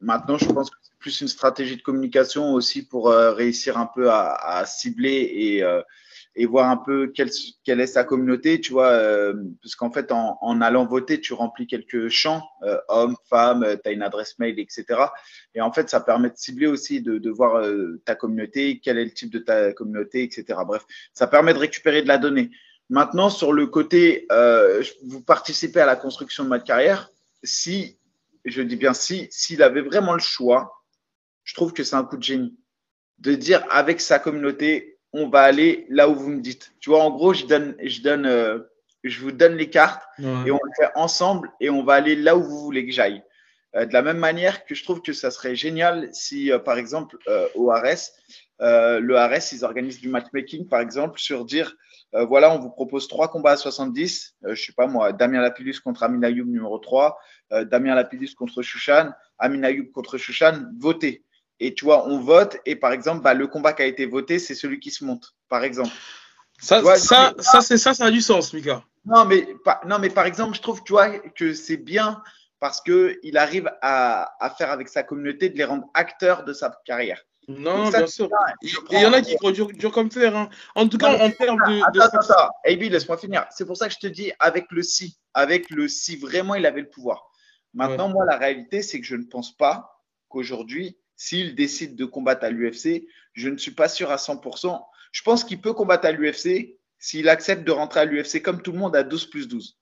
maintenant, 0.00 0.38
je 0.38 0.46
pense 0.46 0.70
que 0.70 0.76
c'est 0.80 0.98
plus 0.98 1.20
une 1.20 1.28
stratégie 1.28 1.76
de 1.76 1.82
communication 1.82 2.54
aussi 2.54 2.86
pour 2.86 3.10
réussir 3.10 3.76
un 3.76 3.86
peu 3.86 4.10
à, 4.10 4.32
à 4.34 4.64
cibler 4.64 5.30
et 5.34 5.64
et 6.38 6.46
voir 6.46 6.70
un 6.70 6.76
peu 6.76 7.08
quelle, 7.08 7.30
quelle 7.64 7.80
est 7.80 7.88
sa 7.88 8.04
communauté, 8.04 8.60
tu 8.60 8.72
vois, 8.72 8.90
euh, 8.92 9.34
parce 9.60 9.74
qu'en 9.74 9.90
fait, 9.90 10.12
en, 10.12 10.60
allant 10.60 10.86
voter, 10.86 11.20
tu 11.20 11.32
remplis 11.32 11.66
quelques 11.66 12.08
champs, 12.10 12.48
euh, 12.62 12.78
hommes, 12.86 13.16
femmes, 13.28 13.64
euh, 13.64 13.74
tu 13.74 13.88
as 13.88 13.92
une 13.92 14.02
adresse 14.02 14.38
mail, 14.38 14.60
etc. 14.60 14.84
Et 15.56 15.60
en 15.60 15.72
fait, 15.72 15.90
ça 15.90 15.98
permet 15.98 16.30
de 16.30 16.36
cibler 16.36 16.68
aussi, 16.68 17.02
de, 17.02 17.18
de 17.18 17.30
voir 17.30 17.56
euh, 17.56 18.00
ta 18.04 18.14
communauté, 18.14 18.78
quel 18.78 18.98
est 18.98 19.04
le 19.04 19.10
type 19.10 19.30
de 19.32 19.40
ta 19.40 19.72
communauté, 19.72 20.22
etc. 20.22 20.60
Bref, 20.64 20.84
ça 21.12 21.26
permet 21.26 21.54
de 21.54 21.58
récupérer 21.58 22.02
de 22.02 22.08
la 22.08 22.18
donnée. 22.18 22.50
Maintenant, 22.88 23.30
sur 23.30 23.52
le 23.52 23.66
côté, 23.66 24.26
vous 25.04 25.20
participez 25.20 25.80
à 25.80 25.86
la 25.86 25.96
construction 25.96 26.44
de 26.44 26.48
ma 26.48 26.60
carrière, 26.60 27.10
si, 27.42 27.98
je 28.44 28.62
dis 28.62 28.76
bien 28.76 28.94
si, 28.94 29.26
s'il 29.30 29.62
avait 29.62 29.82
vraiment 29.82 30.14
le 30.14 30.20
choix, 30.20 30.84
je 31.42 31.54
trouve 31.54 31.72
que 31.72 31.82
c'est 31.82 31.96
un 31.96 32.04
coup 32.04 32.16
de 32.16 32.22
génie. 32.22 32.56
De 33.18 33.34
dire 33.34 33.66
avec 33.70 34.00
sa 34.00 34.20
communauté, 34.20 34.97
on 35.12 35.28
va 35.28 35.42
aller 35.42 35.86
là 35.88 36.08
où 36.08 36.14
vous 36.14 36.30
me 36.30 36.40
dites. 36.40 36.72
Tu 36.80 36.90
vois, 36.90 37.02
en 37.02 37.10
gros, 37.10 37.32
je 37.32 37.46
donne, 37.46 37.76
je 37.82 38.02
donne, 38.02 38.26
euh, 38.26 38.60
je 39.04 39.20
vous 39.20 39.32
donne 39.32 39.56
les 39.56 39.70
cartes 39.70 40.02
et 40.18 40.50
on 40.50 40.60
le 40.62 40.72
fait 40.76 40.90
ensemble 40.94 41.50
et 41.60 41.70
on 41.70 41.82
va 41.82 41.94
aller 41.94 42.16
là 42.16 42.36
où 42.36 42.42
vous 42.42 42.60
voulez 42.60 42.86
que 42.86 42.92
j'aille. 42.92 43.22
Euh, 43.76 43.84
de 43.84 43.92
la 43.92 44.02
même 44.02 44.18
manière 44.18 44.64
que 44.64 44.74
je 44.74 44.82
trouve 44.82 45.02
que 45.02 45.12
ça 45.12 45.30
serait 45.30 45.54
génial 45.54 46.08
si, 46.12 46.50
euh, 46.50 46.58
par 46.58 46.78
exemple, 46.78 47.18
au 47.54 47.70
RS, 47.70 48.12
le 48.60 49.16
RS, 49.16 49.52
ils 49.52 49.64
organisent 49.64 50.00
du 50.00 50.08
matchmaking, 50.08 50.68
par 50.68 50.80
exemple, 50.80 51.18
sur 51.18 51.44
dire, 51.44 51.74
voilà, 52.12 52.52
on 52.54 52.58
vous 52.58 52.70
propose 52.70 53.06
trois 53.06 53.28
combats 53.28 53.52
à 53.52 53.56
70, 53.56 54.36
je 54.42 54.62
sais 54.62 54.72
pas 54.72 54.86
moi, 54.86 55.12
Damien 55.12 55.42
Lapillus 55.42 55.78
contre 55.84 56.02
Amin 56.02 56.22
Ayoub 56.22 56.46
numéro 56.46 56.78
3, 56.78 57.18
Damien 57.66 57.94
Lapillus 57.94 58.34
contre 58.34 58.62
Chouchan, 58.62 59.10
Amin 59.38 59.62
Ayoub 59.62 59.92
contre 59.92 60.16
Chouchan, 60.16 60.64
votez 60.78 61.22
et 61.60 61.74
tu 61.74 61.84
vois, 61.84 62.06
on 62.06 62.20
vote 62.20 62.58
et 62.66 62.76
par 62.76 62.92
exemple, 62.92 63.22
bah, 63.22 63.34
le 63.34 63.46
combat 63.46 63.72
qui 63.72 63.82
a 63.82 63.86
été 63.86 64.06
voté, 64.06 64.38
c'est 64.38 64.54
celui 64.54 64.80
qui 64.80 64.90
se 64.90 65.04
monte, 65.04 65.34
par 65.48 65.64
exemple. 65.64 65.92
Ça, 66.60 66.82
ça, 66.96 67.34
ça, 67.38 67.60
c'est 67.60 67.78
ça, 67.78 67.94
ça 67.94 68.06
a 68.06 68.10
du 68.10 68.20
sens, 68.20 68.52
Mika. 68.52 68.82
Non, 69.04 69.24
mais, 69.24 69.46
non, 69.86 69.98
mais 69.98 70.10
par 70.10 70.26
exemple, 70.26 70.56
je 70.56 70.60
trouve, 70.60 70.82
tu 70.82 70.92
vois, 70.92 71.08
que 71.10 71.54
c'est 71.54 71.76
bien 71.76 72.20
parce 72.60 72.80
qu'il 72.80 73.36
arrive 73.36 73.70
à, 73.80 74.34
à, 74.44 74.50
faire 74.50 74.70
avec 74.70 74.88
sa 74.88 75.04
communauté 75.04 75.48
de 75.48 75.56
les 75.56 75.64
rendre 75.64 75.88
acteurs 75.94 76.44
de 76.44 76.52
sa 76.52 76.76
carrière. 76.84 77.22
Non, 77.48 77.88
bien 77.88 78.06
sûr. 78.06 78.28
Il 78.90 79.00
y 79.00 79.06
en 79.06 79.12
a 79.12 79.22
qui 79.22 79.34
croient 79.36 79.52
dur, 79.52 79.90
comme 79.92 80.10
fer. 80.10 80.36
Hein. 80.36 80.50
En 80.74 80.86
tout 80.86 80.98
cas, 80.98 81.18
en 81.18 81.30
termes 81.30 81.60
de. 81.66 81.80
Attends, 81.82 82.18
attends, 82.18 82.32
attends. 82.32 82.50
Hey, 82.64 82.76
laisse-moi 82.76 83.16
finir. 83.16 83.46
C'est 83.50 83.64
pour 83.64 83.76
ça 83.76 83.88
que 83.88 83.94
je 83.94 83.98
te 83.98 84.06
dis, 84.06 84.32
avec 84.38 84.66
le 84.70 84.82
si, 84.82 85.18
avec 85.32 85.70
le 85.70 85.88
si 85.88 86.16
vraiment 86.16 86.56
il 86.56 86.66
avait 86.66 86.82
le 86.82 86.90
pouvoir. 86.90 87.30
Maintenant, 87.72 88.08
moi, 88.08 88.26
la 88.26 88.36
réalité, 88.36 88.82
c'est 88.82 89.00
que 89.00 89.06
je 89.06 89.16
ne 89.16 89.24
pense 89.24 89.56
pas 89.56 90.04
qu'aujourd'hui, 90.28 90.98
s'il 91.18 91.56
décide 91.56 91.96
de 91.96 92.06
combattre 92.06 92.44
à 92.44 92.50
l'UFC, 92.50 93.06
je 93.34 93.48
ne 93.50 93.58
suis 93.58 93.72
pas 93.72 93.88
sûr 93.88 94.10
à 94.10 94.16
100%. 94.16 94.80
Je 95.12 95.22
pense 95.22 95.44
qu'il 95.44 95.60
peut 95.60 95.74
combattre 95.74 96.06
à 96.06 96.12
l'UFC 96.12 96.78
s'il 96.98 97.28
accepte 97.28 97.64
de 97.64 97.72
rentrer 97.72 98.00
à 98.00 98.04
l'UFC 98.04 98.40
comme 98.40 98.62
tout 98.62 98.72
le 98.72 98.78
monde 98.78 98.96
à 98.96 99.02
12 99.02 99.26
plus 99.26 99.48
12. 99.48 99.76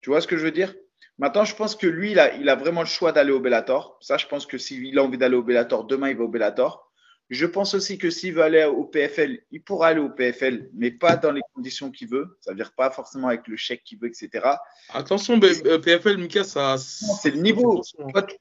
Tu 0.00 0.08
vois 0.08 0.20
ce 0.20 0.28
que 0.28 0.36
je 0.36 0.44
veux 0.44 0.52
dire? 0.52 0.72
Maintenant, 1.18 1.44
je 1.44 1.54
pense 1.54 1.76
que 1.76 1.86
lui, 1.86 2.12
il 2.12 2.18
a, 2.18 2.54
vraiment 2.54 2.80
le 2.80 2.86
choix 2.86 3.12
d'aller 3.12 3.32
au 3.32 3.40
Bellator. 3.40 3.98
Ça, 4.00 4.16
je 4.16 4.26
pense 4.26 4.46
que 4.46 4.56
s'il 4.56 4.98
a 4.98 5.02
envie 5.02 5.18
d'aller 5.18 5.36
au 5.36 5.42
Bellator, 5.42 5.84
demain, 5.84 6.08
il 6.08 6.16
va 6.16 6.24
au 6.24 6.28
Bellator. 6.28 6.89
Je 7.30 7.46
pense 7.46 7.74
aussi 7.74 7.96
que 7.96 8.10
s'il 8.10 8.34
veut 8.34 8.42
aller 8.42 8.64
au 8.64 8.84
PFL, 8.84 9.38
il 9.52 9.62
pourra 9.62 9.88
aller 9.88 10.00
au 10.00 10.10
PFL, 10.10 10.68
mais 10.74 10.90
pas 10.90 11.14
dans 11.14 11.30
les 11.30 11.42
conditions 11.54 11.92
qu'il 11.92 12.08
veut. 12.08 12.36
Ça 12.40 12.50
veut 12.50 12.56
dire 12.56 12.72
pas 12.72 12.90
forcément 12.90 13.28
avec 13.28 13.46
le 13.46 13.56
chèque 13.56 13.84
qu'il 13.84 14.00
veut, 14.00 14.08
etc. 14.08 14.48
Attention, 14.88 15.38
PFL, 15.38 16.16
Mika, 16.16 16.42
ça. 16.42 16.76
C'est 16.76 17.30
le 17.30 17.40
niveau. 17.40 17.82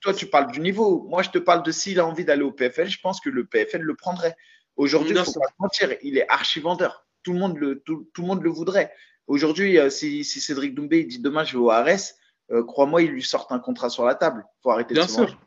Toi 0.01 0.13
tu, 0.15 0.25
parles 0.25 0.51
du 0.51 0.59
niveau. 0.59 1.05
Moi, 1.07 1.21
je 1.21 1.29
te 1.29 1.37
parle 1.37 1.61
de 1.61 1.71
s'il 1.71 1.99
a 1.99 2.05
envie 2.05 2.25
d'aller 2.25 2.41
au 2.41 2.51
PFL, 2.51 2.89
je 2.89 2.99
pense 2.99 3.21
que 3.21 3.29
le 3.29 3.45
PFL 3.45 3.81
le 3.81 3.95
prendrait. 3.95 4.35
Aujourd'hui, 4.75 5.15
il 5.15 5.23
faut 5.23 5.33
pas 5.33 5.53
mentir, 5.59 5.93
il 6.01 6.17
est 6.17 6.27
archi 6.27 6.59
vendeur. 6.59 7.05
Tout 7.21 7.33
le 7.33 7.39
monde 7.39 7.57
le, 7.57 7.81
tout, 7.81 8.07
le, 8.17 8.23
monde 8.23 8.41
le 8.41 8.49
voudrait. 8.49 8.91
Aujourd'hui, 9.27 9.77
euh, 9.77 9.91
si, 9.91 10.23
Cédric 10.23 10.73
Doumbé 10.73 11.03
dit 11.03 11.19
demain 11.19 11.43
je 11.43 11.57
vais 11.57 11.63
au 11.63 11.69
ARS, 11.69 12.15
euh, 12.51 12.63
crois-moi, 12.63 13.03
il 13.03 13.11
lui 13.11 13.21
sort 13.21 13.45
un 13.51 13.59
contrat 13.59 13.89
sur 13.89 14.03
la 14.05 14.15
table. 14.15 14.45
Il 14.47 14.61
faut 14.63 14.71
arrêter 14.71 14.95
bien 14.95 15.03
de 15.03 15.09
se 15.09 15.15
sûr. 15.15 15.39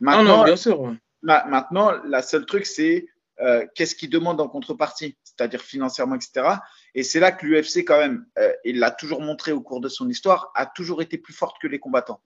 Maintenant, 0.00 0.38
non, 0.38 0.44
bien 0.44 0.56
sûr. 0.56 0.92
Maintenant, 1.22 1.92
la 2.04 2.22
seule 2.22 2.46
truc, 2.46 2.66
c'est 2.66 3.06
euh, 3.40 3.66
qu'est-ce 3.74 3.94
qu'il 3.94 4.10
demande 4.10 4.40
en 4.40 4.48
contrepartie, 4.48 5.16
c'est-à-dire 5.24 5.62
financièrement, 5.62 6.16
etc. 6.16 6.46
Et 6.94 7.02
c'est 7.02 7.20
là 7.20 7.32
que 7.32 7.46
l'UFC, 7.46 7.78
quand 7.86 7.98
même, 7.98 8.26
euh, 8.38 8.52
il 8.64 8.78
l'a 8.78 8.90
toujours 8.90 9.22
montré 9.22 9.52
au 9.52 9.62
cours 9.62 9.80
de 9.80 9.88
son 9.88 10.08
histoire, 10.08 10.52
a 10.54 10.66
toujours 10.66 11.00
été 11.00 11.16
plus 11.16 11.32
forte 11.32 11.56
que 11.60 11.66
les 11.66 11.78
combattants. 11.78 12.20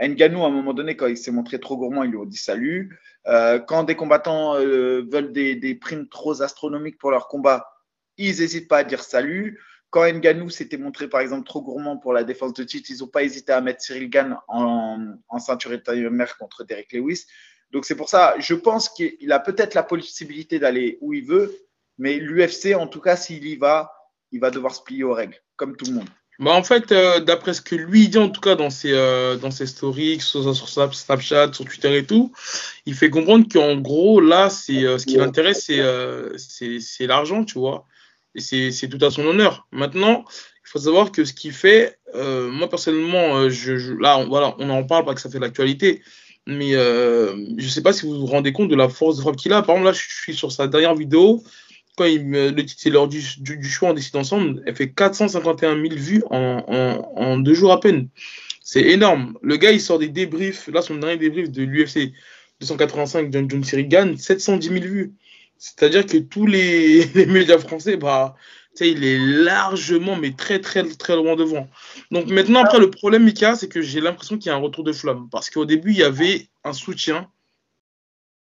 Nganou, 0.00 0.42
à 0.42 0.48
un 0.48 0.50
moment 0.50 0.72
donné, 0.72 0.96
quand 0.96 1.06
il 1.06 1.16
s'est 1.16 1.30
montré 1.30 1.60
trop 1.60 1.76
gourmand, 1.76 2.02
ils 2.02 2.10
lui 2.10 2.16
ont 2.16 2.24
dit 2.24 2.36
salut. 2.36 2.98
Euh, 3.26 3.60
quand 3.60 3.84
des 3.84 3.94
combattants 3.94 4.54
veulent 4.54 5.32
des, 5.32 5.74
primes 5.80 6.08
trop 6.08 6.42
astronomiques 6.42 6.98
pour 6.98 7.10
leur 7.10 7.28
combat, 7.28 7.70
ils 8.16 8.40
n'hésitent 8.40 8.68
pas 8.68 8.78
à 8.78 8.84
dire 8.84 9.02
salut. 9.02 9.60
Quand 9.90 10.10
Nganou 10.10 10.50
s'était 10.50 10.78
montré, 10.78 11.08
par 11.08 11.20
exemple, 11.20 11.46
trop 11.46 11.62
gourmand 11.62 11.98
pour 11.98 12.12
la 12.12 12.24
défense 12.24 12.54
de 12.54 12.64
titre, 12.64 12.90
ils 12.90 12.98
n'ont 12.98 13.06
pas 13.06 13.22
hésité 13.22 13.52
à 13.52 13.60
mettre 13.60 13.82
Cyril 13.82 14.10
Gann 14.10 14.38
en, 14.48 15.14
en 15.28 15.38
ceinture 15.38 15.70
mer 16.10 16.36
contre 16.38 16.64
Derek 16.64 16.92
Lewis. 16.92 17.26
Donc 17.74 17.86
c'est 17.86 17.96
pour 17.96 18.08
ça, 18.08 18.36
je 18.38 18.54
pense 18.54 18.88
qu'il 18.88 19.32
a 19.32 19.40
peut-être 19.40 19.74
la 19.74 19.82
possibilité 19.82 20.60
d'aller 20.60 20.96
où 21.00 21.12
il 21.12 21.26
veut, 21.26 21.52
mais 21.98 22.18
l'UFC, 22.18 22.72
en 22.76 22.86
tout 22.86 23.00
cas, 23.00 23.16
s'il 23.16 23.44
y 23.48 23.56
va, 23.56 23.92
il 24.30 24.38
va 24.38 24.52
devoir 24.52 24.72
se 24.72 24.80
plier 24.80 25.02
aux 25.02 25.12
règles, 25.12 25.42
comme 25.56 25.76
tout 25.76 25.86
le 25.86 25.94
monde. 25.94 26.08
Bah 26.38 26.52
en 26.52 26.62
fait, 26.62 26.92
euh, 26.92 27.18
d'après 27.18 27.52
ce 27.52 27.60
que 27.60 27.74
lui 27.74 28.08
dit, 28.08 28.18
en 28.18 28.28
tout 28.28 28.40
cas 28.40 28.54
dans 28.54 28.70
ses, 28.70 28.92
euh, 28.92 29.36
dans 29.36 29.50
ses 29.50 29.66
stories, 29.66 30.20
sur, 30.20 30.54
sur, 30.54 30.94
Snapchat, 30.94 31.52
sur 31.52 31.64
Twitter 31.64 31.98
et 31.98 32.06
tout, 32.06 32.32
il 32.86 32.94
fait 32.94 33.10
comprendre 33.10 33.46
qu'en 33.52 33.76
gros, 33.76 34.20
là, 34.20 34.50
c'est 34.50 34.84
euh, 34.84 34.96
ce 34.96 35.06
qui 35.06 35.16
l'intéresse, 35.16 35.64
c'est 35.66 37.06
l'argent, 37.08 37.44
tu 37.44 37.58
vois. 37.58 37.86
Et 38.36 38.70
c'est 38.70 38.88
tout 38.88 39.04
à 39.04 39.10
son 39.10 39.26
honneur. 39.26 39.66
Maintenant, 39.72 40.24
il 40.64 40.68
faut 40.68 40.78
savoir 40.78 41.10
que 41.10 41.24
ce 41.24 41.32
qu'il 41.32 41.52
fait, 41.52 41.98
moi 42.14 42.68
personnellement, 42.68 43.48
je, 43.48 43.92
là, 44.00 44.18
on, 44.18 44.28
voilà, 44.28 44.54
on 44.58 44.70
en 44.70 44.84
parle 44.84 45.04
parce 45.04 45.16
que 45.16 45.22
ça 45.22 45.30
fait 45.30 45.40
l'actualité. 45.40 46.02
Mais 46.46 46.74
euh, 46.74 47.36
je 47.56 47.64
ne 47.64 47.70
sais 47.70 47.82
pas 47.82 47.92
si 47.92 48.06
vous 48.06 48.18
vous 48.18 48.26
rendez 48.26 48.52
compte 48.52 48.68
de 48.68 48.76
la 48.76 48.88
force 48.88 49.16
de 49.16 49.22
frappe 49.22 49.36
qu'il 49.36 49.52
a. 49.52 49.62
Par 49.62 49.76
exemple, 49.76 49.86
là, 49.86 49.92
je 49.92 50.02
suis 50.02 50.34
sur 50.34 50.52
sa 50.52 50.66
dernière 50.66 50.94
vidéo. 50.94 51.42
Quand 51.96 52.04
il 52.04 52.26
me, 52.26 52.50
le 52.50 52.66
titre, 52.66 52.80
c'est 52.82 52.90
l'heure 52.90 53.08
du, 53.08 53.22
du, 53.38 53.70
choix, 53.70 53.90
on 53.90 53.94
décide 53.94 54.16
ensemble. 54.16 54.62
Elle 54.66 54.74
fait 54.74 54.90
451 54.90 55.80
000 55.80 55.94
vues 55.94 56.22
en, 56.30 56.64
en, 56.66 57.12
en 57.16 57.38
deux 57.38 57.54
jours 57.54 57.72
à 57.72 57.80
peine. 57.80 58.08
C'est 58.62 58.82
énorme. 58.82 59.38
Le 59.42 59.56
gars, 59.56 59.70
il 59.70 59.80
sort 59.80 59.98
des 59.98 60.08
débriefs. 60.08 60.68
Là, 60.68 60.82
son 60.82 60.96
dernier 60.96 61.16
débrief 61.16 61.50
de 61.50 61.62
l'UFC 61.62 62.12
285 62.60 63.32
John, 63.32 63.50
John 63.50 63.64
Sirigan, 63.64 64.16
710 64.16 64.68
000 64.68 64.80
vues. 64.80 65.12
C'est-à-dire 65.58 66.04
que 66.04 66.18
tous 66.18 66.46
les, 66.46 67.04
les 67.14 67.26
médias 67.26 67.58
français, 67.58 67.96
bah, 67.96 68.36
il 68.80 69.04
est 69.04 69.18
largement, 69.18 70.16
mais 70.16 70.32
très, 70.32 70.60
très, 70.60 70.84
très 70.84 71.16
loin 71.16 71.36
devant. 71.36 71.68
Donc 72.10 72.26
maintenant, 72.26 72.64
après, 72.64 72.78
le 72.78 72.90
problème, 72.90 73.24
Mika, 73.24 73.56
c'est 73.56 73.68
que 73.68 73.82
j'ai 73.82 74.00
l'impression 74.00 74.36
qu'il 74.36 74.46
y 74.46 74.50
a 74.50 74.56
un 74.56 74.60
retour 74.60 74.84
de 74.84 74.92
flamme. 74.92 75.28
Parce 75.30 75.50
qu'au 75.50 75.64
début, 75.64 75.90
il 75.90 75.98
y 75.98 76.02
avait 76.02 76.48
un 76.64 76.72
soutien 76.72 77.28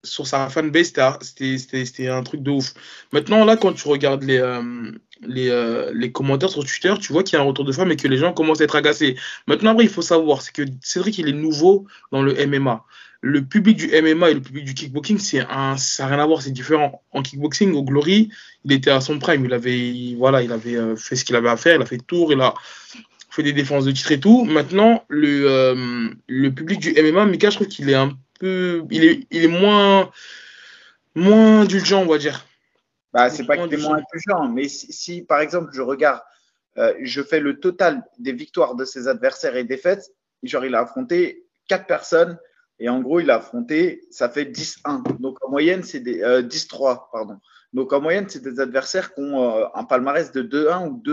sur 0.03 0.27
sa 0.27 0.49
fanbase, 0.49 0.93
c'était 1.21 2.07
un 2.07 2.23
truc 2.23 2.41
de 2.41 2.51
ouf. 2.51 2.73
Maintenant, 3.11 3.43
là, 3.43 3.57
quand 3.57 3.73
tu 3.73 3.87
regardes 3.87 4.23
les, 4.23 4.37
euh, 4.37 4.91
les, 5.21 5.49
euh, 5.49 5.91
les, 5.93 6.11
commentaires 6.11 6.49
sur 6.49 6.63
Twitter, 6.63 6.93
tu 7.01 7.11
vois 7.11 7.23
qu'il 7.23 7.37
y 7.37 7.39
a 7.39 7.43
un 7.43 7.45
retour 7.45 7.65
de 7.65 7.71
flamme 7.73 7.91
et 7.91 7.97
que 7.97 8.07
les 8.07 8.17
gens 8.17 8.31
commencent 8.31 8.61
à 8.61 8.63
être 8.63 8.77
agacés. 8.77 9.17
Maintenant, 9.47 9.71
après, 9.71 9.83
il 9.83 9.89
faut 9.89 10.01
savoir, 10.01 10.41
c'est 10.41 10.53
que 10.53 10.63
Cédric, 10.81 11.17
il 11.17 11.27
est 11.27 11.33
nouveau 11.33 11.85
dans 12.11 12.21
le 12.21 12.33
MMA 12.47 12.85
le 13.21 13.43
public 13.43 13.77
du 13.77 13.87
MMA 13.87 14.29
et 14.29 14.33
le 14.33 14.41
public 14.41 14.65
du 14.65 14.73
kickboxing, 14.73 15.17
c'est 15.17 15.41
un, 15.49 15.75
ça 15.77 16.03
n'a 16.03 16.15
rien 16.15 16.23
à 16.23 16.25
voir, 16.25 16.41
c'est 16.41 16.51
différent. 16.51 17.03
En 17.11 17.21
kickboxing, 17.21 17.73
au 17.73 17.83
Glory, 17.83 18.29
il 18.63 18.71
était 18.71 18.91
à 18.91 19.01
son 19.01 19.19
prime, 19.19 19.45
il 19.45 19.53
avait, 19.53 20.15
voilà, 20.17 20.41
il 20.41 20.51
avait 20.51 20.75
euh, 20.75 20.95
fait 20.95 21.15
ce 21.15 21.25
qu'il 21.25 21.35
avait 21.35 21.49
à 21.49 21.57
faire, 21.57 21.75
il 21.75 21.81
a 21.81 21.85
fait 21.85 21.97
le 21.97 22.03
tour, 22.03 22.31
il 22.31 22.39
a, 22.39 22.53
fait 23.29 23.43
des 23.43 23.53
défenses 23.53 23.85
de 23.85 23.91
titre 23.91 24.11
et 24.11 24.19
tout. 24.19 24.45
Maintenant, 24.45 25.03
le, 25.07 25.45
euh, 25.47 26.09
le 26.27 26.49
public 26.49 26.79
du 26.79 26.93
MMA, 26.93 27.25
Mika, 27.25 27.49
je 27.49 27.55
trouve 27.55 27.67
qu'il 27.67 27.89
est 27.89 27.95
un 27.95 28.17
peu. 28.39 28.83
Il 28.89 29.03
est, 29.03 29.27
il 29.31 29.43
est 29.43 29.47
moins, 29.47 30.11
moins 31.15 31.61
indulgent, 31.61 32.01
on 32.01 32.07
va 32.07 32.17
dire. 32.17 32.45
Bah, 33.13 33.29
c'est 33.29 33.45
pas 33.45 33.57
qu'il 33.57 33.73
est 33.73 33.81
moins 33.81 33.97
indulgent, 33.97 34.47
mais 34.49 34.67
si, 34.67 34.91
si, 34.93 35.21
par 35.21 35.41
exemple, 35.41 35.69
je 35.73 35.81
regarde, 35.81 36.21
euh, 36.77 36.93
je 37.01 37.21
fais 37.21 37.39
le 37.39 37.59
total 37.59 38.03
des 38.19 38.33
victoires 38.33 38.75
de 38.75 38.85
ses 38.85 39.07
adversaires 39.07 39.55
et 39.55 39.63
défaites, 39.63 40.11
genre, 40.43 40.65
il 40.65 40.75
a 40.75 40.81
affronté 40.81 41.43
quatre 41.67 41.85
personnes 41.85 42.37
et 42.79 42.87
en 42.87 43.01
gros, 43.01 43.19
il 43.19 43.29
a 43.29 43.35
affronté, 43.35 44.07
ça 44.09 44.29
fait 44.29 44.45
10-1. 44.45 45.19
Donc 45.19 45.37
en 45.43 45.49
moyenne, 45.49 45.83
c'est 45.83 45.99
des 45.99 46.21
10-3, 46.21 46.91
euh, 46.91 46.95
pardon. 47.11 47.39
Donc 47.73 47.91
en 47.91 48.01
moyenne, 48.01 48.27
c'est 48.29 48.41
des 48.41 48.59
adversaires 48.59 49.13
qui 49.13 49.19
ont 49.19 49.43
euh, 49.43 49.65
un 49.75 49.83
palmarès 49.83 50.31
de 50.31 50.41
2-1 50.41 50.87
ou 50.87 51.03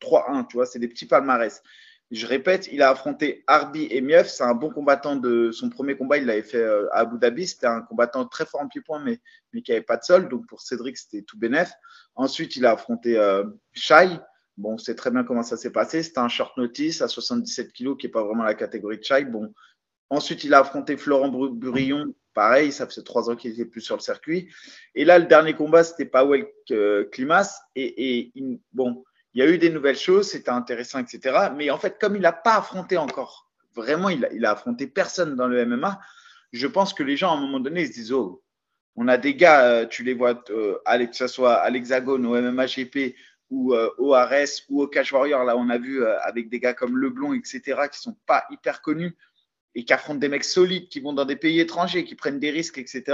3-1, 0.00 0.46
tu 0.48 0.56
vois, 0.56 0.66
c'est 0.66 0.80
des 0.80 0.88
petits 0.88 1.06
palmarès. 1.06 1.62
Je 2.10 2.26
répète, 2.26 2.68
il 2.70 2.82
a 2.82 2.90
affronté 2.90 3.44
Arbi 3.46 3.88
et 3.90 4.00
Mief, 4.00 4.26
c'est 4.26 4.44
un 4.44 4.54
bon 4.54 4.70
combattant 4.70 5.16
de 5.16 5.50
son 5.52 5.70
premier 5.70 5.96
combat, 5.96 6.18
il 6.18 6.26
l'avait 6.26 6.42
fait 6.42 6.58
euh, 6.58 6.88
à 6.92 7.00
Abu 7.00 7.18
Dhabi, 7.18 7.46
c'était 7.46 7.66
un 7.66 7.82
combattant 7.82 8.26
très 8.26 8.44
fort 8.44 8.60
en 8.60 8.68
pied-point, 8.68 9.00
mais, 9.00 9.20
mais 9.52 9.62
qui 9.62 9.72
n'avait 9.72 9.82
pas 9.82 9.96
de 9.96 10.04
sol, 10.04 10.28
donc 10.28 10.46
pour 10.46 10.60
Cédric, 10.60 10.98
c'était 10.98 11.22
tout 11.22 11.38
bénef. 11.38 11.72
Ensuite, 12.14 12.56
il 12.56 12.66
a 12.66 12.72
affronté 12.72 13.16
Shai, 13.72 14.08
bon, 14.56 14.74
on 14.74 14.78
sait 14.78 14.94
très 14.94 15.10
bien 15.10 15.24
comment 15.24 15.42
ça 15.42 15.56
s'est 15.56 15.72
passé, 15.72 16.02
c'était 16.02 16.20
un 16.20 16.28
short 16.28 16.56
notice 16.56 17.00
à 17.02 17.08
77 17.08 17.72
kg, 17.72 17.96
qui 17.96 18.06
n'est 18.06 18.12
pas 18.12 18.22
vraiment 18.22 18.44
la 18.44 18.54
catégorie 18.54 18.98
de 18.98 19.04
Shai, 19.04 19.24
bon, 19.24 19.52
Ensuite, 20.10 20.44
il 20.44 20.54
a 20.54 20.60
affronté 20.60 20.96
Florent 20.96 21.28
Burillon. 21.28 22.14
Pareil, 22.34 22.70
ça 22.70 22.86
faisait 22.86 23.02
trois 23.02 23.30
ans 23.30 23.36
qu'il 23.36 23.52
était 23.52 23.64
plus 23.64 23.80
sur 23.80 23.96
le 23.96 24.00
circuit. 24.00 24.48
Et 24.94 25.04
là, 25.04 25.18
le 25.18 25.24
dernier 25.24 25.54
combat, 25.54 25.84
c'était 25.84 26.04
Powell 26.04 26.46
Climas. 27.10 27.60
Et, 27.74 28.32
bon, 28.72 29.04
il 29.34 29.40
y 29.40 29.42
a 29.42 29.50
eu 29.50 29.58
des 29.58 29.70
nouvelles 29.70 29.96
choses, 29.96 30.28
c'était 30.28 30.50
intéressant, 30.50 30.98
etc. 30.98 31.48
Mais 31.56 31.70
en 31.70 31.78
fait, 31.78 31.98
comme 31.98 32.14
il 32.14 32.22
n'a 32.22 32.32
pas 32.32 32.56
affronté 32.56 32.96
encore, 32.96 33.50
vraiment, 33.74 34.08
il 34.08 34.44
a, 34.44 34.50
affronté 34.50 34.86
personne 34.86 35.34
dans 35.34 35.48
le 35.48 35.64
MMA, 35.64 35.98
je 36.52 36.66
pense 36.66 36.94
que 36.94 37.02
les 37.02 37.16
gens, 37.16 37.32
à 37.32 37.36
un 37.36 37.40
moment 37.40 37.60
donné, 37.60 37.82
ils 37.82 37.88
se 37.88 37.92
disent 37.92 38.12
Oh, 38.12 38.42
on 38.96 39.08
a 39.08 39.18
des 39.18 39.34
gars, 39.34 39.64
euh, 39.64 39.86
tu 39.86 40.02
les 40.02 40.14
vois, 40.14 40.42
euh, 40.50 40.78
que 41.06 41.16
ce 41.16 41.26
soit 41.26 41.54
à 41.54 41.70
l'Hexagone, 41.70 42.24
au 42.26 42.40
MMA 42.40 42.66
GP 42.66 43.14
ou 43.50 43.74
euh, 43.74 43.90
au 43.98 44.14
ARS 44.14 44.62
ou 44.68 44.82
au 44.82 44.88
Cash 44.88 45.12
Warrior. 45.12 45.44
Là, 45.44 45.56
on 45.56 45.68
a 45.68 45.78
vu 45.78 46.04
avec 46.04 46.48
des 46.48 46.58
gars 46.58 46.74
comme 46.74 46.96
Leblon, 46.98 47.34
etc., 47.34 47.62
qui 47.92 47.98
sont 47.98 48.16
pas 48.26 48.44
hyper 48.50 48.82
connus 48.82 49.16
et 49.76 49.84
qui 49.84 49.92
affrontent 49.92 50.18
des 50.18 50.28
mecs 50.28 50.42
solides 50.42 50.88
qui 50.88 51.00
vont 51.00 51.12
dans 51.12 51.26
des 51.26 51.36
pays 51.36 51.60
étrangers, 51.60 52.04
qui 52.04 52.14
prennent 52.14 52.40
des 52.40 52.50
risques, 52.50 52.78
etc. 52.78 53.04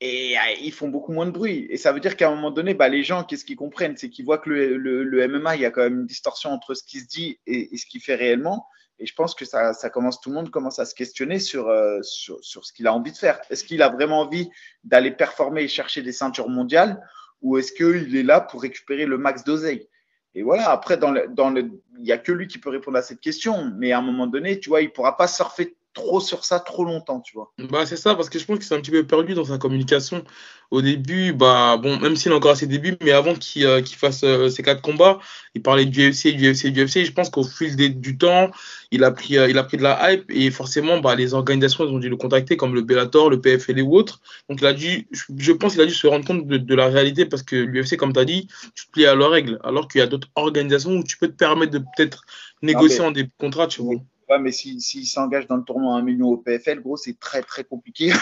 Et 0.00 0.36
euh, 0.36 0.40
ils 0.60 0.72
font 0.72 0.88
beaucoup 0.88 1.12
moins 1.12 1.26
de 1.26 1.30
bruit. 1.30 1.68
Et 1.70 1.76
ça 1.76 1.92
veut 1.92 2.00
dire 2.00 2.16
qu'à 2.16 2.28
un 2.28 2.34
moment 2.34 2.50
donné, 2.50 2.74
bah, 2.74 2.88
les 2.88 3.04
gens, 3.04 3.22
qu'est-ce 3.22 3.44
qu'ils 3.44 3.56
comprennent? 3.56 3.96
C'est 3.96 4.10
qu'ils 4.10 4.24
voient 4.24 4.38
que 4.38 4.50
le, 4.50 5.28
MMA, 5.28 5.54
il 5.54 5.62
y 5.62 5.64
a 5.64 5.70
quand 5.70 5.82
même 5.82 6.00
une 6.00 6.06
distorsion 6.06 6.50
entre 6.50 6.74
ce 6.74 6.82
qui 6.82 6.98
se 6.98 7.06
dit 7.06 7.38
et, 7.46 7.74
ce 7.78 7.86
qui 7.86 8.00
fait 8.00 8.16
réellement. 8.16 8.66
Et 8.98 9.06
je 9.06 9.14
pense 9.14 9.36
que 9.36 9.44
ça, 9.44 9.72
commence, 9.92 10.20
tout 10.20 10.28
le 10.28 10.34
monde 10.34 10.50
commence 10.50 10.80
à 10.80 10.84
se 10.84 10.94
questionner 10.94 11.38
sur, 11.38 11.68
euh, 11.68 12.00
sur, 12.02 12.42
ce 12.42 12.72
qu'il 12.72 12.88
a 12.88 12.92
envie 12.92 13.12
de 13.12 13.16
faire. 13.16 13.40
Est-ce 13.48 13.62
qu'il 13.62 13.80
a 13.80 13.90
vraiment 13.90 14.20
envie 14.20 14.50
d'aller 14.82 15.12
performer 15.12 15.62
et 15.62 15.68
chercher 15.68 16.02
des 16.02 16.12
ceintures 16.12 16.48
mondiales 16.48 17.00
ou 17.42 17.58
est-ce 17.58 17.72
qu'il 17.72 18.16
est 18.16 18.22
là 18.24 18.40
pour 18.40 18.62
récupérer 18.62 19.06
le 19.06 19.18
max 19.18 19.44
d'oseille? 19.44 19.88
Et 20.34 20.42
voilà, 20.42 20.70
après, 20.70 20.96
dans 20.96 21.12
le, 21.12 21.28
dans 21.28 21.50
le, 21.50 21.70
n'y 22.04 22.12
a 22.12 22.18
que 22.18 22.32
lui 22.32 22.46
qui 22.46 22.58
peut 22.58 22.70
répondre 22.70 22.98
à 22.98 23.02
cette 23.02 23.20
question. 23.20 23.72
Mais 23.76 23.92
à 23.92 23.98
un 23.98 24.02
moment 24.02 24.26
donné, 24.26 24.60
tu 24.60 24.68
vois, 24.68 24.82
il 24.82 24.86
ne 24.86 24.90
pourra 24.90 25.16
pas 25.16 25.26
surfer 25.26 25.76
trop 25.94 26.20
sur 26.20 26.44
ça 26.44 26.60
trop 26.60 26.84
longtemps, 26.84 27.20
tu 27.20 27.34
vois. 27.34 27.52
Bah, 27.70 27.86
c'est 27.86 27.96
ça, 27.96 28.14
parce 28.14 28.28
que 28.28 28.38
je 28.38 28.44
pense 28.44 28.58
qu'il 28.58 28.66
s'est 28.66 28.74
un 28.74 28.80
petit 28.80 28.90
peu 28.90 29.06
perdu 29.06 29.34
dans 29.34 29.44
sa 29.44 29.58
communication. 29.58 30.24
Au 30.70 30.82
début, 30.82 31.32
bah, 31.32 31.76
bon, 31.80 31.98
même 32.00 32.16
s'il 32.16 32.32
a 32.32 32.34
encore 32.34 32.50
à 32.50 32.56
ses 32.56 32.66
débuts, 32.66 32.96
mais 33.02 33.12
avant 33.12 33.34
qu'il 33.34 33.64
euh, 33.64 33.82
fasse 33.84 34.24
euh, 34.24 34.48
ses 34.48 34.62
quatre 34.62 34.82
combats, 34.82 35.20
il 35.54 35.62
parlait 35.62 35.84
du 35.84 36.10
UFC, 36.10 36.34
du 36.34 36.50
UFC, 36.50 36.66
du 36.66 36.84
UFC. 36.84 36.96
Et 36.96 37.04
je 37.04 37.12
pense 37.12 37.30
qu'au 37.30 37.44
fil 37.44 37.76
du 37.76 38.18
temps, 38.18 38.50
il 38.90 39.04
a, 39.04 39.12
pris, 39.12 39.38
euh, 39.38 39.48
il 39.48 39.56
a 39.56 39.62
pris 39.62 39.76
de 39.76 39.82
la 39.82 40.12
hype 40.12 40.24
et 40.30 40.50
forcément, 40.50 40.98
bah, 40.98 41.14
les 41.14 41.32
organisations 41.32 41.84
ont 41.84 41.98
dû 41.98 42.08
le 42.08 42.16
contacter, 42.16 42.56
comme 42.56 42.74
le 42.74 42.82
Bellator, 42.82 43.30
le 43.30 43.40
PFL 43.40 43.80
ou 43.82 43.96
autres. 43.96 44.20
Donc, 44.48 44.60
il 44.60 44.66
a 44.66 44.72
dû, 44.72 45.06
je 45.12 45.52
pense 45.52 45.72
qu'il 45.72 45.80
a 45.80 45.86
dû 45.86 45.94
se 45.94 46.06
rendre 46.08 46.26
compte 46.26 46.46
de, 46.46 46.74
la 46.74 46.88
réalité 46.88 47.24
parce 47.24 47.44
que 47.44 47.54
l'UFC, 47.54 47.96
comme 47.96 48.12
tu 48.12 48.18
as 48.18 48.24
dit, 48.24 48.48
tu 48.74 48.86
te 48.86 48.90
plies 48.90 49.06
à 49.06 49.14
leurs 49.14 49.30
règles, 49.30 49.60
alors 49.62 49.86
qu'il 49.86 50.00
y 50.00 50.02
a 50.02 50.08
d'autres 50.08 50.28
organisations 50.34 50.90
où 50.90 51.04
tu 51.04 51.18
peux 51.18 51.28
te 51.28 51.36
permettre 51.36 51.70
de 51.70 51.78
peut-être 51.78 52.24
négocier 52.62 53.00
en 53.00 53.12
des 53.12 53.28
contrats, 53.38 53.68
tu 53.68 53.80
vois. 53.82 54.00
Ouais, 54.28 54.38
mais 54.38 54.52
s'il 54.52 55.06
s'engage 55.06 55.46
dans 55.46 55.56
le 55.56 55.64
tournoi 55.64 55.94
à 55.94 55.98
1 55.98 56.02
million 56.02 56.28
au 56.28 56.36
PFL, 56.36 56.80
gros, 56.80 56.96
c'est 56.96 57.18
très 57.18 57.42
très 57.42 57.64
compliqué. 57.64 58.12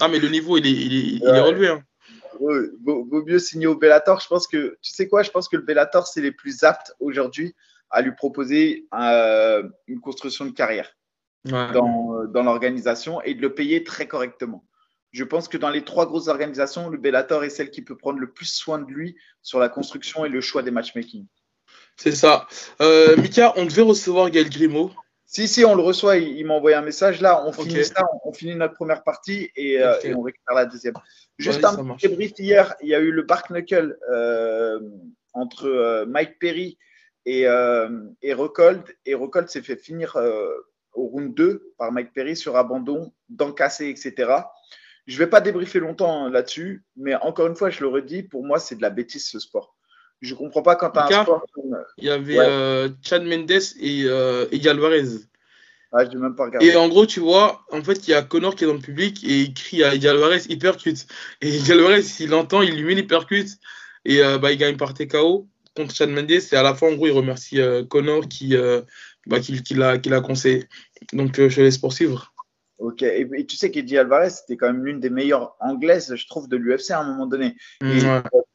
ah, 0.00 0.08
mais 0.08 0.18
le 0.18 0.28
niveau, 0.28 0.56
il 0.56 0.66
est, 0.66 0.70
il 0.70 1.22
est, 1.24 1.40
relevé. 1.40 1.68
Hein. 1.68 1.82
vaut, 2.40 3.24
mieux 3.26 3.38
signer 3.38 3.66
au 3.66 3.76
Bellator. 3.76 4.20
Je 4.20 4.28
pense 4.28 4.46
que, 4.46 4.78
tu 4.80 4.92
sais 4.92 5.08
quoi, 5.08 5.22
je 5.22 5.30
pense 5.30 5.48
que 5.48 5.56
le 5.56 5.62
Bellator, 5.62 6.06
c'est 6.06 6.20
les 6.20 6.32
plus 6.32 6.62
aptes 6.62 6.94
aujourd'hui 7.00 7.54
à 7.90 8.02
lui 8.02 8.12
proposer 8.12 8.86
euh, 8.94 9.68
une 9.88 10.00
construction 10.00 10.44
de 10.44 10.52
carrière 10.52 10.96
dans, 11.44 12.24
dans 12.26 12.42
l'organisation 12.42 13.20
et 13.22 13.34
de 13.34 13.40
le 13.40 13.54
payer 13.54 13.82
très 13.82 14.06
correctement. 14.06 14.64
Je 15.12 15.24
pense 15.24 15.48
que 15.48 15.56
dans 15.56 15.70
les 15.70 15.82
trois 15.82 16.06
grosses 16.06 16.28
organisations, 16.28 16.88
le 16.88 16.96
Bellator 16.96 17.42
est 17.42 17.50
celle 17.50 17.70
qui 17.70 17.82
peut 17.82 17.96
prendre 17.96 18.20
le 18.20 18.30
plus 18.30 18.46
soin 18.46 18.78
de 18.78 18.90
lui 18.90 19.16
sur 19.42 19.58
la 19.58 19.68
construction 19.68 20.24
et 20.24 20.28
le 20.28 20.40
choix 20.40 20.62
des 20.62 20.70
matchmaking. 20.70 21.26
C'est 22.00 22.12
ça. 22.12 22.48
Euh, 22.80 23.14
Mika, 23.18 23.52
on 23.56 23.66
devait 23.66 23.82
recevoir 23.82 24.30
Gaël 24.30 24.48
Grimaud. 24.48 24.90
Si, 25.26 25.46
si, 25.46 25.66
on 25.66 25.74
le 25.74 25.82
reçoit. 25.82 26.16
Il, 26.16 26.46
m'a 26.46 26.54
envoyé 26.54 26.74
un 26.74 26.80
message. 26.80 27.20
Là, 27.20 27.44
on 27.46 27.52
finit 27.52 27.84
ça. 27.84 28.02
On, 28.24 28.32
finit 28.32 28.54
notre 28.54 28.72
première 28.72 29.02
partie 29.02 29.50
et, 29.54 29.82
euh, 29.82 29.92
on 30.16 30.22
récupère 30.22 30.54
la 30.56 30.64
deuxième. 30.64 30.94
Juste 31.36 31.62
un 31.62 31.76
petit 31.76 32.08
débrief 32.08 32.32
hier. 32.38 32.74
Il 32.80 32.88
y 32.88 32.94
a 32.94 33.00
eu 33.00 33.10
le 33.10 33.22
Bark 33.22 33.50
Knuckle 33.50 33.98
euh, 34.10 34.80
entre 35.34 36.06
Mike 36.08 36.38
Perry 36.38 36.78
et, 37.26 37.42
et 37.42 38.32
Recold. 38.32 38.82
Et 39.04 39.14
Recold 39.14 39.50
s'est 39.50 39.62
fait 39.62 39.76
finir 39.76 40.16
au 40.94 41.04
round 41.04 41.34
2 41.34 41.74
par 41.76 41.92
Mike 41.92 42.14
Perry 42.14 42.34
sur 42.34 42.56
abandon, 42.56 43.12
d'encasser, 43.28 43.88
etc. 43.88 44.32
Je 45.06 45.14
ne 45.14 45.18
vais 45.18 45.26
pas 45.26 45.42
débriefer 45.42 45.80
longtemps 45.80 46.30
là-dessus, 46.30 46.82
mais 46.96 47.14
encore 47.16 47.46
une 47.46 47.56
fois, 47.56 47.68
je 47.68 47.80
le 47.80 47.88
redis, 47.88 48.22
pour 48.22 48.42
moi, 48.42 48.58
c'est 48.58 48.76
de 48.76 48.82
la 48.82 48.90
bêtise 48.90 49.28
ce 49.28 49.38
sport. 49.38 49.76
Je 50.20 50.34
comprends 50.34 50.62
pas 50.62 50.76
quand 50.76 50.90
tu 50.90 50.98
as 50.98 51.20
un 51.20 51.22
sport 51.22 51.46
Il 51.96 52.04
y 52.04 52.10
avait 52.10 52.38
euh, 52.38 52.88
Chad 53.02 53.24
Mendes 53.24 53.50
et, 53.50 54.04
euh, 54.04 54.46
Alvarez. 54.66 55.04
Ah, 55.92 56.04
je 56.04 56.16
même 56.16 56.36
pas 56.36 56.44
regardé. 56.44 56.66
Et 56.66 56.76
en 56.76 56.88
gros, 56.88 57.06
tu 57.06 57.20
vois, 57.20 57.64
en 57.72 57.82
fait, 57.82 58.06
il 58.06 58.10
y 58.10 58.14
a 58.14 58.22
Connor 58.22 58.54
qui 58.54 58.64
est 58.64 58.66
dans 58.66 58.74
le 58.74 58.80
public 58.80 59.24
et 59.24 59.40
il 59.40 59.54
crie 59.54 59.82
à 59.82 59.94
Eddie 59.94 60.08
Alvarez 60.08 60.42
hypercut. 60.48 61.06
Et 61.40 61.48
Eddie 61.48 61.72
Alvarez, 61.72 62.02
s'il 62.02 62.32
entend, 62.34 62.62
il 62.62 62.76
lui 62.76 62.84
met 62.84 62.94
l'hypercut 62.94 63.46
et 64.04 64.22
euh, 64.22 64.38
bah, 64.38 64.52
il 64.52 64.58
gagne 64.58 64.76
par 64.76 64.94
TKO 64.94 65.48
contre 65.74 65.94
Chad 65.94 66.10
Mendes. 66.10 66.30
Et 66.30 66.54
à 66.54 66.62
la 66.62 66.74
fin, 66.74 66.88
en 66.88 66.94
gros, 66.94 67.06
il 67.06 67.12
remercie 67.12 67.60
euh, 67.60 67.82
Connor 67.82 68.28
qui, 68.28 68.54
bah, 69.26 69.40
qui, 69.40 69.62
qui 69.62 69.74
l'a 69.74 70.20
conseillé. 70.20 70.68
Donc, 71.12 71.36
je 71.36 71.56
te 71.56 71.60
laisse 71.60 71.78
poursuivre. 71.78 72.32
Ok, 72.78 73.02
et, 73.02 73.46
tu 73.46 73.56
sais 73.56 73.70
qu'Eddie 73.70 73.98
Alvarez, 73.98 74.30
c'était 74.30 74.56
quand 74.56 74.66
même 74.66 74.84
l'une 74.84 75.00
des 75.00 75.10
meilleures 75.10 75.54
anglaises, 75.60 76.14
je 76.14 76.26
trouve, 76.26 76.48
de 76.48 76.56
l'UFC 76.56 76.92
à 76.92 77.00
un 77.00 77.04
moment 77.04 77.26
donné. 77.26 77.56
Et 77.82 78.00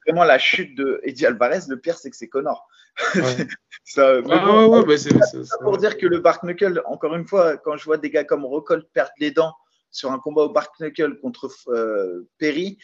vraiment, 0.06 0.24
la 0.24 0.38
chute 0.38 0.76
de 0.76 1.00
Eddie 1.04 1.26
Alvarez, 1.26 1.62
le 1.68 1.80
pire, 1.80 1.98
c'est 1.98 2.10
que 2.10 2.16
c'est 2.16 2.30
Connor. 2.30 2.68
ça, 3.84 4.22
ah, 4.30 4.68
ouais, 4.68 4.86
bah, 4.86 4.98
c'est 4.98 5.14
pour 5.62 5.78
dire 5.78 5.98
que 5.98 6.06
le 6.06 6.20
Bark 6.20 6.44
Knuckle, 6.44 6.82
encore 6.86 7.16
une 7.16 7.28
fois, 7.28 7.58
quand 7.58 7.76
je 7.76 7.86
vois 7.86 7.98
des 7.98 8.10
gars 8.10 8.24
comme 8.24 8.46
Rockhold 8.46 8.86
perdre 8.94 9.12
les 9.20 9.32
dents 9.32 9.54
sur 9.92 10.12
un 10.12 10.20
combat 10.20 10.44
au 10.44 10.50
Bark 10.50 10.80
Knuckle 10.80 11.20
contre 11.20 11.50
euh, 11.68 12.30
Perry, 12.38 12.78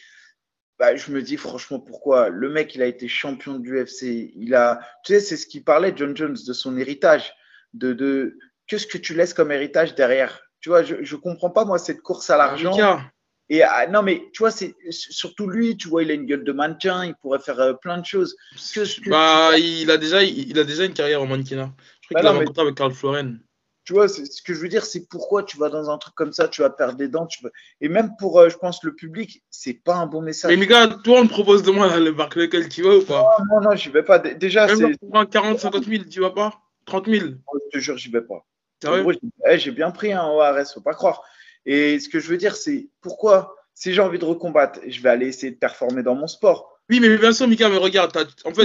bah, 0.78 0.96
je 0.96 1.12
me 1.12 1.22
dis 1.22 1.36
franchement 1.36 1.80
pourquoi 1.80 2.28
le 2.28 2.48
mec 2.50 2.74
il 2.74 2.82
a 2.82 2.86
été 2.86 3.06
champion 3.06 3.58
de 3.58 3.68
l'UFC 3.68 4.32
il 4.34 4.54
a 4.54 4.80
tu 5.04 5.12
sais 5.12 5.20
c'est 5.20 5.36
ce 5.36 5.46
qu'il 5.46 5.62
parlait 5.62 5.92
John 5.94 6.16
Jones 6.16 6.36
de 6.46 6.52
son 6.52 6.76
héritage 6.76 7.32
de, 7.74 7.92
de 7.92 8.38
qu'est-ce 8.66 8.86
que 8.86 8.98
tu 8.98 9.14
laisses 9.14 9.34
comme 9.34 9.52
héritage 9.52 9.94
derrière? 9.94 10.42
Tu 10.60 10.68
vois, 10.68 10.82
je 10.82 10.94
ne 10.94 11.20
comprends 11.20 11.50
pas, 11.50 11.64
moi, 11.64 11.78
cette 11.78 12.02
course 12.02 12.30
à 12.30 12.36
l'argent. 12.36 12.72
Et 13.52 13.62
ah, 13.62 13.86
non, 13.86 14.00
mais 14.00 14.30
tu 14.32 14.38
vois, 14.38 14.50
c'est 14.50 14.74
surtout 14.88 15.46
lui, 15.46 15.76
tu 15.76 15.86
vois, 15.86 16.02
il 16.02 16.10
a 16.10 16.14
une 16.14 16.24
gueule 16.24 16.42
de 16.42 16.52
mannequin, 16.52 17.04
il 17.04 17.14
pourrait 17.16 17.38
faire 17.38 17.60
euh, 17.60 17.74
plein 17.74 17.98
de 17.98 18.06
choses. 18.06 18.34
bah, 19.08 19.58
il, 19.58 19.90
a 19.90 19.98
déjà, 19.98 20.22
il, 20.22 20.58
a 20.58 20.64
déjà 20.64 20.86
une 20.86 20.94
carrière 20.94 21.20
en 21.20 21.26
mannequinat. 21.26 21.70
Je 22.00 22.08
crois 22.08 22.14
bah 22.14 22.20
qu'il 22.20 22.28
a 22.28 22.40
rencontré 22.40 22.62
avec 22.62 22.74
Carl 22.76 22.92
Floren. 22.94 23.40
Tu 23.84 23.92
vois, 23.92 24.08
ce 24.08 24.40
que 24.40 24.54
je 24.54 24.58
veux 24.58 24.70
dire, 24.70 24.86
c'est 24.86 25.06
pourquoi 25.06 25.42
tu 25.42 25.58
vas 25.58 25.68
dans 25.68 25.90
un 25.90 25.98
truc 25.98 26.14
comme 26.14 26.32
ça, 26.32 26.48
tu 26.48 26.62
vas 26.62 26.70
perdre 26.70 26.96
des 26.96 27.08
dents. 27.08 27.26
Tu 27.26 27.44
Et 27.82 27.90
même 27.90 28.12
pour, 28.18 28.40
euh, 28.40 28.48
je 28.48 28.56
pense, 28.56 28.82
le 28.84 28.94
public, 28.94 29.42
c'est 29.50 29.74
pas 29.74 29.96
un 29.96 30.06
bon 30.06 30.22
message. 30.22 30.56
Mais 30.56 30.66
gars, 30.66 30.88
toi, 31.04 31.20
on 31.20 31.24
me 31.24 31.28
propose 31.28 31.62
de 31.62 31.72
moi 31.72 31.94
le 31.98 32.12
Bark 32.12 32.34
lequel 32.36 32.70
tu 32.70 32.82
vas 32.82 32.96
ou 32.96 33.04
pas? 33.04 33.36
Non, 33.50 33.60
non, 33.60 33.68
non, 33.68 33.76
j'y 33.76 33.90
vais 33.90 34.02
pas. 34.02 34.18
Déjà, 34.18 34.66
c'est. 34.74 34.96
40, 35.30 35.58
50 35.58 35.84
000, 35.84 36.04
tu 36.04 36.20
vas 36.20 36.30
pas? 36.30 36.54
30 36.86 37.06
000 37.06 37.26
Je 37.26 37.78
te 37.78 37.78
jure, 37.82 37.98
j'y 37.98 38.10
vais 38.10 38.22
pas. 38.22 38.46
Eh, 39.46 39.58
j'ai 39.58 39.72
bien 39.72 39.90
pris 39.90 40.14
un 40.14 40.24
ORS, 40.24 40.72
faut 40.72 40.80
pas 40.80 40.94
croire. 40.94 41.22
Et 41.66 42.00
ce 42.00 42.08
que 42.08 42.20
je 42.20 42.28
veux 42.28 42.36
dire, 42.36 42.56
c'est 42.56 42.88
pourquoi, 43.00 43.54
si 43.74 43.92
j'ai 43.92 44.00
envie 44.00 44.18
de 44.18 44.24
recombattre, 44.24 44.80
je 44.86 45.00
vais 45.00 45.10
aller 45.10 45.26
essayer 45.26 45.52
de 45.52 45.58
performer 45.58 46.02
dans 46.02 46.14
mon 46.14 46.26
sport. 46.26 46.72
Oui, 46.90 47.00
mais 47.00 47.16
bien 47.16 47.32
sûr, 47.32 47.46
Mika, 47.46 47.68
mais 47.68 47.76
regarde, 47.78 48.14
en 48.44 48.52
fait, 48.52 48.64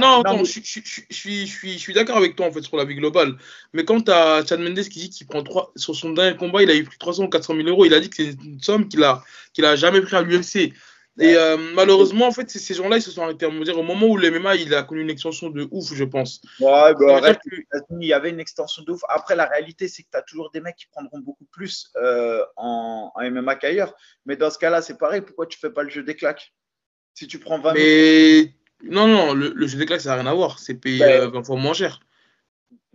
non, 0.00 0.22
je, 0.44 0.44
suis, 0.44 0.62
je, 1.10 1.14
suis, 1.14 1.46
je 1.46 1.78
suis 1.78 1.92
d'accord 1.92 2.16
avec 2.16 2.36
toi 2.36 2.46
en 2.46 2.52
fait 2.52 2.62
sur 2.62 2.76
la 2.76 2.84
vie 2.84 2.94
globale. 2.94 3.36
Mais 3.74 3.84
quand 3.84 4.00
tu 4.00 4.10
as 4.10 4.42
Chad 4.46 4.60
Mendes 4.60 4.80
qui 4.80 5.00
dit 5.00 5.10
qu'il 5.10 5.26
prend 5.26 5.42
3, 5.42 5.72
sur 5.76 5.94
son 5.94 6.12
dernier 6.12 6.36
combat, 6.36 6.62
il 6.62 6.70
a 6.70 6.74
eu 6.74 6.84
pris 6.84 6.96
300 6.96 7.24
ou 7.24 7.28
400 7.28 7.56
000 7.56 7.68
euros, 7.68 7.84
il 7.84 7.92
a 7.92 8.00
dit 8.00 8.08
que 8.08 8.16
c'est 8.16 8.36
une 8.42 8.60
somme 8.62 8.88
qu'il 8.88 9.02
a, 9.02 9.22
qu'il 9.52 9.64
a 9.64 9.76
jamais 9.76 10.00
pris 10.00 10.16
à 10.16 10.22
l'UFC. 10.22 10.72
Et 11.18 11.36
euh, 11.36 11.58
malheureusement, 11.74 12.26
en 12.26 12.32
fait, 12.32 12.48
ces 12.48 12.72
gens-là, 12.72 12.96
ils 12.96 13.02
se 13.02 13.10
sont 13.10 13.22
arrêtés 13.22 13.44
à 13.44 13.50
me 13.50 13.64
dire 13.64 13.78
au 13.78 13.82
moment 13.82 14.06
où 14.06 14.16
le 14.16 14.30
MMA, 14.30 14.56
il 14.56 14.74
a 14.74 14.82
connu 14.82 15.02
une 15.02 15.10
extension 15.10 15.50
de 15.50 15.68
ouf, 15.70 15.92
je 15.92 16.04
pense. 16.04 16.40
Ouais, 16.58 16.94
bah, 16.94 17.34
il 18.00 18.06
y 18.06 18.14
avait 18.14 18.30
une 18.30 18.40
extension 18.40 18.82
de 18.82 18.92
ouf. 18.92 19.02
Après, 19.08 19.36
la 19.36 19.44
réalité, 19.44 19.88
c'est 19.88 20.04
que 20.04 20.08
tu 20.10 20.16
as 20.16 20.22
toujours 20.22 20.50
des 20.52 20.60
mecs 20.60 20.76
qui 20.76 20.86
prendront 20.86 21.18
beaucoup 21.18 21.44
plus 21.44 21.90
euh, 21.96 22.42
en, 22.56 23.12
MMA 23.18 23.56
qu'ailleurs. 23.56 23.94
Mais 24.24 24.36
dans 24.36 24.50
ce 24.50 24.58
cas-là, 24.58 24.80
c'est 24.80 24.96
pareil. 24.96 25.20
Pourquoi 25.20 25.46
tu 25.46 25.58
fais 25.58 25.70
pas 25.70 25.82
le 25.82 25.90
jeu 25.90 26.02
des 26.02 26.16
claques? 26.16 26.54
Si 27.12 27.26
tu 27.26 27.38
prends 27.38 27.60
20 27.60 27.74
Mais 27.74 28.54
non, 28.82 29.06
non, 29.06 29.34
le, 29.34 29.66
jeu 29.66 29.76
des 29.76 29.84
claques, 29.84 30.00
ça 30.00 30.10
n'a 30.10 30.22
rien 30.22 30.30
à 30.30 30.34
voir. 30.34 30.58
C'est 30.58 30.74
payé 30.74 31.04
20 31.04 31.28
ben, 31.28 31.44
fois 31.44 31.56
moins 31.56 31.74
cher. 31.74 32.00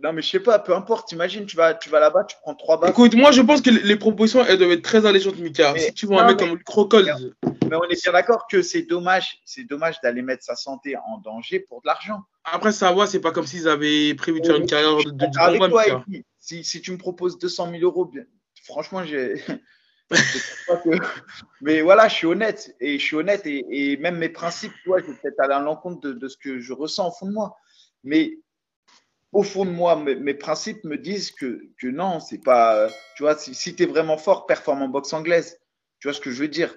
Non, 0.00 0.12
mais 0.12 0.22
je 0.22 0.28
sais 0.28 0.40
pas, 0.40 0.60
peu 0.60 0.74
importe. 0.76 1.10
Imagine, 1.10 1.44
tu 1.44 1.56
vas, 1.56 1.74
tu 1.74 1.90
vas 1.90 1.98
là-bas, 1.98 2.22
tu 2.22 2.36
prends 2.40 2.54
trois 2.54 2.78
balles. 2.78 2.90
Écoute, 2.90 3.14
moi, 3.14 3.32
je 3.32 3.42
pense 3.42 3.60
que 3.60 3.70
les 3.70 3.96
propositions, 3.96 4.44
elles 4.44 4.58
doivent 4.58 4.70
être 4.70 4.82
très 4.82 5.04
allégeantes, 5.06 5.38
Mika. 5.38 5.74
si 5.76 5.92
tu 5.92 6.06
vois 6.06 6.22
un 6.22 6.28
mec 6.28 6.38
comme 6.38 6.50
le 6.50 6.58
Crocol. 6.58 7.04
Mais 7.68 7.76
on 7.76 7.82
est 7.84 8.00
bien 8.00 8.12
d'accord 8.12 8.46
que 8.48 8.62
c'est 8.62 8.82
dommage, 8.82 9.40
c'est 9.44 9.64
dommage 9.64 10.00
d'aller 10.00 10.22
mettre 10.22 10.44
sa 10.44 10.54
santé 10.54 10.96
en 10.96 11.18
danger 11.18 11.58
pour 11.60 11.82
de 11.82 11.88
l'argent. 11.88 12.20
Après, 12.44 12.70
ça 12.70 12.92
va, 12.92 13.06
c'est 13.08 13.20
pas 13.20 13.32
comme 13.32 13.46
s'ils 13.46 13.66
avaient 13.66 14.14
prévu 14.14 14.40
de 14.40 14.46
faire 14.46 14.56
une 14.56 14.66
carrière 14.66 14.96
de, 14.98 15.10
de, 15.10 15.68
combat. 15.68 15.84
Toi, 15.84 16.04
si, 16.38 16.62
si, 16.62 16.80
tu 16.80 16.92
me 16.92 16.96
proposes 16.96 17.36
200 17.38 17.72
000 17.72 17.82
euros, 17.82 18.10
franchement, 18.64 19.04
j'ai. 19.04 19.42
Mais 21.60 21.82
voilà, 21.82 22.06
je 22.08 22.14
suis 22.14 22.26
honnête. 22.26 22.74
Et 22.80 23.00
je 23.00 23.04
suis 23.04 23.16
honnête. 23.16 23.42
Et, 23.44 23.96
même 23.96 24.16
mes 24.16 24.28
principes, 24.28 24.72
tu 24.82 24.90
vois, 24.90 25.00
je 25.00 25.06
vais 25.06 25.14
peut-être 25.14 25.40
aller 25.40 25.54
à 25.54 25.60
l'encontre 25.60 26.00
de, 26.00 26.12
de, 26.12 26.28
ce 26.28 26.36
que 26.36 26.60
je 26.60 26.72
ressens 26.72 27.08
au 27.08 27.10
fond 27.10 27.26
de 27.26 27.32
moi. 27.32 27.56
Mais 28.04 28.38
au 29.32 29.42
fond 29.42 29.64
de 29.64 29.70
moi, 29.70 29.96
mes, 29.96 30.34
principes 30.34 30.84
me 30.84 30.96
disent 30.96 31.30
que, 31.30 31.68
que 31.80 31.86
non, 31.86 32.20
c'est 32.20 32.42
pas. 32.42 32.88
Tu 33.16 33.22
vois, 33.22 33.36
si, 33.36 33.74
tu 33.74 33.82
es 33.82 33.86
vraiment 33.86 34.16
fort, 34.16 34.46
performe 34.46 34.82
en 34.82 34.88
boxe 34.88 35.12
anglaise. 35.12 35.58
Tu 36.00 36.08
vois 36.08 36.14
ce 36.14 36.20
que 36.20 36.30
je 36.30 36.40
veux 36.40 36.48
dire? 36.48 36.74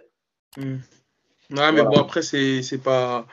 Hmm. 0.58 0.78
Ouais, 1.52 1.72
mais 1.72 1.84
bon, 1.84 2.00
après, 2.00 2.22
c'est 2.22 2.82
pas. 2.84 3.26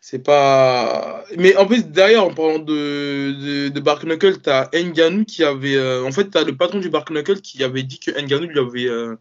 C'est 0.00 0.18
pas. 0.18 1.24
Mais 1.38 1.56
en 1.56 1.66
plus, 1.66 1.86
d'ailleurs, 1.86 2.24
en 2.24 2.34
parlant 2.34 2.58
de, 2.58 3.32
de, 3.32 3.68
de 3.68 3.80
Bark 3.80 4.02
Knuckle, 4.02 4.42
tu 4.42 4.50
as 4.50 4.68
Nganou 4.72 5.24
qui 5.24 5.44
avait. 5.44 5.76
Euh, 5.76 6.04
en 6.04 6.10
fait, 6.10 6.28
tu 6.28 6.38
as 6.38 6.42
le 6.42 6.56
patron 6.56 6.80
du 6.80 6.90
Bark 6.90 7.10
Knuckle 7.10 7.40
qui 7.40 7.62
avait 7.62 7.84
dit 7.84 8.00
que 8.00 8.10
Nganou 8.10 8.46
lui 8.46 8.58
avait, 8.58 8.88
euh, 8.88 9.16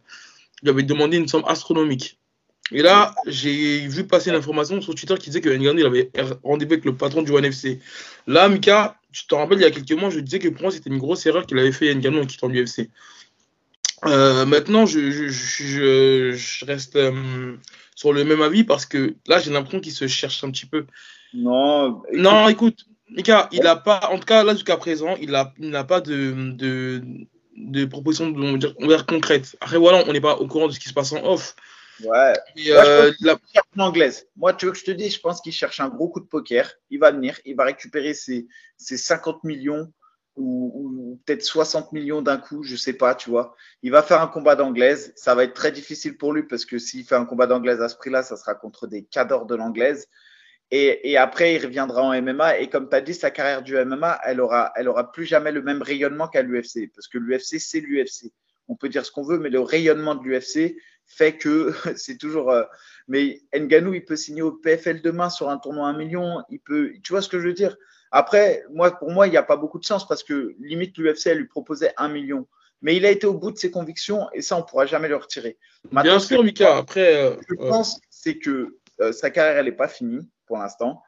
lui 0.63 0.69
avait 0.71 0.84
demandé 0.84 1.17
une 1.17 1.27
somme 1.27 1.45
astronomique. 1.45 2.19
Et 2.71 2.81
là, 2.81 3.13
j'ai 3.27 3.88
vu 3.88 4.05
passer 4.05 4.31
l'information 4.31 4.81
sur 4.81 4.95
Twitter 4.95 5.15
qui 5.15 5.29
disait 5.29 5.41
que 5.41 5.49
Nganou 5.49 5.79
il 5.79 5.86
avait 5.86 6.12
rendez-vous 6.43 6.73
avec 6.73 6.86
le 6.86 6.95
patron 6.95 7.21
du 7.21 7.31
ONFC. 7.31 7.79
Là, 8.27 8.47
Mika, 8.47 8.97
tu 9.12 9.27
te 9.27 9.36
rappelles, 9.36 9.57
il 9.57 9.63
y 9.63 9.65
a 9.65 9.71
quelques 9.71 9.91
mois, 9.91 10.10
je 10.10 10.19
disais 10.19 10.39
que 10.39 10.47
pour 10.47 10.63
moi, 10.63 10.71
c'était 10.71 10.89
une 10.89 10.97
grosse 10.97 11.25
erreur 11.25 11.45
qu'il 11.45 11.60
avait 11.60 11.71
fait 11.71 11.93
Nganou 11.93 12.21
en 12.21 12.25
quittant 12.25 12.47
l'UFC. 12.47 12.89
Euh, 14.05 14.45
maintenant, 14.45 14.86
je, 14.86 15.12
je, 15.12 15.27
je, 15.27 16.31
je 16.31 16.65
reste 16.65 16.95
euh, 16.95 17.57
sur 17.95 18.13
le 18.13 18.23
même 18.23 18.41
avis 18.41 18.63
parce 18.63 18.86
que 18.86 19.15
là, 19.27 19.39
j'ai 19.39 19.51
l'impression 19.51 19.79
qu'il 19.79 19.91
se 19.91 20.07
cherche 20.07 20.43
un 20.43 20.51
petit 20.51 20.65
peu. 20.65 20.86
Non. 21.34 22.01
Écoute, 22.07 22.19
non, 22.19 22.49
écoute, 22.49 22.86
Mika, 23.10 23.49
il 23.51 23.62
n'a 23.62 23.75
pas, 23.75 24.10
en 24.12 24.17
tout 24.17 24.25
cas, 24.25 24.43
là, 24.43 24.53
jusqu'à 24.53 24.77
présent, 24.77 25.15
il 25.21 25.31
n'a 25.31 25.84
pas 25.84 26.01
de, 26.01 26.53
de, 26.53 27.03
de 27.57 27.86
proposition 27.86 28.34
on 28.36 28.53
va 28.53 28.57
dire, 28.57 29.05
concrète. 29.05 29.55
Après, 29.60 29.77
voilà, 29.77 30.03
on 30.07 30.13
n'est 30.13 30.21
pas 30.21 30.38
au 30.38 30.47
courant 30.47 30.67
de 30.67 30.73
ce 30.73 30.79
qui 30.79 30.89
se 30.89 30.93
passe 30.93 31.12
en 31.12 31.23
off. 31.23 31.55
Ouais. 32.05 32.33
Euh, 32.69 33.11
la... 33.21 33.37
anglaise. 33.77 34.27
Moi, 34.35 34.53
tu 34.53 34.65
veux 34.65 34.71
que 34.71 34.77
je 34.77 34.83
te 34.83 34.91
dise, 34.91 35.15
je 35.15 35.19
pense 35.19 35.41
qu'il 35.41 35.53
cherche 35.53 35.79
un 35.79 35.89
gros 35.89 36.09
coup 36.09 36.19
de 36.19 36.25
poker. 36.25 36.73
Il 36.89 36.99
va 36.99 37.11
venir, 37.11 37.39
il 37.45 37.55
va 37.55 37.65
récupérer 37.65 38.13
ses, 38.13 38.47
50 38.77 39.43
millions 39.43 39.91
ou, 40.37 41.19
peut-être 41.25 41.43
60 41.43 41.91
millions 41.91 42.21
d'un 42.21 42.37
coup, 42.37 42.63
je 42.63 42.75
sais 42.75 42.93
pas, 42.93 43.15
tu 43.15 43.29
vois. 43.29 43.55
Il 43.83 43.91
va 43.91 44.01
faire 44.01 44.21
un 44.21 44.27
combat 44.27 44.55
d'anglaise. 44.55 45.13
Ça 45.15 45.35
va 45.35 45.43
être 45.43 45.53
très 45.53 45.71
difficile 45.71 46.17
pour 46.17 46.33
lui 46.33 46.43
parce 46.43 46.65
que 46.65 46.79
s'il 46.79 47.05
fait 47.05 47.15
un 47.15 47.25
combat 47.25 47.47
d'anglaise 47.47 47.81
à 47.81 47.89
ce 47.89 47.97
prix-là, 47.97 48.23
ça 48.23 48.37
sera 48.37 48.55
contre 48.55 48.87
des 48.87 49.03
cadors 49.03 49.45
de 49.45 49.55
l'anglaise. 49.55 50.07
Et, 50.73 51.17
après, 51.17 51.55
il 51.55 51.65
reviendra 51.65 52.01
en 52.01 52.21
MMA. 52.21 52.59
Et 52.59 52.69
comme 52.69 52.87
tu 52.87 52.95
as 52.95 53.01
dit, 53.01 53.13
sa 53.13 53.29
carrière 53.29 53.61
du 53.61 53.75
MMA, 53.75 54.21
elle 54.23 54.39
aura, 54.39 54.71
elle 54.77 54.87
aura 54.87 55.11
plus 55.11 55.25
jamais 55.25 55.51
le 55.51 55.61
même 55.61 55.81
rayonnement 55.81 56.29
qu'à 56.29 56.43
l'UFC. 56.43 56.89
Parce 56.95 57.09
que 57.09 57.17
l'UFC, 57.17 57.59
c'est 57.59 57.81
l'UFC. 57.81 58.31
On 58.69 58.77
peut 58.77 58.87
dire 58.87 59.05
ce 59.05 59.11
qu'on 59.11 59.23
veut, 59.23 59.37
mais 59.37 59.49
le 59.49 59.59
rayonnement 59.59 60.15
de 60.15 60.23
l'UFC, 60.23 60.77
fait 61.12 61.38
que 61.38 61.74
c'est 61.95 62.17
toujours. 62.17 62.52
Euh, 62.52 62.63
mais 63.08 63.41
Nganou, 63.54 63.93
il 63.93 64.06
peut 64.06 64.15
signer 64.15 64.41
au 64.41 64.52
PFL 64.52 65.02
demain 65.02 65.30
sur 65.30 65.50
un 65.50 65.58
tournoi 65.58 65.88
à 65.88 65.91
1 65.91 65.97
million. 65.97 66.43
Il 66.50 66.60
peut, 66.60 66.93
tu 67.04 67.13
vois 67.13 67.21
ce 67.21 67.30
que 67.30 67.39
je 67.39 67.47
veux 67.47 67.54
dire? 67.54 67.76
Après, 68.12 68.63
moi, 68.71 68.91
pour 68.91 69.12
moi, 69.12 69.28
il 69.28 69.32
n'y 69.32 69.38
a 69.38 69.43
pas 69.43 69.58
beaucoup 69.58 69.80
de 69.80 69.86
sens 69.86 70.08
parce 70.08 70.24
que 70.24 70.56
limite 70.60 70.97
l'UFC 70.97 71.34
lui 71.36 71.47
proposait 71.47 71.93
1 71.97 72.10
million. 72.10 72.47
Mais 72.82 72.95
il 72.95 73.06
a 73.06 73.12
été 73.12 73.28
au 73.28 73.34
bout 73.34 73.52
de 73.52 73.58
ses 73.58 73.69
convictions 73.69 74.28
et 74.34 74.41
ça, 74.41 74.56
on 74.56 74.60
ne 74.60 74.63
pourra 74.63 74.86
jamais 74.86 75.08
le 75.08 75.15
retirer. 75.15 75.58
Bien 75.91 76.19
sûr, 76.19 76.43
Mika. 76.43 76.78
Après, 76.78 77.15
euh, 77.15 77.36
je 77.47 77.56
pense 77.56 78.00
c'est 78.10 78.38
que 78.38 78.78
euh, 79.00 79.12
sa 79.12 79.30
carrière, 79.30 79.58
elle 79.58 79.65
n'est 79.65 79.71
pas 79.71 79.88
finie 79.88 80.28
pour 80.47 80.58
l'instant. 80.58 81.02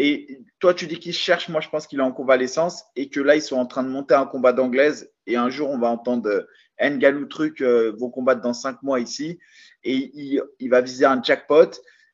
Et 0.00 0.40
toi, 0.60 0.74
tu 0.74 0.86
dis 0.86 1.00
qu'il 1.00 1.12
cherche. 1.12 1.48
Moi, 1.48 1.60
je 1.60 1.68
pense 1.68 1.88
qu'il 1.88 1.98
est 1.98 2.02
en 2.02 2.12
convalescence 2.12 2.84
et 2.94 3.10
que 3.10 3.18
là, 3.18 3.34
ils 3.34 3.42
sont 3.42 3.56
en 3.56 3.66
train 3.66 3.82
de 3.82 3.88
monter 3.88 4.14
un 4.14 4.26
combat 4.26 4.52
d'anglaise. 4.52 5.12
Et 5.26 5.36
un 5.36 5.50
jour, 5.50 5.70
on 5.70 5.78
va 5.78 5.88
entendre 5.88 6.46
Ngalou 6.80 7.26
Truc 7.26 7.60
euh, 7.60 7.92
vont 7.98 8.08
combattre 8.08 8.40
dans 8.40 8.54
cinq 8.54 8.80
mois 8.84 9.00
ici 9.00 9.40
et 9.82 10.12
il, 10.14 10.70
va 10.70 10.80
viser 10.82 11.04
un 11.04 11.20
jackpot. 11.20 11.70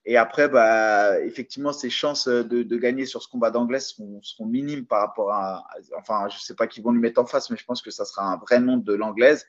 Et 0.07 0.17
après, 0.17 0.49
bah, 0.49 1.21
effectivement, 1.21 1.75
ses 1.75 1.91
chances 1.91 2.27
de, 2.27 2.77
gagner 2.77 3.05
sur 3.05 3.23
ce 3.23 3.29
combat 3.29 3.51
d'anglais 3.51 3.81
seront, 3.81 4.21
minimes 4.47 4.87
par 4.87 5.01
rapport 5.01 5.31
à, 5.33 5.67
Enfin, 5.99 6.29
je 6.31 6.37
ne 6.37 6.41
sais 6.41 6.55
pas 6.55 6.67
qui 6.67 6.81
vont 6.81 6.91
lui 6.91 7.01
mettre 7.01 7.21
en 7.21 7.27
face, 7.27 7.51
mais 7.51 7.59
je 7.59 7.67
pense 7.67 7.83
que 7.83 7.91
ça 7.91 8.07
sera 8.07 8.25
un 8.33 8.39
vrai 8.39 8.61
nom 8.61 8.79
de 8.79 8.95
l'anglaise. 8.95 9.47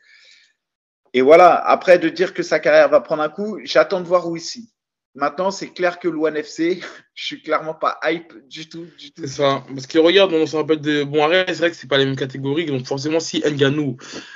Et 1.13 1.21
voilà, 1.21 1.55
après 1.55 1.99
de 1.99 2.09
dire 2.09 2.33
que 2.33 2.43
sa 2.43 2.59
carrière 2.59 2.89
va 2.89 2.99
prendre 2.99 3.23
un 3.23 3.29
coup, 3.29 3.59
j'attends 3.63 4.01
de 4.01 4.05
voir 4.05 4.27
où 4.27 4.35
ici. 4.35 4.74
Maintenant, 5.15 5.49
c'est 5.49 5.69
clair 5.69 5.99
que 5.99 6.09
l'ONE 6.09 6.35
FC, 6.35 6.81
je 7.15 7.25
suis 7.25 7.41
clairement 7.41 7.73
pas 7.73 7.99
hype 8.03 8.33
du 8.49 8.67
tout. 8.67 8.85
Du 8.99 9.11
tout. 9.11 9.21
C'est 9.21 9.27
ça. 9.27 9.63
Parce 9.73 9.87
que 9.87 9.97
regarde, 9.97 10.33
on 10.33 10.45
se 10.45 10.57
rappelle 10.57 10.81
de. 10.81 11.03
Bon, 11.05 11.25
c'est 11.29 11.53
vrai 11.53 11.71
que 11.71 11.77
c'est 11.77 11.87
pas 11.87 11.97
les 11.97 12.05
mêmes 12.05 12.17
catégories. 12.17 12.65
Donc, 12.65 12.85
forcément, 12.85 13.21
si 13.21 13.41
Nganou, 13.41 13.95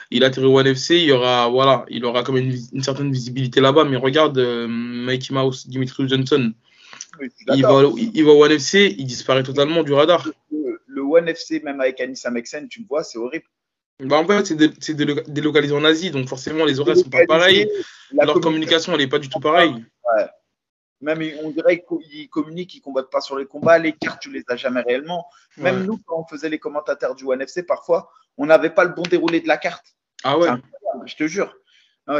il 0.10 0.24
atterrit 0.24 0.46
au 0.46 0.58
ONE 0.58 0.68
FC, 0.68 0.96
il 0.96 1.04
y 1.04 1.12
aura, 1.12 1.50
voilà, 1.50 1.86
il 1.90 2.06
aura 2.06 2.24
quand 2.24 2.32
même 2.32 2.50
une, 2.72 2.82
certaine 2.82 3.12
visibilité 3.12 3.60
là-bas. 3.60 3.84
Mais 3.84 3.98
regarde, 3.98 4.38
euh, 4.38 4.68
Mikey 4.70 5.34
Mouse, 5.34 5.68
Dimitri 5.68 6.08
Johnson. 6.08 6.54
il, 7.22 7.62
va, 7.62 7.84
il 7.98 8.24
va 8.24 8.32
au 8.32 8.46
ONE 8.46 8.52
FC, 8.54 8.96
il 8.98 9.06
disparaît 9.06 9.44
totalement 9.44 9.84
du 9.84 9.92
radar. 9.92 10.30
Le, 10.88 11.02
ONE 11.02 11.28
FC, 11.28 11.60
même 11.62 11.82
avec 11.82 12.00
Anissa 12.00 12.32
Mexen, 12.32 12.70
tu 12.70 12.82
le 12.82 12.86
vois, 12.88 13.04
c'est 13.04 13.18
horrible. 13.18 13.46
Bah, 14.02 14.18
en 14.18 14.26
fait, 14.26 14.54
c'est 14.80 14.94
délocalisé 14.94 15.74
en 15.74 15.84
Asie, 15.84 16.12
donc 16.12 16.30
forcément, 16.30 16.64
les 16.64 16.80
horaires 16.80 16.96
sont 16.96 17.10
pas 17.10 17.26
pareils. 17.26 17.70
Leur 18.14 18.40
communication, 18.40 18.94
elle 18.94 19.00
n'est 19.00 19.08
pas 19.08 19.20
du 19.20 19.28
tout 19.28 19.42
pareille. 19.42 19.74
Ouais. 19.74 20.26
Même 21.02 21.22
on 21.44 21.50
dirait 21.52 21.84
qu'ils 21.88 22.30
communiquent, 22.30 22.76
ils 22.76 22.82
combattent 22.82 23.10
pas 23.10 23.22
sur 23.22 23.38
les 23.38 23.46
combats. 23.46 23.78
Les 23.78 23.94
cartes, 23.94 24.22
tu 24.22 24.32
les 24.32 24.44
as 24.50 24.56
jamais 24.56 24.82
réellement. 24.82 25.28
Même 25.58 25.86
nous, 25.86 25.98
quand 26.06 26.20
on 26.20 26.28
faisait 26.28 26.50
les 26.50 26.60
commentateurs 26.60 27.16
du 27.16 27.26
ONFC, 27.26 27.66
parfois, 27.66 28.10
on 28.38 28.46
n'avait 28.46 28.70
pas 28.70 28.84
le 28.84 28.92
bon 28.92 29.04
déroulé 29.04 29.42
de 29.42 29.48
la 29.48 29.58
carte. 29.58 29.86
Ah 30.24 30.38
ouais. 30.38 30.50
Je 31.06 31.16
te 31.16 31.28
jure. 31.28 31.56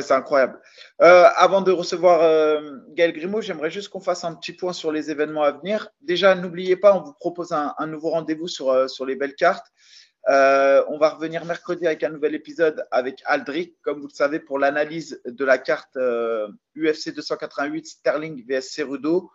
c'est 0.02 0.14
incroyable. 0.14 0.62
Euh, 1.02 1.28
avant 1.36 1.62
de 1.62 1.72
recevoir 1.72 2.22
euh, 2.22 2.78
Gaël 2.90 3.14
Grimaud, 3.14 3.42
j'aimerais 3.42 3.72
juste 3.72 3.90
qu'on 3.90 4.00
fasse 4.00 4.24
un 4.24 4.36
petit 4.36 4.54
point 4.54 4.74
sur 4.74 4.92
les 4.92 5.12
événements 5.12 5.44
à 5.44 5.52
venir. 5.52 5.90
Déjà, 6.02 6.36
n'oubliez 6.36 6.76
pas, 6.76 6.96
on 6.96 7.02
vous 7.02 7.14
propose 7.14 7.52
un, 7.52 7.88
nouveau 7.88 8.12
rendez-vous 8.12 8.48
sur, 8.48 8.70
euh, 8.70 8.88
sur 8.88 9.06
les 9.06 9.16
belles 9.16 9.36
cartes. 9.36 9.66
Euh, 10.28 10.84
on 10.90 10.98
va 10.98 11.10
revenir 11.10 11.46
mercredi 11.46 11.88
avec 11.88 12.04
un 12.04 12.10
nouvel 12.10 12.36
épisode 12.36 12.86
avec 12.92 13.22
Aldric, 13.26 13.76
comme 13.82 14.00
vous 14.00 14.08
le 14.08 14.14
savez, 14.14 14.40
pour 14.40 14.60
l'analyse 14.60 15.22
de 15.26 15.46
la 15.46 15.58
carte 15.58 15.98
UFC 16.76 17.14
288 17.16 17.88
Sterling 17.88 18.46
vs 18.46 18.62
Cerudo. 18.62 19.32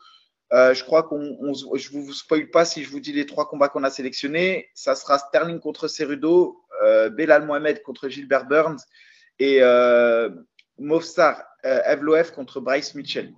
Euh, 0.52 0.74
je 0.74 0.84
crois 0.84 1.02
qu'on, 1.02 1.52
je 1.52 1.90
vous 1.90 2.12
spoil 2.12 2.48
pas 2.50 2.64
si 2.64 2.84
je 2.84 2.90
vous 2.90 3.00
dis 3.00 3.12
les 3.12 3.26
trois 3.26 3.48
combats 3.48 3.68
qu'on 3.68 3.82
a 3.82 3.90
sélectionnés. 3.90 4.68
Ça 4.74 4.94
sera 4.94 5.18
Sterling 5.18 5.58
contre 5.58 5.88
Cerudo, 5.88 6.62
euh, 6.82 7.10
Belal 7.10 7.44
Mohamed 7.44 7.82
contre 7.82 8.08
Gilbert 8.08 8.46
Burns 8.46 8.78
et 9.38 9.62
euh, 9.62 10.30
Mofsar 10.78 11.42
Evloev 11.64 12.32
contre 12.32 12.60
Bryce 12.60 12.94
Mitchell. 12.94 13.32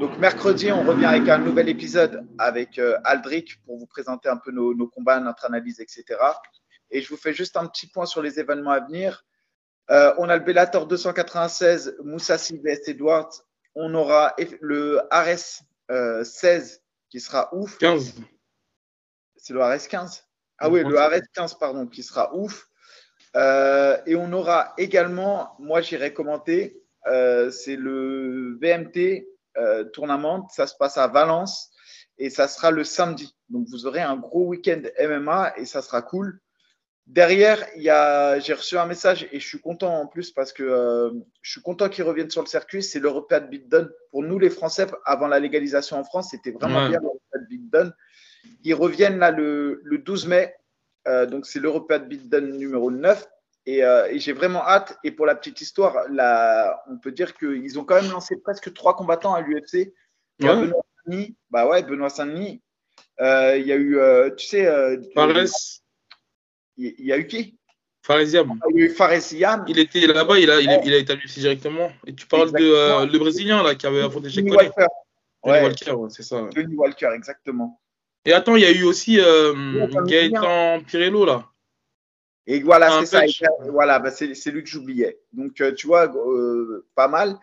Donc 0.00 0.18
mercredi, 0.18 0.72
on 0.72 0.82
revient 0.82 1.06
avec 1.06 1.28
un 1.28 1.38
nouvel 1.38 1.68
épisode 1.68 2.26
avec 2.36 2.80
Aldric 3.04 3.62
pour 3.64 3.78
vous 3.78 3.86
présenter 3.86 4.28
un 4.28 4.36
peu 4.36 4.50
nos 4.50 4.88
combats, 4.88 5.20
notre 5.20 5.44
analyse, 5.44 5.78
etc. 5.80 6.04
Et 6.90 7.02
je 7.02 7.08
vous 7.08 7.16
fais 7.16 7.32
juste 7.32 7.56
un 7.56 7.66
petit 7.66 7.86
point 7.86 8.06
sur 8.06 8.22
les 8.22 8.40
événements 8.40 8.70
à 8.70 8.80
venir. 8.80 9.24
Euh, 9.90 10.14
on 10.18 10.28
a 10.28 10.36
le 10.36 10.44
Bellator 10.44 10.86
296, 10.86 11.96
Moussa 12.04 12.36
vs 12.36 12.88
Edwards. 12.88 13.30
On 13.74 13.94
aura 13.94 14.34
le 14.60 15.00
Ares 15.10 15.62
16 16.24 16.82
qui 17.08 17.20
sera 17.20 17.54
ouf. 17.54 17.78
15. 17.78 18.14
C'est 19.36 19.54
le 19.54 19.60
Ares 19.60 19.86
15 19.88 20.24
Ah 20.58 20.68
oui, 20.68 20.82
le 20.82 20.98
Ares 20.98 21.22
15, 21.32 21.54
pardon, 21.54 21.86
qui 21.86 22.02
sera 22.02 22.34
ouf. 22.34 22.66
Euh, 23.36 23.96
et 24.06 24.16
on 24.16 24.32
aura 24.32 24.74
également, 24.78 25.54
moi 25.58 25.80
j'irai 25.80 26.12
commenter, 26.12 26.82
euh, 27.06 27.50
c'est 27.50 27.76
le 27.76 28.58
VMT 28.60 29.26
tournament. 29.92 30.48
Ça 30.50 30.66
se 30.66 30.76
passe 30.76 30.98
à 30.98 31.08
Valence 31.08 31.70
et 32.18 32.30
ça 32.30 32.46
sera 32.46 32.70
le 32.70 32.84
samedi. 32.84 33.34
Donc 33.48 33.66
vous 33.68 33.86
aurez 33.86 34.02
un 34.02 34.16
gros 34.16 34.46
week-end 34.46 34.82
MMA 35.00 35.54
et 35.56 35.64
ça 35.64 35.82
sera 35.82 36.02
cool. 36.02 36.40
Derrière, 37.08 37.66
j'ai 37.74 38.52
reçu 38.52 38.76
un 38.76 38.84
message 38.84 39.26
et 39.32 39.40
je 39.40 39.46
suis 39.46 39.60
content 39.60 39.98
en 39.98 40.06
plus 40.06 40.30
parce 40.30 40.52
que 40.52 40.62
euh, 40.62 41.10
je 41.40 41.52
suis 41.52 41.62
content 41.62 41.88
qu'ils 41.88 42.04
reviennent 42.04 42.30
sur 42.30 42.42
le 42.42 42.46
circuit. 42.46 42.82
C'est 42.82 43.00
l'European 43.00 43.40
Beatdown. 43.48 43.90
Pour 44.10 44.22
nous, 44.22 44.38
les 44.38 44.50
Français, 44.50 44.86
avant 45.06 45.26
la 45.26 45.40
légalisation 45.40 45.98
en 45.98 46.04
France, 46.04 46.28
c'était 46.32 46.50
vraiment 46.50 46.86
bien 46.86 47.00
l'European 47.00 47.46
Beatdown. 47.48 47.94
Ils 48.62 48.74
reviennent 48.74 49.18
là 49.18 49.30
le, 49.30 49.80
12 49.90 50.26
mai. 50.26 50.54
Euh, 51.06 51.24
donc, 51.24 51.46
c'est 51.46 51.60
l'European 51.60 52.00
Beatdown 52.00 52.58
numéro 52.58 52.90
9. 52.90 53.26
Euh, 53.68 54.06
et, 54.10 54.18
j'ai 54.18 54.34
vraiment 54.34 54.62
hâte. 54.62 54.98
Et 55.02 55.10
pour 55.10 55.24
la 55.24 55.34
petite 55.34 55.62
histoire, 55.62 56.10
là, 56.10 56.82
on 56.90 56.98
peut 56.98 57.12
dire 57.12 57.34
qu'ils 57.38 57.78
ont 57.78 57.84
quand 57.84 58.02
même 58.02 58.12
lancé 58.12 58.36
presque 58.36 58.74
trois 58.74 58.94
combattants 58.94 59.32
à 59.32 59.40
l'UFC. 59.40 59.94
Benoît 60.38 60.84
Saint-Denis. 61.06 61.36
Bah 61.48 61.66
ouais, 61.66 61.82
Benoît 61.82 62.10
Saint-Denis. 62.10 62.60
Il 63.18 63.64
y 63.66 63.72
a 63.72 63.76
eu, 63.76 63.98
tu 64.36 64.46
sais. 64.46 64.68
Il, 66.78 67.06
y 67.06 67.12
a 67.12 67.18
eu 67.18 67.26
qui? 67.26 67.58
Faresiam. 68.02 68.58
Ah, 68.62 68.66
il 68.70 68.78
y 68.78 68.82
a 68.82 68.86
eu 68.86 68.90
Faresiam. 68.90 69.64
Il 69.68 69.78
était 69.78 70.06
là-bas, 70.06 70.38
il 70.38 70.50
a, 70.50 70.60
il, 70.60 70.70
a, 70.70 70.80
il 70.84 70.94
a 70.94 70.98
été 70.98 71.16
directement. 71.36 71.90
Et 72.06 72.14
tu 72.14 72.26
parles 72.26 72.52
de 72.52 72.64
euh, 72.64 73.04
le 73.04 73.18
Brésilien 73.18 73.62
là, 73.62 73.74
qui 73.74 73.86
avait 73.86 74.02
affronté 74.02 74.30
chez 74.30 74.42
Walker. 74.42 74.86
Ouais. 75.44 75.62
Walker, 75.62 75.94
c'est 76.10 76.22
ça. 76.22 76.48
Johnny 76.54 76.74
Walker, 76.76 77.10
exactement. 77.14 77.80
Et 78.24 78.32
attends, 78.32 78.56
il 78.56 78.62
y 78.62 78.66
a 78.66 78.70
eu 78.70 78.84
aussi 78.84 79.18
euh, 79.20 79.86
Gaëtan 80.06 80.80
Pirello 80.86 81.24
là. 81.24 81.46
Et 82.50 82.62
voilà, 82.62 83.04
c'est 83.04 83.26
ça. 83.28 83.46
Voilà, 83.70 83.98
bah, 83.98 84.10
c'est 84.10 84.50
lui 84.50 84.62
que 84.62 84.70
j'oubliais. 84.70 85.20
Donc, 85.34 85.60
euh, 85.60 85.74
tu 85.74 85.86
vois, 85.86 86.06
euh, 86.06 86.86
pas 86.94 87.06
mal. 87.06 87.36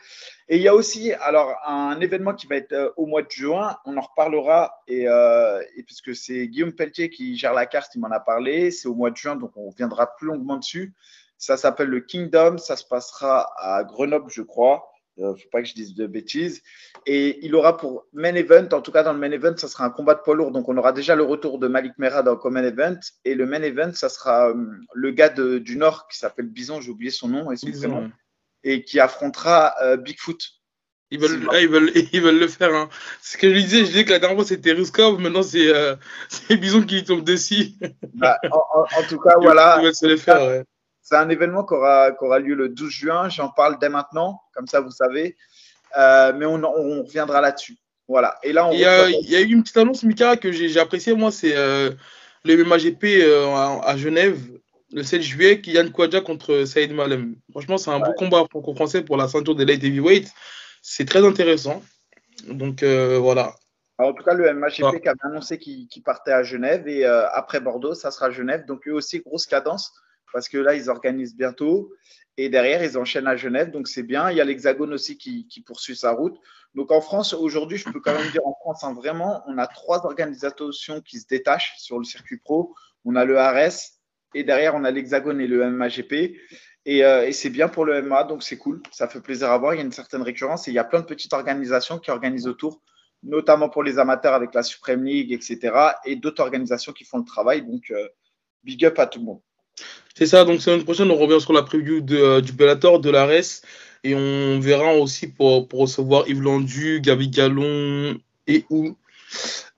Et 0.49 0.57
il 0.57 0.63
y 0.63 0.67
a 0.67 0.73
aussi, 0.73 1.13
alors, 1.13 1.55
un 1.67 1.99
événement 2.01 2.33
qui 2.33 2.47
va 2.47 2.55
être 2.55 2.73
euh, 2.73 2.89
au 2.97 3.05
mois 3.05 3.21
de 3.21 3.29
juin. 3.29 3.77
On 3.85 3.95
en 3.97 4.01
reparlera. 4.01 4.81
Et, 4.87 5.03
et 5.03 5.83
puisque 5.83 6.15
c'est 6.15 6.47
Guillaume 6.47 6.73
Pelletier 6.73 7.11
qui 7.11 7.37
gère 7.37 7.53
la 7.53 7.67
carte, 7.67 7.93
il 7.93 7.99
m'en 7.99 8.09
a 8.09 8.19
parlé. 8.19 8.71
C'est 8.71 8.87
au 8.87 8.95
mois 8.95 9.11
de 9.11 9.15
juin, 9.15 9.35
donc 9.35 9.51
on 9.55 9.69
reviendra 9.69 10.15
plus 10.15 10.25
longuement 10.25 10.57
dessus. 10.57 10.95
Ça 11.37 11.55
s'appelle 11.55 11.89
le 11.89 11.99
Kingdom. 11.99 12.57
Ça 12.57 12.75
se 12.75 12.83
passera 12.83 13.53
à 13.57 13.83
Grenoble, 13.83 14.31
je 14.31 14.41
crois. 14.41 14.89
Il 15.17 15.25
ne 15.25 15.33
faut 15.33 15.49
pas 15.49 15.61
que 15.61 15.67
je 15.67 15.73
dise 15.73 15.95
de 15.95 16.07
bêtises. 16.07 16.61
Et 17.05 17.45
il 17.45 17.55
aura 17.55 17.77
pour 17.77 18.05
main 18.11 18.35
event, 18.35 18.67
en 18.73 18.81
tout 18.81 18.91
cas 18.91 19.03
dans 19.03 19.13
le 19.13 19.19
main 19.19 19.31
event, 19.31 19.55
ça 19.55 19.67
sera 19.67 19.85
un 19.85 19.89
combat 19.89 20.15
de 20.15 20.19
poids 20.19 20.35
lourd. 20.35 20.51
Donc 20.51 20.67
on 20.67 20.75
aura 20.75 20.91
déjà 20.91 21.15
le 21.15 21.23
retour 21.23 21.57
de 21.57 21.67
Malik 21.67 21.93
Mera 21.97 22.21
dans 22.21 22.37
le 22.43 22.49
main 22.49 22.63
event. 22.63 22.99
Et 23.23 23.33
le 23.33 23.45
main 23.45 23.61
event, 23.61 23.93
ça 23.93 24.09
sera 24.09 24.49
euh, 24.49 24.55
le 24.93 25.11
gars 25.11 25.29
du 25.29 25.77
Nord 25.77 26.07
qui 26.09 26.17
s'appelle 26.17 26.47
Bison, 26.47 26.81
j'ai 26.81 26.91
oublié 26.91 27.11
son 27.11 27.29
nom 27.29 27.51
et 27.51 27.55
son 27.55 27.71
prénom, 27.71 28.11
et 28.63 28.83
qui 28.83 28.99
affrontera 28.99 29.75
euh, 29.81 29.95
Bigfoot. 29.95 30.39
Ils 31.11 31.19
veulent, 31.19 31.47
ils, 31.61 31.69
veulent, 31.69 31.91
ils 32.13 32.21
veulent 32.21 32.39
le 32.39 32.47
faire. 32.47 32.73
Hein. 32.73 32.89
Ce 33.21 33.37
que 33.37 33.53
je 33.53 33.59
disais, 33.59 33.79
je 33.79 33.85
disais 33.85 34.05
que 34.05 34.11
la 34.11 34.19
dernière 34.19 34.37
fois 34.37 34.45
c'était 34.45 34.73
Ruskov, 34.73 35.19
maintenant 35.21 35.43
c'est 35.43 35.67
euh, 35.67 35.95
Bison 36.49 36.81
qui 36.81 37.05
tombe 37.05 37.23
dessus. 37.23 37.69
Bah, 38.15 38.37
en, 38.51 39.03
tout 39.07 39.19
cas, 39.19 39.35
voilà. 39.41 39.77
Ils 39.79 39.85
veulent 39.85 39.95
se 39.95 40.07
le 40.07 40.17
faire, 40.17 40.41
ouais. 40.45 40.65
C'est 41.05 41.17
un 41.17 41.29
événement 41.29 41.63
qui 41.63 41.75
aura, 41.75 42.11
qui 42.13 42.23
aura, 42.23 42.39
lieu 42.39 42.55
le 42.55 42.67
12 42.67 42.89
juin. 42.89 43.29
J'en 43.29 43.49
parle 43.49 43.77
dès 43.77 43.89
maintenant, 43.89 44.41
comme 44.55 44.65
ça 44.65 44.81
vous 44.81 44.89
savez. 44.89 45.37
Euh, 45.95 46.33
mais 46.35 46.47
on, 46.47 46.63
on 46.63 47.03
reviendra 47.03 47.41
là-dessus. 47.41 47.77
Voilà. 48.07 48.39
Et 48.41 48.51
là, 48.51 48.71
il 48.73 48.79
y, 48.79 48.85
a, 48.85 49.07
il 49.07 49.29
y, 49.29 49.35
a 49.35 49.41
eu 49.41 49.53
une 49.53 49.61
petite 49.61 49.77
annonce, 49.77 50.01
Mika, 50.01 50.35
que 50.35 50.51
j'ai 50.51 50.79
apprécié. 50.79 51.13
Moi, 51.13 51.31
c'est 51.31 51.55
euh, 51.55 51.91
le 52.43 52.57
MMAGP 52.57 53.03
euh, 53.03 53.53
à, 53.83 53.95
Genève, 53.97 54.39
le 54.93 55.03
7 55.03 55.21
juillet, 55.21 55.61
Kylian 55.61 55.89
Kouadja 55.89 56.21
contre 56.21 56.65
Saïd 56.65 56.91
Malem. 56.91 57.35
Franchement, 57.51 57.77
c'est 57.77 57.91
un 57.91 57.99
beau 57.99 58.13
combat 58.13 58.43
franco-français 58.49 59.03
pour 59.03 59.15
la 59.15 59.27
ceinture 59.27 59.55
des 59.55 59.65
light 59.65 59.83
heavyweight. 59.83 60.33
C'est 60.81 61.05
très 61.05 61.23
intéressant. 61.23 61.83
Donc, 62.47 62.83
voilà. 62.83 63.53
en 63.99 64.11
tout 64.11 64.23
cas, 64.23 64.33
le 64.33 64.51
MMAGP 64.55 65.01
qui 65.03 65.07
avait 65.07 65.19
annoncé 65.21 65.59
qu'il 65.59 66.01
partait 66.03 66.33
à 66.33 66.41
Genève 66.41 66.87
et 66.87 67.05
après 67.05 67.59
Bordeaux, 67.59 67.93
ça 67.93 68.09
sera 68.09 68.31
Genève. 68.31 68.65
Donc, 68.65 68.87
eux 68.87 68.93
aussi, 68.93 69.19
grosse 69.19 69.45
cadence 69.45 69.93
parce 70.33 70.49
que 70.49 70.57
là, 70.57 70.75
ils 70.75 70.89
organisent 70.89 71.35
bientôt. 71.35 71.91
Et 72.37 72.49
derrière, 72.49 72.83
ils 72.83 72.97
enchaînent 72.97 73.27
à 73.27 73.37
Genève, 73.37 73.71
donc 73.71 73.87
c'est 73.87 74.03
bien. 74.03 74.29
Il 74.29 74.37
y 74.37 74.41
a 74.41 74.43
l'Hexagone 74.43 74.93
aussi 74.93 75.17
qui, 75.17 75.63
poursuit 75.65 75.95
sa 75.95 76.11
route. 76.11 76.37
Donc 76.73 76.91
en 76.91 76.99
France, 76.99 77.33
aujourd'hui, 77.33 77.77
je 77.77 77.89
peux 77.89 78.01
quand 78.01 78.13
même 78.13 78.29
dire 78.31 78.45
en 78.45 78.53
France, 78.55 78.83
hein, 78.83 78.93
vraiment, 78.93 79.41
on 79.47 79.57
a 79.57 79.67
trois 79.67 80.05
organisations 80.05 80.99
qui 81.01 81.19
se 81.19 81.27
détachent 81.27 81.75
sur 81.77 81.97
le 81.97 82.03
circuit 82.03 82.37
pro. 82.37 82.75
On 83.05 83.15
a 83.15 83.23
le 83.23 83.37
ARS 83.37 83.71
et 84.33 84.43
derrière, 84.43 84.75
on 84.75 84.83
a 84.83 84.91
l'Hexagone 84.91 85.39
et 85.39 85.47
le 85.47 85.69
MMAGP. 85.69 86.35
Et, 86.87 87.05
euh, 87.05 87.25
et 87.25 87.31
c'est 87.31 87.49
bien 87.49 87.69
pour 87.69 87.85
le 87.85 88.01
MMA, 88.01 88.25
donc 88.25 88.43
c'est 88.43 88.57
cool. 88.57 88.83
Ça 88.91 89.07
fait 89.07 89.21
plaisir 89.21 89.49
à 89.49 89.57
voir. 89.57 89.73
Il 89.73 89.77
y 89.77 89.81
a 89.81 89.85
une 89.85 89.93
certaine 89.93 90.21
récurrence 90.21 90.67
et 90.67 90.71
il 90.71 90.73
y 90.73 90.79
a 90.79 90.83
plein 90.83 90.99
de 90.99 91.05
petites 91.05 91.33
organisations 91.33 91.99
qui 91.99 92.11
organisent 92.11 92.47
autour, 92.47 92.81
notamment 93.23 93.69
pour 93.69 93.81
les 93.81 93.97
amateurs 93.97 94.33
avec 94.33 94.53
la 94.53 94.61
Supreme 94.61 95.05
League, 95.05 95.31
etc. 95.31 95.73
Et 96.03 96.17
d'autres 96.17 96.43
organisations 96.43 96.91
qui 96.91 97.05
font 97.05 97.19
le 97.19 97.23
travail. 97.23 97.61
Donc, 97.61 97.89
euh, 97.91 98.09
big 98.63 98.85
up 98.85 98.99
à 98.99 99.07
tout 99.07 99.19
le 99.19 99.25
monde. 99.25 99.41
C'est 100.17 100.27
ça, 100.27 100.45
donc 100.45 100.61
semaine 100.61 100.85
prochaine, 100.85 101.11
on 101.11 101.17
revient 101.17 101.41
sur 101.41 101.51
la 101.51 101.61
preview 101.61 102.01
euh, 102.11 102.39
du 102.39 102.53
Bellator, 102.53 103.01
de 103.01 103.09
l'ARES, 103.09 103.61
et 104.05 104.15
on 104.15 104.61
verra 104.61 104.95
aussi 104.95 105.27
pour, 105.27 105.67
pour 105.67 105.81
recevoir 105.81 106.25
Yves 106.29 106.41
Landu, 106.41 107.01
Gabi 107.01 107.27
Gallon 107.27 108.17
et 108.47 108.63
où. 108.69 108.95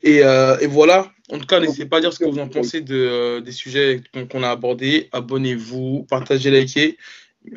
Et, 0.03 0.23
euh, 0.23 0.59
et, 0.59 0.67
voilà, 0.67 1.11
en 1.31 1.39
tout 1.39 1.47
cas, 1.47 1.59
n'hésitez 1.59 1.87
pas 1.87 1.97
à 1.97 2.01
dire 2.01 2.13
ce 2.13 2.19
que 2.19 2.25
vous 2.25 2.37
en 2.37 2.47
pensez 2.47 2.81
de, 2.81 2.95
euh, 2.95 3.41
des 3.41 3.51
sujets 3.51 4.03
qu'on 4.31 4.43
a 4.43 4.51
abordés. 4.51 5.09
Abonnez-vous, 5.11 6.05
partagez, 6.07 6.51
likez. 6.51 6.99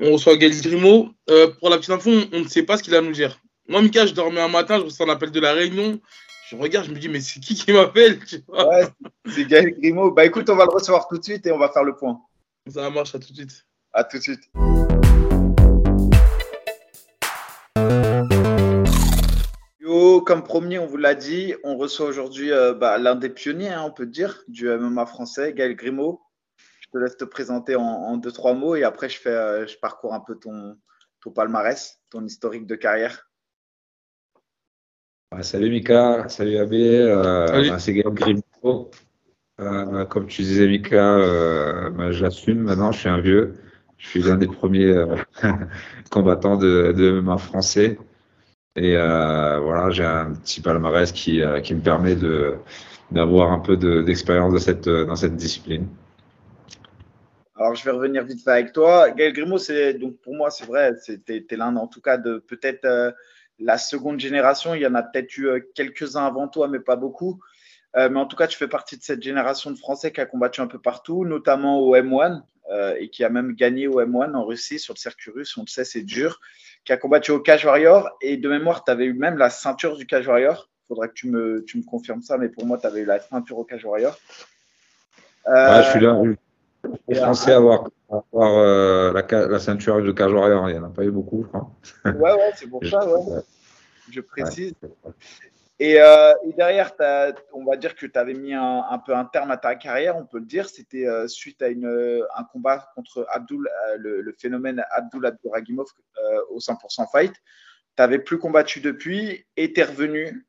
On 0.01 0.13
reçoit 0.13 0.39
Gaël 0.39 0.59
Grimaud. 0.59 1.11
pour 1.59 1.69
la 1.69 1.77
petite 1.77 1.91
info, 1.91 2.11
on, 2.33 2.41
ne 2.41 2.49
sait 2.49 2.63
pas 2.63 2.79
ce 2.79 2.83
qu'il 2.83 2.95
a 2.95 2.99
à 2.99 3.03
nous 3.03 3.13
dire. 3.13 3.39
Moi, 3.69 3.83
Mika, 3.83 4.07
je 4.07 4.15
dormais 4.15 4.41
un 4.41 4.49
matin, 4.49 4.79
je 4.79 4.85
reçois 4.85 5.05
un 5.05 5.11
appel 5.11 5.31
de 5.31 5.41
la 5.41 5.53
Réunion. 5.53 6.01
Je 6.49 6.57
regarde, 6.57 6.87
je 6.87 6.93
me 6.93 6.99
dis, 6.99 7.11
mais 7.11 7.21
c'est 7.21 7.41
qui 7.41 7.55
qui 7.55 7.73
m'appelle 7.75 8.21
Ouais, 8.49 8.87
c'est 9.29 9.45
Gaël 9.45 9.75
Grimaud. 9.79 10.13
Bah 10.13 10.25
écoute, 10.25 10.49
on 10.49 10.57
va 10.57 10.65
le 10.65 10.71
recevoir 10.71 11.09
tout 11.09 11.19
de 11.19 11.25
suite 11.25 11.45
et 11.47 11.53
on 11.53 11.59
va 11.59 11.69
faire 11.69 11.85
le 11.85 11.95
point. 11.95 12.19
Ça 12.71 12.89
marche, 12.89 13.17
à 13.17 13.19
tout 13.19 13.33
de 13.33 13.37
suite. 13.37 13.67
À 13.93 14.05
tout 14.05 14.19
de 14.19 14.23
suite. 14.23 14.41
Yo, 19.81 20.21
comme 20.21 20.45
promis, 20.45 20.79
on 20.79 20.87
vous 20.87 20.97
l'a 20.97 21.17
dit, 21.17 21.55
on 21.65 21.77
reçoit 21.77 22.07
aujourd'hui 22.07 22.53
euh, 22.53 22.73
bah, 22.73 22.99
l'un 22.99 23.17
des 23.17 23.29
pionniers, 23.29 23.71
hein, 23.71 23.83
on 23.85 23.91
peut 23.91 24.07
dire, 24.07 24.45
du 24.47 24.69
MMA 24.69 25.05
français, 25.07 25.53
Gaël 25.53 25.75
Grimaud. 25.75 26.21
Je 26.81 26.89
te 26.93 26.99
laisse 26.99 27.17
te 27.17 27.25
présenter 27.25 27.75
en, 27.75 28.17
deux, 28.17 28.31
trois 28.31 28.55
mots 28.55 28.77
et 28.77 28.85
après, 28.85 29.09
je, 29.09 29.19
fais, 29.19 29.31
euh, 29.31 29.67
je 29.67 29.77
parcours 29.79 30.15
un 30.15 30.21
peu 30.21 30.37
ton, 30.37 30.77
ton 31.23 31.33
palmarès, 31.33 31.99
ton 32.09 32.25
historique 32.25 32.67
de 32.67 32.77
carrière. 32.77 33.29
salut 35.41 35.71
Mika, 35.71 36.29
salut 36.29 36.59
Abé, 36.59 36.99
euh, 36.99 37.69
bah, 37.69 37.81
c'est 37.81 37.95
Gaël 37.95 38.15
Grimaud. 38.15 38.91
Euh, 39.61 40.07
comme 40.07 40.27
tu 40.27 40.43
disais, 40.43 40.67
Mika, 40.67 41.17
euh, 41.17 41.91
bah, 41.91 42.13
j'assume 42.13 42.61
maintenant, 42.61 42.93
je 42.93 43.01
suis 43.01 43.09
un 43.09 43.21
vieux. 43.21 43.57
Je 43.99 44.09
suis 44.09 44.23
l'un 44.23 44.37
des 44.37 44.47
premiers 44.47 44.87
euh, 44.87 45.17
combattants 46.11 46.57
de, 46.57 46.93
de 46.97 47.21
MMA 47.21 47.37
français. 47.37 47.99
Et 48.77 48.95
voilà, 48.95 49.91
j'ai 49.91 50.05
un 50.05 50.33
petit 50.33 50.61
palmarès 50.61 51.13
qui, 51.13 51.41
me 51.41 51.81
permet 51.81 52.17
d'avoir 53.11 53.53
un 53.53 53.59
peu 53.59 53.77
d'expérience 53.77 54.55
dans 54.87 55.17
cette 55.17 55.37
discipline. 55.37 55.89
Alors, 57.57 57.75
je 57.75 57.85
vais 57.85 57.91
revenir 57.91 58.25
vite 58.25 58.43
fait 58.43 58.53
avec 58.53 58.73
toi. 58.73 59.11
Gaël 59.11 59.35
Grimaud, 59.35 59.59
c'est, 59.59 59.95
donc 59.95 60.19
pour 60.23 60.35
moi, 60.35 60.51
c'est 60.51 60.67
vrai, 60.67 60.95
c'était 61.03 61.57
l'un 61.57 61.77
en 61.77 61.89
tout 61.89 62.01
cas 62.01 62.17
de 62.17 62.39
peut-être 62.39 63.13
la 63.59 63.77
seconde 63.77 64.21
génération. 64.21 64.73
Il 64.75 64.81
y 64.81 64.87
en 64.87 64.95
a 64.95 65.03
peut-être 65.03 65.37
eu 65.37 65.67
quelques-uns 65.75 66.25
avant 66.25 66.47
toi, 66.49 66.69
mais 66.69 66.79
pas 66.79 66.97
beaucoup. 66.97 67.41
Euh, 67.97 68.09
mais 68.09 68.21
en 68.21 68.27
tout 68.27 68.37
cas, 68.37 68.47
tu 68.47 68.57
fais 68.57 68.69
partie 68.69 68.97
de 68.97 69.03
cette 69.03 69.23
génération 69.23 69.71
de 69.71 69.77
Français 69.77 70.13
qui 70.13 70.21
a 70.21 70.27
combattu 70.27 70.61
un 70.61 70.67
peu 70.67 70.79
partout, 70.79 71.25
notamment 71.25 71.81
au 71.81 71.97
M1 71.97 72.43
euh, 72.71 72.95
et 72.99 73.09
qui 73.09 73.25
a 73.25 73.31
même 73.31 73.55
gagné 73.55 73.89
au 73.89 74.01
M1 74.01 74.35
en 74.35 74.45
Russie 74.45 74.79
sur 74.79 74.95
le 74.95 74.99
circuit 74.99 75.33
russe. 75.33 75.57
On 75.57 75.63
le 75.63 75.67
sait, 75.67 75.85
c'est 75.85 76.03
dur. 76.03 76.41
Qui 76.85 76.93
a 76.93 76.97
combattu 76.97 77.33
au 77.33 77.41
Cage 77.41 77.65
Warrior. 77.65 78.09
Et 78.23 78.37
de 78.37 78.49
mémoire, 78.49 78.85
tu 78.85 78.91
avais 78.91 79.07
eu 79.07 79.13
même 79.13 79.39
la 79.39 79.51
ceinture 79.51 79.97
du 79.97 80.07
Cage 80.07 80.29
Warrior. 80.29 80.69
Il 80.85 80.89
faudrait 80.89 81.09
que 81.09 81.15
tu 81.15 81.29
me, 81.29 81.65
tu 81.67 81.79
me 81.79 81.83
confirmes 81.83 82.23
ça, 82.23 82.39
mais 82.39 82.49
pour 82.49 82.65
moi, 82.65 82.79
tu 82.79 82.87
avais 82.87 83.01
eu 83.01 83.05
la 83.05 83.21
ceinture 83.21 83.59
au 83.59 83.65
Cage 83.65 83.85
Warrior. 83.85 84.17
Euh, 85.49 85.83
je 85.83 85.91
suis 85.91 86.01
là. 86.01 86.21
Les 87.09 87.17
Français 87.17 87.53
à 87.53 87.57
avoir, 87.57 87.89
avoir 88.09 89.13
la, 89.13 89.47
la, 89.49 89.59
ceinture 89.59 90.01
du 90.01 90.15
Cage 90.15 90.33
Warrior. 90.33 90.71
Il 90.71 90.75
n'y 90.75 90.79
en 90.79 90.85
a 90.85 90.89
pas 90.89 91.05
eu 91.05 91.11
beaucoup, 91.11 91.43
je 91.43 91.49
crois. 91.49 91.71
Ouais, 92.05 92.33
ouais, 92.33 92.53
c'est 92.55 92.69
pour 92.69 92.85
ça. 92.87 93.07
Ouais. 93.07 93.43
Je 94.11 94.21
précise. 94.21 94.75
Euh, 95.81 96.35
et, 96.45 96.53
derrière, 96.53 96.93
on 97.53 97.65
va 97.65 97.77
dire 97.77 97.95
que 97.95 98.05
tu 98.05 98.19
avais 98.19 98.35
mis 98.35 98.53
un, 98.53 98.99
peu 99.05 99.15
un 99.15 99.25
terme 99.25 99.51
à 99.51 99.57
ta 99.57 99.75
carrière, 99.77 100.17
on 100.17 100.27
peut 100.27 100.39
le 100.39 100.45
dire. 100.45 100.69
C'était 100.69 101.07
euh, 101.07 101.27
suite 101.27 101.63
à 101.63 101.69
une, 101.69 102.25
un 102.37 102.45
combat 102.45 102.91
contre 102.95 103.27
Abdul, 103.31 103.67
euh, 103.89 103.97
le, 103.97 104.35
phénomène 104.39 104.85
Abdul 104.91 105.25
Abduragimov 105.25 105.87
au 106.51 106.59
100% 106.59 107.11
fight. 107.11 107.33
Tu 107.33 107.41
n'avais 107.99 108.19
plus 108.19 108.39
combattu 108.39 108.81
depuis 108.81 109.47
et 109.57 109.73
tu 109.73 109.81
es 109.81 109.85
revenu, 109.85 110.47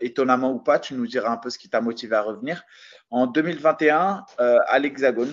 étonnamment 0.00 0.52
ou 0.52 0.58
pas, 0.58 0.78
tu 0.78 0.94
nous 0.94 1.06
diras 1.06 1.30
un 1.30 1.36
peu 1.36 1.50
ce 1.50 1.58
qui 1.58 1.68
t'a 1.68 1.80
motivé 1.80 2.16
à 2.16 2.22
revenir, 2.22 2.64
en 3.10 3.26
2021 3.26 4.24
à 4.38 4.78
l'Hexagone. 4.78 5.32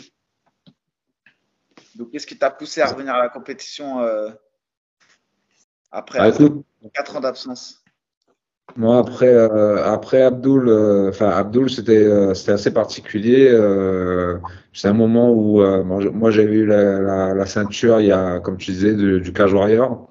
Donc, 1.96 2.12
qu'est-ce 2.12 2.28
qui 2.28 2.38
t'a 2.38 2.52
poussé 2.52 2.82
à 2.82 2.88
revenir 2.88 3.16
à 3.16 3.20
la 3.20 3.30
compétition 3.30 4.00
après 5.92 6.20
4 6.20 6.64
bah, 6.94 7.18
ans 7.18 7.22
d'absence? 7.22 7.84
Moi, 8.76 9.00
après, 9.00 9.34
euh, 9.34 9.84
après 9.86 10.22
Abdul, 10.22 10.68
euh, 10.68 11.10
enfin 11.10 11.30
Abdul, 11.30 11.70
c'était 11.70 12.06
euh, 12.06 12.34
c'était 12.36 12.52
assez 12.52 12.72
particulier. 12.72 13.50
c'est 14.74 14.88
un 14.88 14.94
moment 14.94 15.32
où 15.32 15.62
moi 16.14 16.32
j'avais 16.32 16.56
eu 16.56 16.66
la, 16.66 17.00
la, 17.00 17.34
la, 17.34 17.46
ceinture, 17.46 18.00
il 18.02 18.08
y 18.08 18.12
a, 18.12 18.40
comme 18.40 18.58
tu 18.58 18.72
disais, 18.72 18.94
du, 18.94 19.20
du 19.22 19.34
Cage 19.34 19.54
Warrior. 19.54 20.08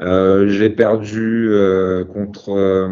J'ai 0.00 0.70
perdu 0.70 1.50
contre 2.14 2.88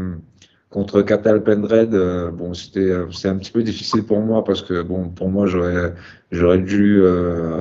contre 0.71 1.03
Catal 1.03 1.43
Pendred. 1.43 1.91
bon, 2.35 2.53
c'était 2.53 2.93
c'est 3.13 3.29
un 3.29 3.37
petit 3.37 3.53
peu 3.53 3.63
difficile 3.63 4.05
pour 4.05 4.21
moi 4.21 4.45
parce 4.45 4.63
que 4.63 4.83
bon, 4.83 5.09
pour 5.09 5.31
moi 5.31 5.47
j'aurais 5.47 5.95
j'aurais 6.31 6.59
dû 6.59 7.03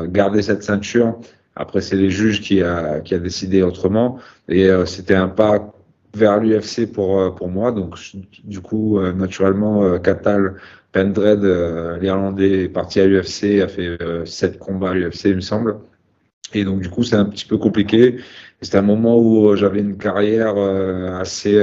garder 0.10 0.42
cette 0.42 0.64
ceinture. 0.64 1.20
Après, 1.58 1.80
c'est 1.80 1.96
les 1.96 2.10
juges 2.10 2.42
qui 2.42 2.62
a 2.62 3.00
qui 3.00 3.16
a 3.16 3.20
décidé 3.20 3.64
autrement 3.64 4.20
et 4.50 4.70
c'était 4.86 5.16
un 5.16 5.30
pas 5.30 5.75
vers 6.16 6.40
l'UFC 6.40 6.92
pour, 6.92 7.20
euh, 7.20 7.30
pour 7.32 7.50
moi. 7.50 7.72
Donc, 7.72 7.98
du 8.44 8.62
coup, 8.62 9.00
euh, 9.00 9.14
naturellement, 9.14 10.00
Catal 10.00 10.46
euh, 10.46 10.52
Pendred, 10.92 11.44
l'Irlandais, 12.02 12.64
est 12.64 12.70
parti 12.70 13.02
à 13.02 13.06
l'UFC, 13.06 13.62
a 13.62 13.68
fait 13.68 13.98
sept 14.26 14.58
combats 14.58 14.92
à 14.92 14.94
l'UFC, 14.94 15.26
il 15.26 15.36
me 15.36 15.42
semble. 15.42 15.78
Et 16.54 16.64
donc, 16.64 16.80
du 16.80 16.90
coup, 16.90 17.04
c'est 17.04 17.18
un 17.18 17.26
petit 17.26 17.46
peu 17.46 17.58
compliqué. 17.58 18.20
C'était 18.62 18.78
un 18.78 18.82
moment 18.82 19.20
où 19.20 19.58
j'avais 19.58 19.82
une 19.82 19.98
carrière 19.98 20.56
assez 21.20 21.62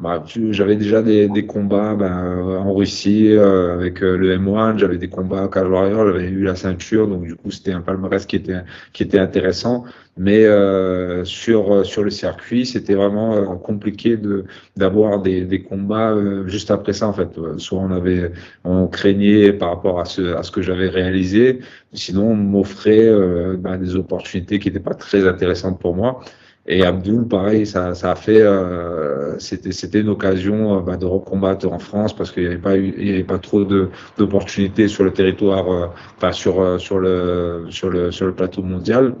bah, 0.00 0.24
j'avais 0.26 0.76
déjà 0.76 1.02
des, 1.02 1.28
des 1.28 1.44
combats 1.46 1.94
bah, 1.94 2.08
en 2.10 2.72
Russie 2.74 3.30
euh, 3.30 3.74
avec 3.74 4.02
euh, 4.02 4.16
le 4.16 4.36
M1, 4.38 4.78
j'avais 4.78 4.96
des 4.96 5.08
combats 5.08 5.42
à 5.42 5.48
Cage 5.48 5.68
Warrior, 5.68 6.06
j'avais 6.06 6.28
eu 6.28 6.44
la 6.44 6.56
ceinture, 6.56 7.06
donc 7.06 7.24
du 7.24 7.36
coup 7.36 7.50
c'était 7.50 7.72
un 7.72 7.82
palmarès 7.82 8.24
qui 8.24 8.36
était 8.36 8.62
qui 8.94 9.02
était 9.02 9.18
intéressant. 9.18 9.84
Mais 10.16 10.46
euh, 10.46 11.24
sur 11.24 11.84
sur 11.84 12.02
le 12.04 12.10
circuit, 12.10 12.64
c'était 12.64 12.94
vraiment 12.94 13.56
compliqué 13.58 14.16
de 14.16 14.44
d'avoir 14.76 15.20
des, 15.20 15.44
des 15.44 15.62
combats 15.62 16.16
juste 16.46 16.70
après 16.70 16.94
ça 16.94 17.08
en 17.08 17.12
fait. 17.12 17.28
Soit 17.58 17.78
on 17.78 17.90
avait 17.90 18.32
on 18.64 18.86
craignait 18.88 19.52
par 19.52 19.68
rapport 19.70 20.00
à 20.00 20.06
ce 20.06 20.34
à 20.34 20.42
ce 20.42 20.50
que 20.50 20.62
j'avais 20.62 20.88
réalisé, 20.88 21.60
sinon 21.92 22.30
on 22.30 22.36
m'offrait 22.36 23.10
bah, 23.58 23.76
des 23.76 23.94
opportunités 23.96 24.58
qui 24.58 24.68
n'étaient 24.68 24.80
pas 24.80 24.94
très 24.94 25.28
intéressantes 25.28 25.78
pour 25.78 25.94
moi. 25.94 26.22
Et 26.66 26.84
Abdul, 26.84 27.26
pareil, 27.26 27.66
ça, 27.66 27.94
ça 27.94 28.12
a 28.12 28.14
fait, 28.14 28.40
euh, 28.40 29.36
c'était, 29.40 30.00
une 30.00 30.08
occasion 30.10 30.78
euh, 30.78 30.80
bah, 30.80 30.96
de 30.96 31.06
recombattre 31.06 31.66
en 31.70 31.80
France 31.80 32.14
parce 32.14 32.30
qu'il 32.30 32.44
n'y 32.44 32.48
avait 32.48 32.58
pas 32.58 32.76
il 32.76 33.04
y 33.04 33.10
avait 33.10 33.24
pas 33.24 33.38
trop 33.40 33.64
d'opportunités 33.64 34.86
sur 34.86 35.02
le 35.02 35.12
territoire, 35.12 35.72
euh, 35.72 35.88
enfin 36.16 36.30
sur 36.30 36.60
euh, 36.60 36.78
sur 36.78 37.00
le 37.00 37.66
sur 37.70 37.90
le 37.90 38.12
sur 38.12 38.26
le 38.26 38.34
plateau 38.34 38.62
mondial. 38.62 39.16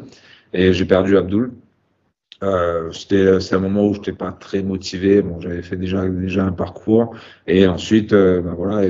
Et 0.52 0.72
j'ai 0.72 0.84
perdu 0.84 1.16
Abdul. 1.16 1.52
Euh, 2.44 2.90
c'était 2.92 3.40
c'est 3.40 3.56
un 3.56 3.60
moment 3.60 3.86
où 3.88 3.94
j'étais 3.94 4.12
pas 4.12 4.32
très 4.32 4.62
motivé. 4.62 5.22
Bon, 5.22 5.40
j'avais 5.40 5.62
fait 5.62 5.76
déjà 5.76 6.08
déjà 6.08 6.44
un 6.44 6.52
parcours 6.52 7.16
et 7.48 7.66
ensuite, 7.66 8.14
bah, 8.14 8.54
voilà. 8.56 8.88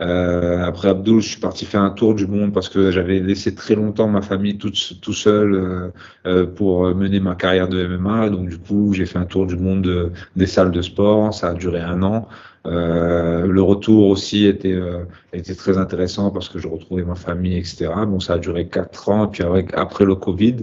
Euh, 0.00 0.64
après 0.64 0.88
Abdul, 0.88 1.20
je 1.20 1.28
suis 1.28 1.40
parti 1.40 1.64
faire 1.64 1.82
un 1.82 1.90
tour 1.90 2.14
du 2.14 2.26
monde 2.26 2.52
parce 2.52 2.68
que 2.68 2.90
j'avais 2.92 3.18
laissé 3.18 3.54
très 3.54 3.74
longtemps 3.74 4.06
ma 4.06 4.22
famille 4.22 4.56
tout, 4.56 4.70
tout 5.02 5.12
seul 5.12 5.54
euh, 5.54 5.88
euh 6.26 6.46
pour 6.46 6.94
mener 6.94 7.20
ma 7.20 7.34
carrière 7.34 7.68
de 7.68 7.86
MMA. 7.86 8.30
Donc 8.30 8.48
du 8.48 8.58
coup, 8.58 8.92
j'ai 8.92 9.06
fait 9.06 9.18
un 9.18 9.26
tour 9.26 9.46
du 9.46 9.56
monde 9.56 10.12
des 10.36 10.46
salles 10.46 10.70
de 10.70 10.82
sport. 10.82 11.34
Ça 11.34 11.48
a 11.48 11.54
duré 11.54 11.80
un 11.80 12.02
an. 12.02 12.28
Euh, 12.68 13.46
le 13.46 13.62
retour 13.62 14.08
aussi 14.08 14.44
était, 14.46 14.72
euh, 14.72 15.04
était 15.32 15.54
très 15.54 15.78
intéressant 15.78 16.30
parce 16.30 16.48
que 16.48 16.58
je 16.58 16.68
retrouvais 16.68 17.04
ma 17.04 17.14
famille, 17.14 17.56
etc. 17.56 17.90
Bon, 18.06 18.20
ça 18.20 18.34
a 18.34 18.38
duré 18.38 18.68
quatre 18.68 19.08
ans. 19.08 19.26
Et 19.26 19.30
puis 19.30 19.42
après 19.74 20.04
le 20.04 20.14
Covid, 20.16 20.56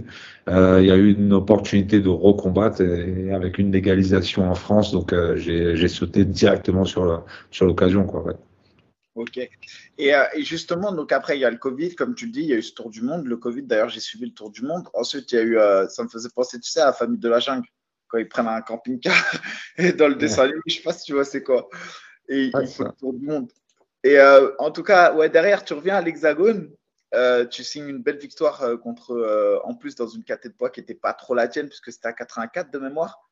euh, 0.48 0.78
il 0.80 0.86
y 0.86 0.90
a 0.90 0.96
eu 0.96 1.14
une 1.14 1.32
opportunité 1.32 2.00
de 2.00 2.08
recombattre 2.08 2.80
et, 2.82 3.32
avec 3.32 3.58
une 3.58 3.72
légalisation 3.72 4.48
en 4.48 4.54
France. 4.54 4.92
Donc 4.92 5.14
j'ai 5.36 5.88
sauté 5.88 6.24
directement 6.24 6.84
sur 6.84 7.24
sur 7.50 7.66
l'occasion, 7.66 8.04
quoi. 8.04 8.24
Ouais. 8.24 8.34
Ok. 9.16 9.38
Et, 9.38 10.14
euh, 10.14 10.24
et, 10.34 10.42
justement, 10.42 10.92
donc 10.92 11.10
après, 11.10 11.38
il 11.38 11.40
y 11.40 11.46
a 11.46 11.50
le 11.50 11.56
Covid, 11.56 11.94
comme 11.94 12.14
tu 12.14 12.26
le 12.26 12.32
dis, 12.32 12.42
il 12.42 12.48
y 12.48 12.52
a 12.52 12.56
eu 12.56 12.62
ce 12.62 12.74
tour 12.74 12.90
du 12.90 13.00
monde. 13.00 13.26
Le 13.26 13.38
Covid, 13.38 13.62
d'ailleurs, 13.62 13.88
j'ai 13.88 14.00
suivi 14.00 14.26
le 14.26 14.32
tour 14.32 14.50
du 14.50 14.62
monde. 14.62 14.86
Ensuite, 14.92 15.32
il 15.32 15.34
y 15.36 15.38
a 15.38 15.42
eu, 15.42 15.58
euh, 15.58 15.88
ça 15.88 16.04
me 16.04 16.08
faisait 16.08 16.28
penser, 16.28 16.60
tu 16.60 16.70
sais, 16.70 16.80
à 16.80 16.86
la 16.86 16.92
famille 16.92 17.18
de 17.18 17.28
la 17.28 17.40
jungle, 17.40 17.66
quand 18.08 18.18
ils 18.18 18.28
prennent 18.28 18.46
un 18.46 18.60
camping-car 18.60 19.14
et 19.78 19.92
dans 19.94 20.08
le 20.08 20.16
dessin 20.16 20.44
animé, 20.44 20.60
je 20.66 20.76
sais 20.76 20.82
pas 20.82 20.92
si 20.92 21.04
tu 21.04 21.14
vois 21.14 21.24
c'est 21.24 21.42
quoi. 21.42 21.68
Et 22.28 22.50
il 22.52 22.68
faut 22.68 22.84
le 22.84 22.92
tour 22.92 23.14
du 23.14 23.24
monde. 23.24 23.50
Et 24.04 24.18
euh, 24.18 24.50
en 24.58 24.70
tout 24.70 24.82
cas, 24.82 25.14
ouais, 25.14 25.30
derrière, 25.30 25.64
tu 25.64 25.72
reviens 25.72 25.96
à 25.96 26.02
l'Hexagone. 26.02 26.70
tu 27.50 27.64
signes 27.64 27.88
une 27.88 28.02
belle 28.02 28.18
victoire 28.18 28.78
contre, 28.82 29.60
en 29.64 29.74
plus, 29.74 29.94
dans 29.94 30.08
une 30.08 30.24
caté 30.24 30.50
de 30.50 30.54
poids 30.54 30.68
qui 30.68 30.80
n'était 30.80 30.94
pas 30.94 31.14
trop 31.14 31.34
la 31.34 31.48
tienne, 31.48 31.68
puisque 31.68 31.90
c'était 31.90 32.08
à 32.08 32.12
84 32.12 32.70
de 32.70 32.78
mémoire. 32.78 33.25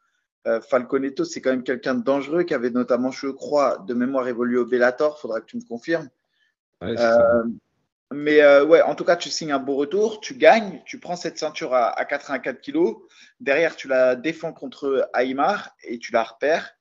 Euh, 0.47 0.61
Falconetto, 0.61 1.25
c'est 1.25 1.41
quand 1.41 1.51
même 1.51 1.63
quelqu'un 1.63 1.95
de 1.95 2.03
dangereux 2.03 2.43
qui 2.43 2.53
avait 2.53 2.71
notamment, 2.71 3.11
je 3.11 3.29
crois, 3.29 3.79
de 3.87 3.95
mémoire 3.95 4.29
évolué 4.29 4.59
au 4.59 4.67
Bellator. 4.67 5.19
Faudra 5.19 5.41
que 5.41 5.47
tu 5.47 5.57
me 5.57 5.65
confirmes. 5.65 6.11
Euh, 6.83 7.45
mais 8.13 8.43
euh, 8.43 8.65
ouais, 8.65 8.83
en 8.83 8.95
tout 8.95 9.05
cas, 9.05 9.17
tu 9.17 9.31
signes 9.31 9.53
un 9.53 9.59
beau 9.59 9.75
retour, 9.75 10.21
tu 10.21 10.35
gagnes, 10.35 10.83
tu 10.85 11.01
prends 11.01 11.17
cette 11.17 11.39
ceinture 11.39 11.73
à, 11.75 12.05
84 12.05 12.61
kilos. 12.61 12.97
Derrière, 13.41 13.75
tu 13.75 13.89
la 13.89 14.17
défends 14.17 14.53
contre 14.53 15.09
Aymar 15.15 15.75
et 15.83 15.99
tu 15.99 16.13
la 16.13 16.23
repères. 16.23 16.77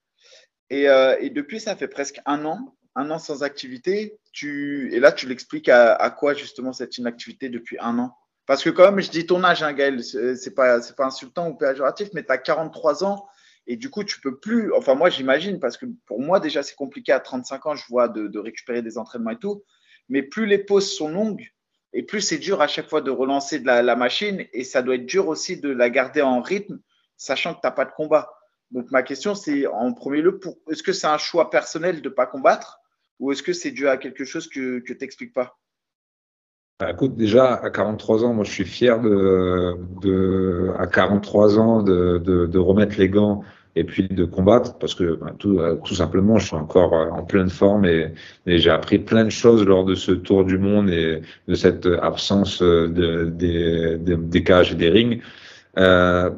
Et, 0.70 0.86
depuis, 1.30 1.62
ça 1.62 1.76
fait 1.76 1.88
presque 1.88 2.20
un 2.26 2.44
an, 2.46 2.76
un 2.96 3.12
an 3.12 3.20
sans 3.20 3.44
activité. 3.44 4.20
Tu, 4.34 4.94
et 4.94 5.00
là, 5.00 5.12
tu 5.12 5.28
l'expliques 5.28 5.70
à, 5.70 6.10
quoi 6.10 6.34
justement 6.34 6.74
cette 6.74 6.98
inactivité 6.98 7.48
depuis 7.48 7.78
un 7.80 7.98
an? 8.00 8.18
Parce 8.46 8.62
que 8.62 8.70
quand 8.70 8.84
même, 8.84 9.00
je 9.00 9.10
dis 9.10 9.26
ton 9.26 9.42
âge, 9.46 9.64
hein, 9.64 9.72
Gaël, 9.72 10.04
c'est 10.04 10.54
pas, 10.54 10.82
pas 10.98 11.06
insultant 11.06 11.48
ou 11.48 11.54
péjoratif, 11.54 12.10
mais 12.14 12.26
tu 12.26 12.32
as 12.32 12.38
43 12.38 13.06
ans 13.06 13.26
et 13.68 13.78
du 13.78 13.90
coup, 13.90 14.04
tu 14.04 14.20
peux 14.20 14.38
plus. 14.38 14.74
Enfin, 14.74 14.96
moi, 14.96 15.10
j'imagine, 15.10 15.60
parce 15.60 15.78
que 15.78 15.86
pour 16.06 16.20
moi, 16.20 16.40
déjà, 16.40 16.64
c'est 16.64 16.76
compliqué 16.76 17.12
à 17.12 17.20
35 17.20 17.66
ans, 17.66 17.76
je 17.76 17.86
vois, 17.88 18.10
de, 18.10 18.40
récupérer 18.40 18.82
des 18.82 18.98
entraînements 18.98 19.32
et 19.32 19.40
tout. 19.40 19.64
Mais 20.10 20.22
plus 20.22 20.46
les 20.46 20.58
pauses 20.58 20.92
sont 20.92 21.10
longues, 21.10 21.48
et 21.94 22.04
plus 22.04 22.22
c'est 22.22 22.38
dur 22.38 22.62
à 22.62 22.68
chaque 22.68 22.90
fois 22.90 23.02
de 23.02 23.12
relancer 23.12 23.60
de 23.60 23.66
la, 23.66 23.96
machine, 23.96 24.46
et 24.52 24.64
ça 24.64 24.82
doit 24.82 24.96
être 24.96 25.06
dur 25.06 25.28
aussi 25.28 25.60
de 25.60 25.70
la 25.70 25.90
garder 25.90 26.22
en 26.22 26.42
rythme, 26.42 26.80
sachant 27.16 27.54
que 27.54 27.62
tu 27.62 27.68
n'as 27.68 27.72
pas 27.72 27.86
de 27.86 27.92
combat. 27.92 28.30
Donc, 28.72 28.92
ma 28.92 29.04
question, 29.04 29.34
c'est 29.36 29.66
en 29.68 29.94
premier 29.94 30.22
lieu, 30.22 30.40
est-ce 30.70 30.84
que 30.84 30.94
c'est 30.94 31.08
un 31.08 31.18
choix 31.18 31.50
personnel 31.50 32.02
de 32.02 32.10
ne 32.10 32.14
pas 32.14 32.26
combattre, 32.26 32.80
ou 33.20 33.32
est-ce 33.32 33.44
que 33.44 33.54
c'est 33.54 33.72
dû 33.72 33.88
à 33.88 33.98
quelque 33.98 34.26
chose 34.26 34.50
que, 34.50 34.80
que 34.80 34.92
tu 34.92 35.00
n'expliques 35.00 35.34
pas? 35.34 35.58
Bah, 36.80 36.92
écoute, 36.92 37.16
déjà, 37.16 37.54
à 37.56 37.70
43 37.70 38.26
ans, 38.26 38.34
moi, 38.34 38.44
je 38.44 38.52
suis 38.52 38.66
fier 38.66 39.00
de, 39.00 39.78
de 40.02 40.72
à 40.78 40.88
43 40.88 41.60
ans, 41.60 41.84
de, 41.84 42.18
de, 42.18 42.46
de, 42.48 42.60
remettre 42.60 42.98
les 43.00 43.10
gants 43.10 43.44
et 43.76 43.84
puis 43.84 44.08
de 44.08 44.26
combattre 44.26 44.78
parce 44.78 44.96
que 44.96 45.16
bah, 45.16 45.34
tout, 45.38 45.60
euh, 45.60 45.76
tout, 45.84 45.96
simplement, 45.96 46.38
je 46.38 46.48
suis 46.48 46.56
encore 46.56 46.94
euh, 46.94 47.10
en 47.10 47.24
pleine 47.24 47.50
forme 47.50 47.86
et, 47.86 48.14
et 48.46 48.58
j'ai 48.58 48.70
appris 48.70 49.00
plein 49.00 49.24
de 49.24 49.30
choses 49.30 49.66
lors 49.66 49.86
de 49.86 49.96
ce 49.96 50.12
tour 50.12 50.46
du 50.46 50.58
monde 50.58 50.90
et 50.90 51.22
de 51.48 51.54
cette 51.56 51.88
absence 52.02 52.62
euh, 52.62 52.88
de, 52.90 53.26
des, 53.26 53.98
des, 53.98 54.44
cages 54.44 54.74
et 54.74 54.76
des 54.76 54.90
rings. 54.90 55.22
Euh, 55.78 56.30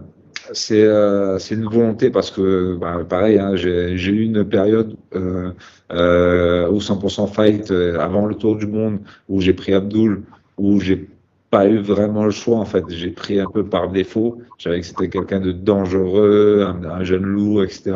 c'est 0.54 0.84
euh, 0.84 1.38
une 1.52 1.66
volonté 1.66 2.10
parce 2.10 2.32
que, 2.32 2.76
bah, 2.76 3.00
pareil, 3.08 3.40
hein, 3.40 3.56
j'ai 3.56 3.94
eu 3.94 4.24
une 4.24 4.48
période 4.48 4.96
euh, 5.16 5.52
euh, 5.92 6.70
où 6.70 6.80
100% 6.80 7.28
fight 7.28 7.72
euh, 7.72 8.00
avant 8.00 8.26
le 8.26 8.36
tour 8.36 8.56
du 8.56 8.68
monde 8.68 9.00
où 9.30 9.42
j'ai 9.42 9.54
pris 9.54 9.74
Abdul, 9.74 10.24
où 10.58 10.80
j'ai 10.80 11.10
pas 11.50 11.68
eu 11.68 11.78
vraiment 11.78 12.26
le 12.26 12.32
choix 12.32 12.58
en 12.58 12.66
fait. 12.66 12.84
J'ai 12.90 13.12
pris 13.12 13.40
un 13.40 13.46
peu 13.46 13.66
par 13.66 13.90
défaut. 13.90 14.42
J'avais 14.58 14.82
que 14.82 14.86
c'était 14.86 15.10
quelqu'un 15.10 15.40
de 15.40 15.52
dangereux, 15.52 16.66
un, 16.66 17.04
jeune 17.04 17.24
loup, 17.24 17.62
etc. 17.62 17.94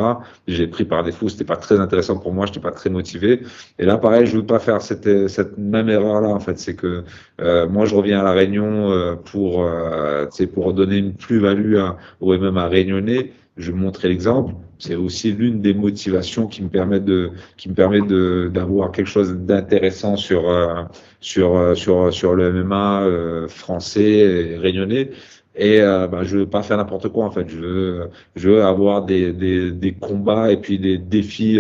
J'ai 0.48 0.68
pris 0.68 0.86
par 0.86 1.04
défaut. 1.04 1.30
C'était 1.30 1.46
pas 1.46 1.58
très 1.58 1.80
intéressant 1.80 2.18
pour 2.18 2.34
moi. 2.34 2.46
J'étais 2.46 2.60
pas 2.60 2.72
très 2.72 2.90
motivé. 2.90 3.42
Et 3.80 3.86
là, 3.86 3.98
pareil, 3.98 4.26
je 4.26 4.38
veux 4.38 4.46
pas 4.46 4.60
faire 4.60 4.82
cette, 4.82 5.28
cette 5.28 5.58
même 5.58 5.90
erreur 5.90 6.22
là 6.22 6.30
en 6.30 6.40
fait. 6.40 6.58
C'est 6.60 6.76
que 6.76 7.04
euh, 7.42 7.68
moi, 7.68 7.86
je 7.86 7.96
reviens 7.96 8.20
à 8.20 8.24
la 8.24 8.32
Réunion 8.32 8.92
euh, 8.92 9.16
pour, 9.16 9.64
euh, 9.66 10.26
pour 10.54 10.74
donner 10.74 10.98
une 10.98 11.14
plus-value 11.14 11.78
même 12.22 12.58
à 12.58 12.68
Réunionnais 12.68 13.32
je 13.60 13.72
vais 13.72 13.78
montrer 13.78 14.08
l'exemple. 14.08 14.54
C'est 14.80 14.96
aussi 14.96 15.34
l'une 15.34 15.62
des 15.62 15.74
motivations 15.74 16.48
qui 16.48 16.64
me 16.64 16.70
permet 16.70 17.02
de, 17.02 17.32
qui 17.58 17.70
me 17.70 17.74
permet 17.76 18.02
de, 18.02 18.50
d'avoir 18.54 18.92
quelque 18.92 19.08
chose 19.08 19.36
d'intéressant 19.36 20.16
sur, 20.16 20.50
euh, 20.50 20.84
sur, 21.20 21.56
euh, 21.58 21.76
sur, 21.76 22.14
sur 22.14 22.34
le 22.34 22.64
MMA 22.64 23.04
euh, 23.04 23.48
français 23.48 24.02
et 24.02 24.58
réunionnais. 24.58 25.12
Et 25.56 25.82
euh, 25.82 26.08
bah, 26.08 26.24
je 26.24 26.38
veux 26.38 26.46
pas 26.50 26.64
faire 26.64 26.78
n'importe 26.78 27.10
quoi 27.10 27.26
en 27.26 27.32
fait. 27.32 27.50
Je 27.50 27.58
veux, 27.60 28.10
je 28.38 28.50
veux 28.50 28.64
avoir 28.64 29.04
des, 29.04 29.34
des, 29.34 29.72
des 29.72 29.94
combats 29.94 30.52
et 30.52 30.58
puis 30.58 30.80
des 30.80 30.98
défis 30.98 31.60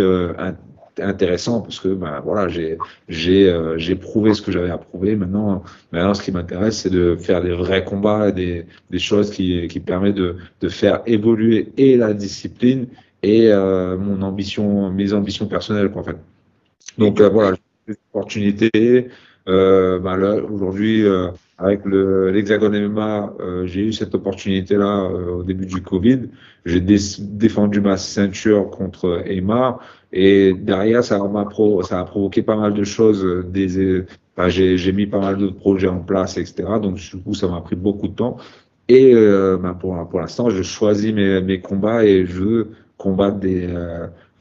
intéressant 1.01 1.61
parce 1.61 1.79
que 1.79 1.89
ben 1.89 2.21
voilà 2.23 2.47
j'ai 2.47 2.77
j'ai 3.07 3.49
euh, 3.49 3.77
j'ai 3.77 3.95
prouvé 3.95 4.33
ce 4.33 4.41
que 4.41 4.51
j'avais 4.51 4.69
à 4.69 4.77
prouver 4.77 5.15
maintenant 5.15 5.63
maintenant 5.91 6.13
ce 6.13 6.21
qui 6.21 6.31
m'intéresse 6.31 6.79
c'est 6.79 6.89
de 6.89 7.15
faire 7.15 7.41
des 7.41 7.53
vrais 7.53 7.83
combats 7.83 8.31
des 8.31 8.65
des 8.89 8.99
choses 8.99 9.31
qui 9.31 9.67
qui 9.67 9.79
permettent 9.79 10.15
de 10.15 10.37
de 10.61 10.69
faire 10.69 11.01
évoluer 11.05 11.71
et 11.77 11.97
la 11.97 12.13
discipline 12.13 12.87
et 13.23 13.51
euh, 13.51 13.97
mon 13.97 14.21
ambition 14.21 14.89
mes 14.91 15.13
ambitions 15.13 15.47
personnelles 15.47 15.91
quoi, 15.91 16.01
en 16.01 16.05
fait 16.05 16.17
donc 16.97 17.19
euh, 17.21 17.29
voilà 17.29 17.57
opportunité 18.13 19.09
Euh, 19.49 19.99
bah 19.99 20.15
là, 20.15 20.35
aujourd'hui, 20.35 21.03
euh, 21.05 21.29
avec 21.57 21.81
l'Hexagone 21.85 22.87
MMA, 22.87 23.33
euh, 23.39 23.65
j'ai 23.65 23.81
eu 23.81 23.93
cette 23.93 24.13
opportunité-là 24.13 25.03
au 25.05 25.43
début 25.43 25.65
du 25.65 25.81
Covid. 25.81 26.29
J'ai 26.65 26.81
défendu 26.81 27.81
ma 27.81 27.97
ceinture 27.97 28.69
contre 28.69 29.23
Aymar 29.25 29.79
et 30.11 30.53
derrière, 30.53 31.03
ça 31.03 31.17
m'a 31.27 31.45
pro 31.45 31.81
ça 31.83 31.99
a 31.99 32.03
provoqué 32.03 32.43
pas 32.43 32.57
mal 32.57 32.73
de 32.73 32.83
choses. 32.83 33.25
Des, 33.47 34.05
j'ai 34.49 34.91
mis 34.91 35.07
pas 35.07 35.19
mal 35.19 35.37
de 35.37 35.47
projets 35.47 35.87
en 35.87 35.99
place, 35.99 36.37
etc. 36.37 36.79
Donc 36.81 36.95
du 36.95 37.17
coup, 37.17 37.33
ça 37.33 37.47
m'a 37.47 37.61
pris 37.61 37.75
beaucoup 37.75 38.07
de 38.07 38.15
temps. 38.15 38.37
Et 38.87 39.13
bah, 39.61 39.75
pour, 39.79 40.07
pour 40.09 40.19
l'instant, 40.19 40.49
je 40.49 40.61
choisis 40.63 41.13
mes, 41.13 41.41
mes 41.41 41.59
combats 41.61 42.05
et 42.05 42.25
je 42.25 42.33
veux 42.33 42.67
combattre 42.99 43.37
des 43.37 43.67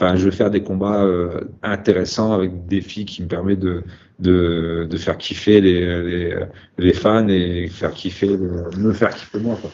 Enfin, 0.00 0.14
je 0.14 0.26
veux 0.26 0.30
faire 0.30 0.50
des 0.50 0.62
combats 0.62 1.02
euh, 1.02 1.40
intéressants 1.62 2.32
avec 2.32 2.66
des 2.66 2.80
filles 2.80 3.04
qui 3.04 3.22
me 3.22 3.26
permettent 3.26 3.58
de, 3.58 3.82
de, 4.20 4.86
de 4.88 4.96
faire 4.96 5.18
kiffer 5.18 5.60
les, 5.60 6.02
les, 6.02 6.36
les, 6.78 6.92
fans 6.92 7.26
et 7.26 7.68
faire 7.68 7.92
kiffer, 7.92 8.36
me 8.36 8.92
faire 8.92 9.10
kiffer 9.10 9.40
moi. 9.40 9.58
Quoi. 9.60 9.70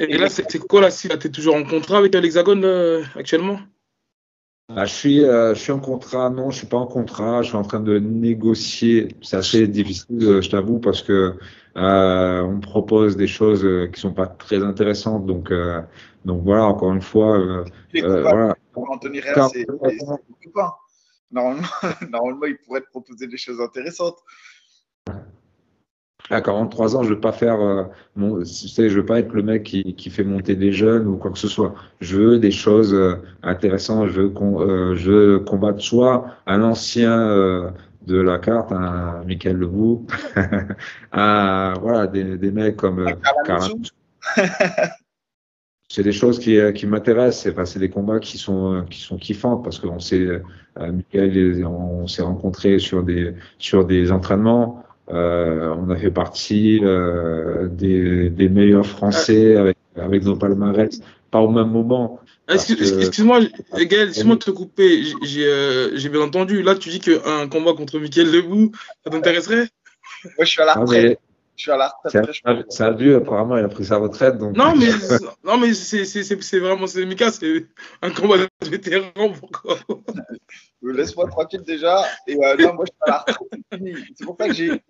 Et 0.00 0.18
là, 0.18 0.28
c'est 0.28 0.58
quoi 0.58 0.80
là 0.80 0.90
Tu 0.90 1.06
es 1.06 1.30
toujours 1.30 1.54
en 1.54 1.62
contrat 1.62 1.98
avec 1.98 2.12
l'Hexagone 2.14 2.64
euh, 2.64 3.02
actuellement? 3.14 3.60
Ah, 4.74 4.84
je, 4.84 4.92
suis, 4.92 5.24
euh, 5.24 5.54
je 5.54 5.60
suis 5.60 5.70
en 5.70 5.78
contrat, 5.78 6.28
non, 6.28 6.50
je 6.50 6.58
suis 6.58 6.66
pas 6.66 6.76
en 6.76 6.86
contrat, 6.86 7.42
je 7.42 7.48
suis 7.48 7.56
en 7.56 7.62
train 7.62 7.78
de 7.78 8.00
négocier. 8.00 9.14
C'est 9.22 9.36
assez 9.36 9.68
difficile, 9.68 10.40
je 10.42 10.50
t'avoue, 10.50 10.80
parce 10.80 11.02
que 11.02 11.34
euh, 11.76 12.40
on 12.40 12.54
me 12.54 12.60
propose 12.60 13.16
des 13.16 13.28
choses 13.28 13.64
qui 13.92 14.00
sont 14.00 14.12
pas 14.12 14.26
très 14.26 14.64
intéressantes. 14.64 15.24
Donc, 15.24 15.52
donc 16.26 16.42
voilà, 16.42 16.64
encore 16.64 16.92
une 16.92 17.00
fois, 17.00 17.64
voilà 17.94 18.56
pour 18.72 18.90
Anthony 18.90 19.20
Réal, 19.20 19.48
c'est 19.52 19.66
Normalement, 21.30 21.66
normalement, 22.10 22.46
il 22.46 22.56
pourrait 22.58 22.82
te 22.82 22.88
proposer 22.88 23.26
des 23.26 23.36
choses 23.36 23.60
intéressantes. 23.60 24.18
À 26.30 26.40
43 26.40 26.96
ans, 26.96 27.02
je 27.04 27.10
ne 27.10 27.14
veux 27.14 27.20
pas 27.20 27.32
faire 27.32 27.60
euh, 27.60 27.84
mon, 28.16 28.40
tu 28.40 28.46
sais, 28.46 28.88
je 28.88 28.98
veux 28.98 29.06
pas 29.06 29.20
être 29.20 29.32
le 29.32 29.42
mec 29.42 29.62
qui, 29.62 29.94
qui, 29.94 30.10
fait 30.10 30.24
monter 30.24 30.56
des 30.56 30.72
jeunes 30.72 31.06
ou 31.06 31.16
quoi 31.16 31.30
que 31.30 31.38
ce 31.38 31.46
soit. 31.46 31.74
Je 32.00 32.16
veux 32.16 32.38
des 32.38 32.50
choses 32.50 32.92
euh, 32.92 33.22
intéressantes. 33.42 34.08
Je 34.08 34.22
veux, 34.22 34.34
euh, 34.40 34.96
je 34.96 35.10
veux 35.10 35.38
combattre 35.40 35.80
soit 35.80 36.26
un 36.46 36.62
ancien 36.62 37.72
de 38.06 38.20
la 38.20 38.38
carte, 38.38 38.72
un 38.72 39.22
Michael 39.24 39.56
Lebou, 39.56 40.06
un, 41.12 41.74
voilà, 41.80 42.08
des, 42.08 42.36
des 42.38 42.50
mecs 42.50 42.76
comme 42.76 43.06
c'est 45.88 46.02
des 46.02 46.12
choses 46.12 46.38
qui, 46.38 46.58
euh, 46.58 46.72
qui 46.72 46.86
m'intéressent. 46.86 47.42
C'est 47.54 47.66
c'est 47.66 47.78
des 47.78 47.90
combats 47.90 48.18
qui 48.18 48.38
sont 48.38 48.74
euh, 48.74 48.82
qui 48.90 49.00
sont 49.00 49.16
kiffants 49.16 49.56
parce 49.56 49.78
qu'on 49.78 50.00
s'est 50.00 50.26
euh, 50.26 50.40
on 51.64 52.06
s'est 52.06 52.22
rencontrés 52.22 52.78
sur 52.78 53.02
des 53.02 53.34
sur 53.58 53.84
des 53.84 54.12
entraînements. 54.12 54.82
Euh, 55.08 55.72
on 55.78 55.88
a 55.90 55.96
fait 55.96 56.10
partie 56.10 56.80
euh, 56.82 57.68
des, 57.68 58.28
des 58.28 58.48
meilleurs 58.48 58.86
Français 58.86 59.56
avec 59.56 59.76
avec 59.94 60.24
nos 60.24 60.36
palmarès, 60.36 61.00
pas 61.30 61.40
au 61.40 61.48
même 61.48 61.70
moment. 61.70 62.20
Excuse-moi, 62.48 63.40
Gaël, 63.74 64.08
excuse-moi 64.08 64.36
de 64.36 64.40
te 64.40 64.50
couper. 64.50 65.02
J'ai 65.22 66.08
bien 66.08 66.20
entendu. 66.20 66.62
Là, 66.62 66.74
tu 66.74 66.90
dis 66.90 67.00
qu'un 67.00 67.48
combat 67.48 67.72
contre 67.72 67.98
Michael 67.98 68.30
Lebou, 68.30 68.72
ça 69.04 69.10
t'intéresserait? 69.10 69.68
Moi, 70.24 70.44
je 70.44 70.44
suis 70.44 70.62
à 70.62 70.66
la 70.66 70.74
retraite. 70.74 71.18
Je 71.56 71.62
suis 71.62 71.70
à 71.70 71.76
la 71.76 71.88
retraite. 72.04 72.42
C'est 72.68 72.84
un 72.84 72.92
vieux, 72.92 73.16
apparemment, 73.16 73.56
il 73.56 73.64
a 73.64 73.68
pris 73.68 73.84
sa 73.84 73.96
retraite. 73.96 74.36
Donc... 74.36 74.56
Non, 74.56 74.76
mais, 74.76 74.90
non, 75.42 75.56
mais 75.56 75.72
c'est 75.72 76.58
vraiment, 76.58 76.86
c'est 76.86 77.06
Mika, 77.06 77.32
c'est 77.32 77.66
un 78.02 78.10
combat 78.10 78.36
de 78.38 78.48
vétéran. 78.68 79.10
Pourquoi 79.40 79.78
Laisse-moi 80.82 81.26
tranquille 81.28 81.62
déjà. 81.62 82.04
Et 82.26 82.36
euh, 82.36 82.56
non, 82.58 82.74
moi, 82.74 82.84
je 82.86 82.92
suis 82.92 83.00
à 83.00 83.10
la 83.10 83.24
retraite. 83.26 83.96
C'est 84.14 84.24
pour 84.24 84.36
ça 84.38 84.48
que 84.48 84.54
j'ai 84.54 84.82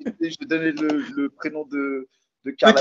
donner 0.46 0.72
le, 0.72 1.04
le 1.16 1.30
prénom 1.30 1.64
de, 1.66 2.08
de 2.44 2.50
Carla, 2.50 2.80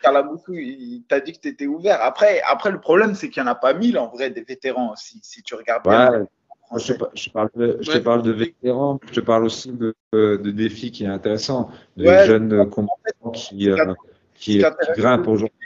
Carla 0.00 0.22
Moussou. 0.22 0.54
Il 0.54 1.04
t'a 1.08 1.20
dit 1.20 1.32
que 1.32 1.40
tu 1.40 1.48
étais 1.48 1.66
ouvert. 1.66 2.00
Après, 2.02 2.40
après, 2.48 2.70
le 2.70 2.80
problème, 2.80 3.14
c'est 3.14 3.28
qu'il 3.28 3.42
n'y 3.42 3.48
en 3.48 3.52
a 3.52 3.56
pas 3.56 3.74
mille 3.74 3.98
en 3.98 4.08
vrai 4.08 4.30
des 4.30 4.42
vétérans, 4.42 4.94
si, 4.96 5.18
si 5.22 5.42
tu 5.42 5.54
regardes 5.54 5.84
bien. 5.84 6.26
Je, 6.76 6.92
je, 7.14 7.30
parle 7.30 7.48
de, 7.56 7.78
je 7.80 7.92
te 7.92 7.98
parle 7.98 8.22
de 8.22 8.30
vétérans, 8.30 9.00
je 9.06 9.14
te 9.14 9.20
parle 9.20 9.44
aussi 9.44 9.72
de, 9.72 9.94
de 10.12 10.50
défis 10.50 10.90
qui 10.90 11.04
est 11.04 11.08
intéressant, 11.08 11.70
de 11.96 12.04
jeunes 12.04 12.68
combattants 12.68 13.30
qui, 13.32 13.70
euh, 13.70 13.94
qui, 14.34 14.62
grimpent 14.96 15.28
aujourd'hui. 15.28 15.56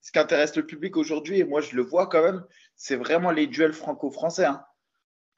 Ce 0.00 0.12
qui 0.12 0.18
intéresse 0.18 0.54
le 0.56 0.66
public 0.66 0.96
aujourd'hui, 0.96 1.38
et 1.38 1.44
moi 1.44 1.62
je 1.62 1.74
le 1.74 1.82
vois 1.82 2.08
quand 2.08 2.22
même, 2.22 2.44
c'est 2.76 2.96
vraiment 2.96 3.30
les 3.30 3.46
duels 3.46 3.72
franco-français. 3.72 4.44
Hein. 4.44 4.62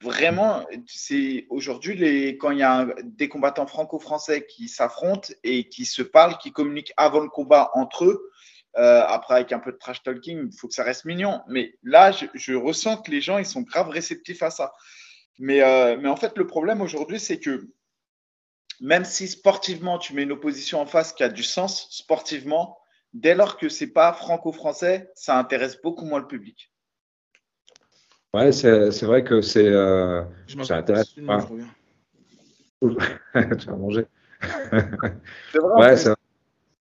Vraiment, 0.01 0.65
c'est 0.87 1.47
aujourd'hui 1.49 2.37
quand 2.37 2.51
il 2.51 2.59
y 2.59 2.63
a 2.63 2.87
des 3.03 3.29
combattants 3.29 3.67
franco-français 3.67 4.45
qui 4.45 4.67
s'affrontent 4.67 5.29
et 5.43 5.69
qui 5.69 5.85
se 5.85 6.01
parlent, 6.01 6.37
qui 6.37 6.51
communiquent 6.51 6.93
avant 6.97 7.21
le 7.21 7.29
combat 7.29 7.71
entre 7.75 8.05
eux, 8.05 8.29
euh, 8.77 9.03
après, 9.07 9.35
avec 9.35 9.51
un 9.53 9.59
peu 9.59 9.71
de 9.71 9.77
trash 9.77 10.03
talking, 10.03 10.49
il 10.51 10.57
faut 10.57 10.67
que 10.67 10.73
ça 10.73 10.83
reste 10.83 11.05
mignon. 11.05 11.41
Mais 11.47 11.77
là, 11.83 12.11
je, 12.11 12.53
ressens 12.53 12.97
que 12.97 13.11
les 13.11 13.21
gens, 13.21 13.37
ils 13.37 13.45
sont 13.45 13.61
grave 13.61 13.89
réceptifs 13.89 14.43
à 14.43 14.49
ça. 14.49 14.73
Mais, 15.39 15.61
euh, 15.61 15.97
mais 15.99 16.09
en 16.09 16.15
fait, 16.15 16.37
le 16.37 16.45
problème 16.45 16.81
aujourd'hui, 16.81 17.19
c'est 17.19 17.39
que 17.39 17.69
même 18.81 19.05
si 19.05 19.27
sportivement, 19.29 19.97
tu 19.97 20.13
mets 20.13 20.23
une 20.23 20.33
opposition 20.33 20.81
en 20.81 20.85
face 20.85 21.13
qui 21.13 21.23
a 21.23 21.29
du 21.29 21.43
sens, 21.43 21.87
sportivement, 21.89 22.77
dès 23.13 23.33
lors 23.33 23.57
que 23.57 23.69
c'est 23.69 23.87
pas 23.87 24.11
franco-français, 24.11 25.09
ça 25.15 25.37
intéresse 25.37 25.79
beaucoup 25.81 26.05
moins 26.05 26.19
le 26.19 26.27
public. 26.27 26.71
Ouais, 28.33 28.51
c'est 28.51 29.03
vrai 29.03 29.23
que 29.23 29.39
c'est. 29.39 29.65
Euh, 29.65 30.23
ça 30.63 30.75
intéresse 30.75 31.15
pas. 31.25 31.47
tu 32.81 33.67
vas 33.67 33.77
manger. 33.77 34.05
c'est 34.41 35.59
vrai. 35.59 35.95
Ouais, 35.95 35.95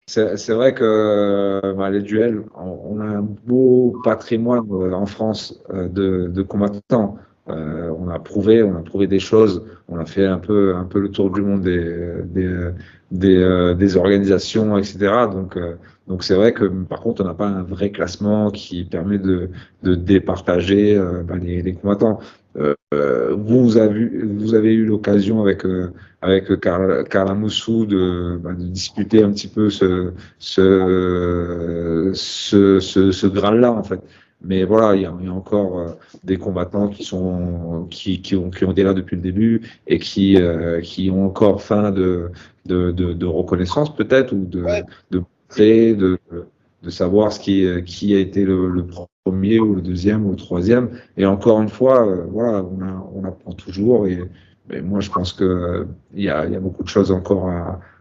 c'est 0.07 0.53
vrai 0.53 0.73
que 0.73 0.83
euh, 0.85 1.73
bah, 1.73 1.89
les 1.89 2.01
duels, 2.01 2.43
on, 2.55 2.99
a 3.01 3.03
un 3.03 3.21
beau 3.21 3.99
patrimoine 4.05 4.65
euh, 4.71 4.93
en 4.93 5.05
France 5.05 5.59
euh, 5.73 5.89
de, 5.89 6.27
de, 6.27 6.41
combattants. 6.43 7.17
on 7.47 8.09
a 8.09 8.19
prouvé, 8.19 8.63
on 8.63 8.77
a 8.77 8.81
prouvé 8.81 9.07
des 9.07 9.19
choses. 9.19 9.65
On 9.89 9.97
a 9.99 10.05
fait 10.05 10.25
un 10.25 10.37
peu, 10.39 10.75
un 10.75 10.85
peu 10.85 10.99
le 10.99 11.11
tour 11.11 11.29
du 11.29 11.41
monde 11.41 11.61
des, 11.61 12.23
des, 12.23 12.71
des, 13.11 13.75
des 13.77 13.97
organisations, 13.97 14.77
etc. 14.77 15.27
Donc, 15.31 15.57
donc 16.07 16.23
c'est 16.23 16.35
vrai 16.35 16.53
que 16.53 16.65
par 16.65 17.01
contre, 17.01 17.21
on 17.23 17.25
n'a 17.25 17.33
pas 17.33 17.47
un 17.47 17.63
vrai 17.63 17.91
classement 17.91 18.49
qui 18.49 18.85
permet 18.85 19.17
de, 19.17 19.49
de 19.83 19.95
départager 19.95 20.97
bah, 21.25 21.35
les, 21.37 21.61
les, 21.61 21.73
combattants. 21.73 22.19
Euh, 22.57 23.35
vous, 23.35 23.77
avez, 23.77 24.07
vous 24.23 24.53
avez 24.55 24.73
eu 24.73 24.85
l'occasion 24.85 25.41
avec, 25.41 25.65
euh, 25.65 25.91
avec 26.21 26.59
Carla, 26.59 27.33
Moussou 27.33 27.85
de, 27.85 28.39
bah, 28.41 28.53
de, 28.53 28.63
discuter 28.63 29.23
un 29.23 29.31
petit 29.31 29.47
peu 29.47 29.69
ce, 29.69 30.13
ce, 30.39 32.11
ce, 32.13 32.79
ce, 32.79 33.11
ce 33.11 33.27
graal-là, 33.27 33.71
en 33.71 33.83
fait. 33.83 33.99
Mais 34.41 34.63
voilà, 34.63 34.95
il 34.95 35.01
y 35.01 35.05
a, 35.05 35.13
il 35.19 35.25
y 35.25 35.29
a 35.29 35.33
encore 35.33 35.79
euh, 35.79 35.87
des 36.23 36.37
combattants 36.37 36.89
qui 36.89 37.03
sont 37.03 37.87
qui, 37.89 38.21
qui, 38.21 38.35
ont, 38.35 38.49
qui 38.51 38.65
ont 38.65 38.71
été 38.71 38.83
là 38.83 38.93
depuis 38.93 39.15
le 39.15 39.21
début 39.21 39.61
et 39.87 39.99
qui, 39.99 40.37
euh, 40.37 40.79
qui 40.81 41.09
ont 41.09 41.25
encore 41.25 41.61
faim 41.61 41.91
de, 41.91 42.29
de, 42.65 42.91
de, 42.91 43.13
de 43.13 43.25
reconnaissance 43.25 43.95
peut-être 43.95 44.33
ou 44.33 44.45
de, 44.45 44.63
de, 45.11 45.23
de, 45.57 46.19
de 46.83 46.89
savoir 46.89 47.33
ce 47.33 47.39
qui, 47.39 47.65
qui 47.85 48.13
a 48.15 48.19
été 48.19 48.45
le, 48.45 48.69
le 48.69 48.85
premier 49.27 49.59
ou 49.59 49.75
le 49.75 49.81
deuxième 49.81 50.25
ou 50.25 50.31
le 50.31 50.37
troisième. 50.37 50.99
Et 51.17 51.25
encore 51.25 51.61
une 51.61 51.69
fois, 51.69 52.07
euh, 52.07 52.25
voilà, 52.29 52.63
on, 53.13 53.23
apprend 53.25 53.53
toujours. 53.53 54.07
Et, 54.07 54.19
moi, 54.81 54.99
je 54.99 55.09
pense 55.09 55.31
que 55.33 55.87
il 56.13 56.23
y 56.23 56.29
a, 56.29 56.45
beaucoup 56.59 56.83
de 56.83 56.89
choses 56.89 57.11
encore 57.11 57.49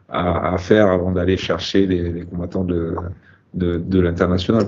à, 0.08 0.58
faire 0.58 0.88
avant 0.88 1.12
d'aller 1.12 1.36
chercher 1.36 1.86
les, 1.86 2.24
combattants 2.24 2.64
de, 2.64 2.96
de, 3.54 3.78
de 3.78 4.00
l'international. 4.00 4.64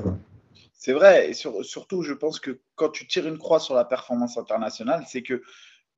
C'est 0.75 0.93
vrai, 0.93 1.31
et 1.31 1.35
sur, 1.35 1.65
surtout, 1.65 2.03
je 2.03 2.15
pense 2.15 2.39
que 2.39 2.61
quand 2.77 2.91
tu 2.91 3.07
tires 3.07 3.27
une 3.27 3.39
croix 3.39 3.59
sur 3.59 3.75
la 3.75 3.85
performance 3.85 4.39
internationale, 4.39 5.03
c'est 5.09 5.23
que 5.23 5.43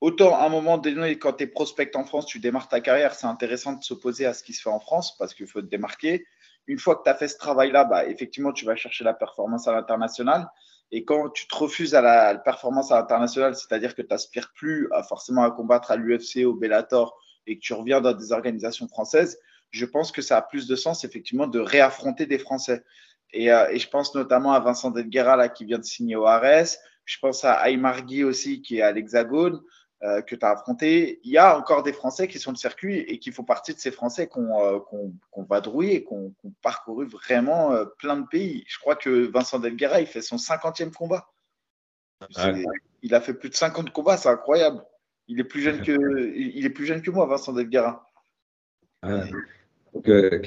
autant 0.00 0.34
à 0.34 0.46
un 0.46 0.48
moment 0.48 0.78
donné, 0.78 1.18
quand 1.18 1.34
tu 1.34 1.44
es 1.44 1.46
prospect 1.46 1.94
en 1.96 2.04
France, 2.04 2.26
tu 2.26 2.38
démarres 2.38 2.68
ta 2.68 2.80
carrière, 2.80 3.14
c'est 3.14 3.26
intéressant 3.26 3.74
de 3.74 3.84
s'opposer 3.84 4.24
à 4.24 4.32
ce 4.32 4.42
qui 4.42 4.54
se 4.54 4.62
fait 4.62 4.70
en 4.70 4.80
France 4.80 5.16
parce 5.18 5.34
qu'il 5.34 5.46
faut 5.46 5.60
te 5.60 5.66
démarquer 5.66 6.24
une 6.70 6.78
fois 6.78 6.96
que 6.96 7.02
tu 7.02 7.10
as 7.10 7.14
fait 7.14 7.28
ce 7.28 7.36
travail-là, 7.36 7.84
bah, 7.84 8.06
effectivement, 8.06 8.52
tu 8.52 8.64
vas 8.64 8.76
chercher 8.76 9.02
la 9.02 9.14
performance 9.14 9.66
à 9.66 9.72
l'international. 9.72 10.48
Et 10.92 11.04
quand 11.04 11.30
tu 11.30 11.46
te 11.46 11.54
refuses 11.54 11.94
à 11.94 12.00
la 12.00 12.36
performance 12.36 12.92
à 12.92 13.00
l'international, 13.00 13.54
c'est-à-dire 13.54 13.94
que 13.94 14.02
tu 14.02 14.08
n'aspires 14.08 14.52
plus 14.54 14.88
forcément 15.08 15.42
à 15.42 15.50
combattre 15.50 15.90
à 15.90 15.96
l'UFC, 15.96 16.44
au 16.44 16.54
Bellator, 16.54 17.16
et 17.46 17.56
que 17.56 17.60
tu 17.60 17.72
reviens 17.72 18.00
dans 18.00 18.12
des 18.12 18.32
organisations 18.32 18.86
françaises, 18.88 19.38
je 19.70 19.84
pense 19.84 20.12
que 20.12 20.22
ça 20.22 20.36
a 20.36 20.42
plus 20.42 20.66
de 20.66 20.76
sens, 20.76 21.04
effectivement, 21.04 21.46
de 21.46 21.60
réaffronter 21.60 22.26
des 22.26 22.38
Français. 22.38 22.84
Et, 23.32 23.52
euh, 23.52 23.76
je 23.76 23.88
pense 23.88 24.14
notamment 24.14 24.52
à 24.52 24.60
Vincent 24.60 24.90
Delguera, 24.90 25.36
là, 25.36 25.48
qui 25.48 25.64
vient 25.64 25.78
de 25.78 25.84
signer 25.84 26.16
au 26.16 26.26
Ares. 26.26 26.76
Je 27.04 27.18
pense 27.20 27.44
à 27.44 27.68
Aymar 27.70 28.04
Guy 28.04 28.24
aussi, 28.24 28.62
qui 28.62 28.78
est 28.78 28.82
à 28.82 28.92
l'Hexagone. 28.92 29.60
Euh, 30.02 30.22
que 30.22 30.34
tu 30.34 30.46
as 30.46 30.52
affronté, 30.52 31.20
il 31.24 31.30
y 31.30 31.36
a 31.36 31.58
encore 31.58 31.82
des 31.82 31.92
Français 31.92 32.26
qui 32.26 32.38
sont 32.38 32.52
de 32.52 32.56
circuit 32.56 33.00
et 33.00 33.18
qui 33.18 33.32
font 33.32 33.44
partie 33.44 33.74
de 33.74 33.78
ces 33.78 33.90
Français 33.90 34.28
qu'on 34.28 34.58
euh, 34.58 34.78
qu 34.78 34.96
vadrouillé 35.46 35.96
et 35.96 36.04
qu'on 36.04 36.30
qu 36.40 36.48
parcouru 36.62 37.04
vraiment 37.04 37.72
euh, 37.72 37.84
plein 37.98 38.16
de 38.16 38.26
pays. 38.26 38.64
Je 38.66 38.78
crois 38.78 38.96
que 38.96 39.30
Vincent 39.30 39.58
Delguera, 39.58 40.00
il 40.00 40.06
fait 40.06 40.22
son 40.22 40.36
50e 40.36 40.90
combat. 40.90 41.28
Il 43.02 43.14
a 43.14 43.20
fait 43.20 43.34
plus 43.34 43.50
de 43.50 43.54
50 43.54 43.90
combats, 43.90 44.16
c'est 44.16 44.30
incroyable. 44.30 44.82
Il 45.28 45.38
est 45.38 45.44
plus 45.44 45.60
jeune 45.60 45.82
que, 45.82 46.34
il 46.34 46.64
est 46.64 46.70
plus 46.70 46.86
jeune 46.86 47.02
que 47.02 47.10
moi, 47.10 47.26
Vincent 47.26 47.52
qui 47.52 47.76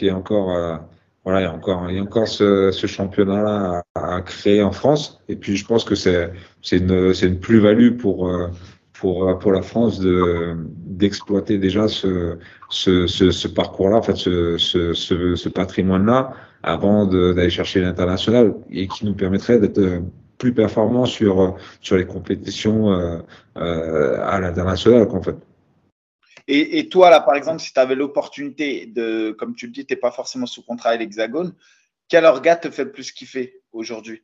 est 0.08 0.12
encore, 0.12 0.80
voilà, 1.24 1.42
il 1.42 1.44
y 1.44 1.48
a 1.48 1.54
encore, 1.54 1.92
il 1.92 1.98
y 1.98 2.00
a 2.00 2.02
encore 2.02 2.28
ce, 2.28 2.72
ce 2.72 2.88
championnat 2.88 3.84
à, 3.94 4.16
à, 4.16 4.22
créer 4.24 4.64
en 4.64 4.72
France. 4.72 5.22
Et 5.28 5.36
puis, 5.36 5.58
je 5.58 5.66
pense 5.66 5.84
que 5.84 5.94
c'est, 5.94 6.32
une, 6.72 7.14
c'est 7.14 7.28
une 7.28 7.40
plus-value 7.40 7.98
pour, 7.98 8.32
pour, 9.04 9.38
pour 9.38 9.52
la 9.52 9.62
France 9.62 10.00
de, 10.00 10.56
d'exploiter 10.78 11.58
déjà 11.58 11.90
ce, 11.90 12.38
ce, 12.70 13.06
ce, 13.06 13.32
ce 13.32 13.50
parcours-là, 13.50 13.98
en 13.98 14.02
fait, 14.02 14.16
ce, 14.16 14.58
ce, 14.58 14.94
ce, 14.94 15.36
ce 15.36 15.50
patrimoine-là, 15.50 16.32
avant 16.64 17.06
d'aller 17.06 17.50
chercher 17.50 17.82
l'international 17.82 18.56
et 18.72 18.88
qui 18.88 19.06
nous 19.06 19.14
permettrait 19.14 19.60
d'être 19.60 19.82
plus 20.38 20.54
performants 20.54 21.04
sur, 21.04 21.58
sur 21.82 21.98
les 21.98 22.06
compétitions 22.06 22.94
euh, 22.94 23.18
euh, 23.58 24.26
à 24.26 24.40
l'international, 24.40 25.06
en 25.12 25.22
fait. 25.22 25.36
Et, 26.48 26.80
et, 26.80 26.88
toi, 26.88 27.10
là, 27.10 27.20
par 27.20 27.36
exemple, 27.36 27.60
si 27.60 27.74
tu 27.74 27.80
avais 27.82 27.96
l'opportunité 27.96 28.86
de, 28.86 29.32
comme 29.32 29.54
tu 29.54 29.66
le 29.66 29.74
dis, 29.74 29.86
tu 29.86 29.94
n'es 29.94 30.00
pas 30.00 30.12
forcément 30.12 30.46
sous 30.46 30.64
contrat 30.64 30.92
à 30.92 30.96
l'Hexagone, 30.96 31.54
quel 32.08 32.24
orga 32.24 32.56
te 32.56 32.70
fait 32.70 32.86
le 32.86 32.94
plus 32.94 33.12
kiffer 33.12 33.60
aujourd'hui? 33.74 34.22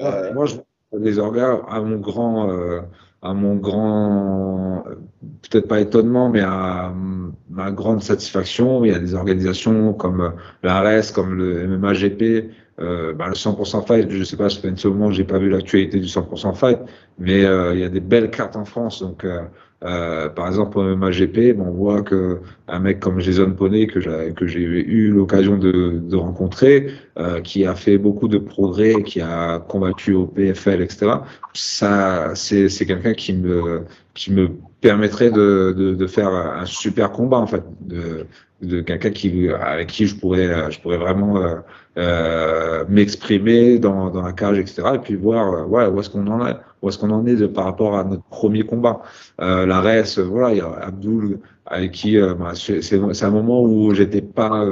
Euh... 0.00 0.34
Moi, 0.34 0.46
je, 0.46 0.56
les 0.98 1.18
orgas, 1.18 1.60
à 1.68 1.80
mon 1.80 1.98
grand, 1.98 2.50
euh, 2.50 2.80
à 3.28 3.34
mon 3.34 3.56
grand, 3.56 4.84
peut-être 5.42 5.68
pas 5.68 5.80
étonnement, 5.80 6.28
mais 6.28 6.40
à 6.40 6.92
ma 7.50 7.70
grande 7.70 8.02
satisfaction, 8.02 8.84
il 8.84 8.92
y 8.92 8.94
a 8.94 8.98
des 8.98 9.14
organisations 9.14 9.92
comme 9.92 10.34
l'ARES, 10.62 11.12
comme 11.14 11.34
le 11.34 11.66
MMAGP, 11.66 12.50
euh, 12.78 13.14
bah, 13.14 13.28
le 13.28 13.34
100% 13.34 13.86
fight, 13.86 14.10
je 14.10 14.22
sais 14.22 14.36
pas, 14.36 14.50
ça 14.50 14.60
fait 14.60 14.68
un 14.68 14.88
moment 14.90 15.08
que 15.08 15.14
j'ai 15.14 15.24
pas 15.24 15.38
vu 15.38 15.48
l'actualité 15.48 15.98
du 15.98 16.06
100% 16.06 16.54
fight, 16.54 16.78
mais 17.18 17.44
euh, 17.44 17.74
il 17.74 17.80
y 17.80 17.84
a 17.84 17.88
des 17.88 18.00
belles 18.00 18.30
cartes 18.30 18.54
en 18.54 18.66
France. 18.66 19.00
Donc, 19.00 19.24
euh, 19.24 19.42
euh 19.84 20.28
par 20.28 20.48
exemple, 20.48 20.78
au 20.78 20.96
MAGP, 20.96 21.56
on 21.58 21.70
voit 21.70 22.02
que 22.02 22.40
un 22.68 22.78
mec 22.78 23.00
comme 23.00 23.20
Jason 23.20 23.52
Poney 23.52 23.86
que 23.86 24.00
j'ai 24.00 24.62
eu 24.62 25.10
l'occasion 25.10 25.56
de, 25.56 26.00
de, 26.02 26.16
rencontrer, 26.16 26.92
euh, 27.18 27.40
qui 27.40 27.66
a 27.66 27.74
fait 27.74 27.98
beaucoup 27.98 28.28
de 28.28 28.38
progrès, 28.38 29.02
qui 29.02 29.20
a 29.20 29.58
combattu 29.58 30.14
au 30.14 30.26
PFL, 30.26 30.82
etc. 30.82 31.12
Ça, 31.52 32.34
c'est 32.34 32.68
quelqu'un 32.86 33.14
qui 33.14 33.34
me 33.34 33.82
qui 34.14 34.32
me 34.32 34.50
permettrait 34.80 35.30
de, 35.30 35.74
de, 35.76 35.94
de, 35.94 36.06
faire 36.06 36.28
un 36.30 36.64
super 36.64 37.12
combat 37.12 37.38
en 37.38 37.46
fait, 37.46 37.62
de, 37.80 38.26
de 38.62 38.80
quelqu'un 38.80 39.10
qui 39.10 39.48
avec 39.50 39.88
qui 39.88 40.06
je 40.06 40.16
pourrais 40.16 40.70
je 40.70 40.80
pourrais 40.80 40.98
vraiment 40.98 41.62
euh, 41.98 42.76
euh, 42.76 42.84
m'exprimer 42.88 43.78
dans, 43.78 44.10
dans 44.10 44.22
la 44.22 44.32
cage 44.32 44.58
etc 44.58 44.82
et 44.94 44.98
puis 44.98 45.14
voir 45.14 45.52
euh, 45.52 45.64
ouais, 45.64 45.86
où 45.86 46.00
est-ce 46.00 46.10
qu'on 46.10 46.26
en 46.26 46.46
est 46.46 46.56
où 46.82 46.88
est-ce 46.88 46.98
qu'on 46.98 47.10
en 47.10 47.26
est 47.26 47.36
de, 47.36 47.46
par 47.46 47.64
rapport 47.64 47.96
à 47.96 48.04
notre 48.04 48.24
premier 48.24 48.62
combat 48.62 49.00
euh, 49.40 49.66
la 49.66 49.80
res 49.80 50.18
voilà 50.18 50.52
il 50.52 50.58
y 50.58 50.60
a 50.60 50.72
Abdul 50.82 51.38
avec 51.64 51.92
qui 51.92 52.18
euh, 52.18 52.34
bah, 52.34 52.52
c'est 52.54 53.24
un 53.24 53.30
moment 53.30 53.62
où 53.62 53.94
j'étais 53.94 54.22
pas 54.22 54.64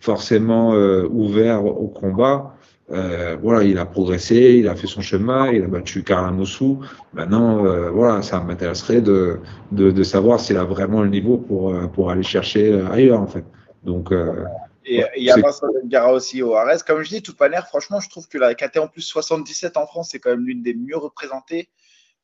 forcément 0.00 0.72
ouvert 1.10 1.64
au 1.64 1.88
combat 1.88 2.56
euh, 2.92 3.36
voilà, 3.42 3.64
il 3.64 3.78
a 3.78 3.84
progressé, 3.84 4.58
il 4.60 4.68
a 4.68 4.76
fait 4.76 4.86
son 4.86 5.00
chemin, 5.00 5.50
il 5.50 5.64
a 5.64 5.66
battu 5.66 6.04
Karl 6.04 6.32
Mossou. 6.32 6.80
Maintenant, 7.14 7.64
euh, 7.64 7.90
voilà, 7.90 8.22
ça 8.22 8.40
m'intéresserait 8.40 9.00
de, 9.00 9.40
de, 9.72 9.90
de, 9.90 10.02
savoir 10.04 10.38
s'il 10.38 10.56
a 10.56 10.64
vraiment 10.64 11.02
le 11.02 11.08
niveau 11.08 11.36
pour, 11.36 11.74
euh, 11.74 11.88
pour 11.88 12.10
aller 12.10 12.22
chercher 12.22 12.72
euh, 12.72 12.88
ailleurs, 12.90 13.20
en 13.20 13.26
fait. 13.26 13.44
Donc, 13.82 14.12
euh, 14.12 14.44
et 14.86 15.04
il 15.16 15.24
y 15.24 15.30
a 15.30 15.36
Vincent 15.36 15.66
Gara 15.84 16.12
aussi 16.12 16.42
au 16.42 16.54
Ares. 16.54 16.84
Comme 16.84 17.02
je 17.02 17.08
dis, 17.08 17.22
toute 17.22 17.38
manière, 17.40 17.66
franchement, 17.66 18.00
je 18.00 18.08
trouve 18.08 18.28
que 18.28 18.38
la 18.38 18.54
KT 18.54 18.78
en 18.78 18.88
plus 18.88 19.02
77 19.02 19.76
en 19.76 19.86
France, 19.86 20.10
c'est 20.12 20.20
quand 20.20 20.30
même 20.30 20.46
l'une 20.46 20.62
des 20.62 20.74
mieux 20.74 20.96
représentées. 20.96 21.68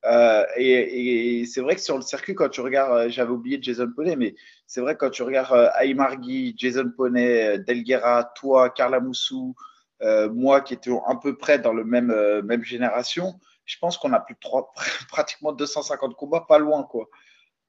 Euh, 0.04 0.44
et, 0.56 1.40
et 1.40 1.46
c'est 1.46 1.60
vrai 1.60 1.76
que 1.76 1.80
sur 1.80 1.96
le 1.96 2.02
circuit, 2.02 2.34
quand 2.34 2.48
tu 2.48 2.60
regardes, 2.60 3.08
j'avais 3.10 3.30
oublié 3.30 3.58
Jason 3.60 3.90
Poney, 3.94 4.16
mais 4.16 4.34
c'est 4.66 4.80
vrai 4.80 4.94
que 4.94 5.00
quand 5.00 5.10
tu 5.10 5.22
regardes 5.22 5.52
euh, 5.52 5.68
Aymargui, 5.80 6.54
Jason 6.56 6.90
Poney, 6.96 7.58
Delguera, 7.60 8.32
toi, 8.34 8.70
Carla 8.70 8.98
Moussou, 8.98 9.54
euh, 10.02 10.28
moi 10.28 10.60
qui 10.60 10.74
étais 10.74 10.90
un 11.06 11.16
peu 11.16 11.36
près 11.36 11.58
dans 11.58 11.72
le 11.72 11.84
même, 11.84 12.10
euh, 12.10 12.42
même 12.42 12.64
génération, 12.64 13.38
je 13.64 13.78
pense 13.78 13.96
qu'on 13.96 14.12
a 14.12 14.20
plus 14.20 14.34
de 14.34 14.40
trois, 14.40 14.72
pratiquement 15.08 15.52
250 15.52 16.16
combats, 16.16 16.44
pas 16.48 16.58
loin. 16.58 16.82
quoi. 16.82 17.08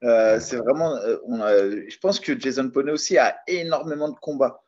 Euh, 0.03 0.39
c'est 0.39 0.57
vraiment, 0.57 0.95
euh, 0.97 1.17
on 1.25 1.41
a, 1.41 1.53
je 1.69 1.97
pense 1.99 2.19
que 2.19 2.37
Jason 2.37 2.69
Poney 2.69 2.91
aussi 2.91 3.17
a 3.17 3.37
énormément 3.47 4.09
de 4.09 4.19
combats. 4.19 4.63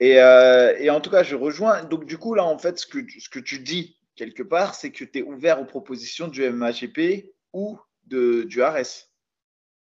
Et, 0.00 0.20
euh, 0.20 0.76
et, 0.78 0.90
en 0.90 1.00
tout 1.00 1.10
cas, 1.10 1.22
je 1.22 1.34
rejoins. 1.34 1.84
Donc, 1.84 2.04
du 2.04 2.18
coup, 2.18 2.34
là, 2.34 2.44
en 2.44 2.58
fait, 2.58 2.78
ce 2.78 2.86
que, 2.86 2.98
ce 3.18 3.28
que 3.28 3.40
tu 3.40 3.58
dis 3.58 3.96
quelque 4.16 4.42
part, 4.42 4.74
c'est 4.74 4.90
que 4.90 5.04
tu 5.04 5.18
es 5.18 5.22
ouvert 5.22 5.60
aux 5.60 5.64
propositions 5.64 6.28
du 6.28 6.48
MHGP 6.48 7.32
ou 7.52 7.78
de, 8.06 8.44
du 8.44 8.62
ARS. 8.62 9.08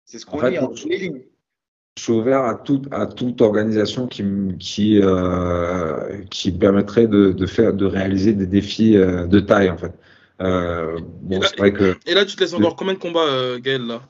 C'est 0.04 0.18
ce 0.18 0.26
qu'on 0.26 0.40
en 0.40 0.48
lit 0.48 0.58
en 0.58 0.72
les 0.86 0.98
lignes 0.98 1.24
je 1.96 2.02
suis 2.02 2.12
ouvert 2.12 2.44
à 2.44 2.54
toute 2.56 2.92
à 2.92 3.06
toute 3.06 3.40
organisation 3.40 4.08
qui 4.08 4.24
qui 4.58 5.00
euh, 5.00 6.22
qui 6.30 6.50
permettrait 6.50 7.06
de, 7.06 7.30
de 7.30 7.46
faire 7.46 7.72
de 7.72 7.86
réaliser 7.86 8.32
des 8.32 8.46
défis 8.46 8.96
euh, 8.96 9.26
de 9.26 9.38
taille 9.38 9.70
en 9.70 9.78
fait. 9.78 9.92
Euh, 10.40 10.98
bon, 11.22 11.40
c'est 11.42 11.56
vrai 11.56 11.72
que 11.72 11.96
et 12.06 12.14
là 12.14 12.24
tu 12.24 12.34
te 12.34 12.40
laisses 12.40 12.54
encore 12.54 12.74
combien 12.74 12.94
de 12.94 12.98
combats 12.98 13.28
euh, 13.28 13.60
Gaël 13.60 13.86
là? 13.86 14.02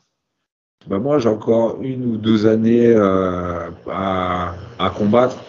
Bah 0.86 0.98
moi 0.98 1.18
j'ai 1.18 1.28
encore 1.28 1.82
une 1.82 2.06
ou 2.06 2.16
deux 2.16 2.46
années 2.46 2.86
euh, 2.86 3.70
à, 3.90 4.54
à 4.78 4.90
combattre. 4.90 5.43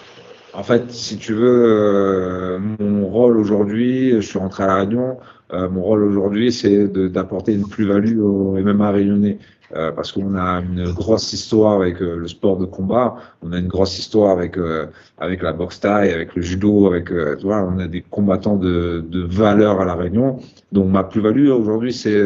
En 0.56 0.64
fait, 0.64 0.92
si 0.92 1.18
tu 1.18 1.34
veux, 1.34 1.66
euh, 1.68 2.60
mon 2.80 3.08
rôle 3.08 3.38
aujourd'hui, 3.38 4.12
je 4.14 4.22
suis 4.22 4.40
rentré 4.40 4.64
à 4.64 4.68
la 4.68 4.76
Réunion. 4.78 5.18
mon 5.52 5.82
rôle 5.84 6.04
aujourd'hui, 6.04 6.52
c'est 6.52 6.88
d'apporter 6.88 7.54
une 7.54 7.68
plus-value 7.68 8.20
au 8.20 8.58
MMA 8.58 8.92
réunionnais. 8.92 9.38
Euh, 9.76 9.92
parce 9.92 10.12
qu'on 10.12 10.36
a 10.36 10.62
une 10.62 10.92
grosse 10.92 11.34
histoire 11.34 11.74
avec 11.74 12.00
euh, 12.00 12.18
le 12.18 12.28
sport 12.28 12.58
de 12.58 12.66
combat, 12.66 13.16
on 13.42 13.52
a 13.52 13.58
une 13.58 13.68
grosse 13.68 13.98
histoire 13.98 14.30
avec 14.30 14.58
euh, 14.60 14.86
avec 15.18 15.42
la 15.42 15.54
boxe 15.54 15.80
taille, 15.80 16.12
avec 16.12 16.36
le 16.36 16.44
judo, 16.44 16.86
avec 16.86 17.08
tu 17.08 17.44
vois, 17.46 17.64
on 17.64 17.80
a 17.80 17.88
des 17.88 18.02
combattants 18.02 18.58
de, 18.58 19.04
de 19.10 19.24
valeur 19.24 19.82
à 19.82 19.86
la 19.86 19.96
Réunion. 19.96 20.40
Donc 20.72 20.92
ma 20.92 21.04
plus-value 21.04 21.50
aujourd'hui, 21.50 21.94
c'est 21.94 22.24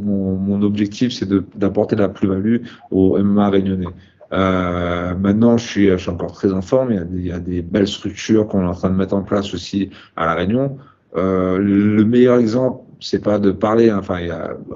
mon, 0.00 0.36
mon 0.36 0.62
objectif, 0.62 1.12
c'est 1.12 1.28
d'apporter 1.58 1.96
la 1.96 2.08
plus-value 2.08 2.58
au 2.90 3.18
MMA 3.18 3.50
réunionnais. 3.50 3.88
Euh, 4.34 5.14
maintenant, 5.14 5.56
je 5.56 5.66
suis, 5.66 6.08
encore 6.10 6.32
très 6.32 6.52
en 6.52 6.60
forme. 6.60 6.92
Il 6.92 6.98
a 6.98 7.04
des, 7.04 7.18
il 7.18 7.26
y 7.26 7.32
a 7.32 7.38
des 7.38 7.62
belles 7.62 7.86
structures 7.86 8.48
qu'on 8.48 8.62
est 8.62 8.68
en 8.68 8.74
train 8.74 8.90
de 8.90 8.96
mettre 8.96 9.14
en 9.14 9.22
place 9.22 9.54
aussi 9.54 9.90
à 10.16 10.26
la 10.26 10.34
Réunion. 10.34 10.78
Euh, 11.16 11.58
le 11.58 12.04
meilleur 12.04 12.38
exemple, 12.38 12.82
c'est 13.00 13.22
pas 13.22 13.38
de 13.38 13.52
parler. 13.52 13.90
Hein. 13.90 13.98
Enfin, 14.00 14.18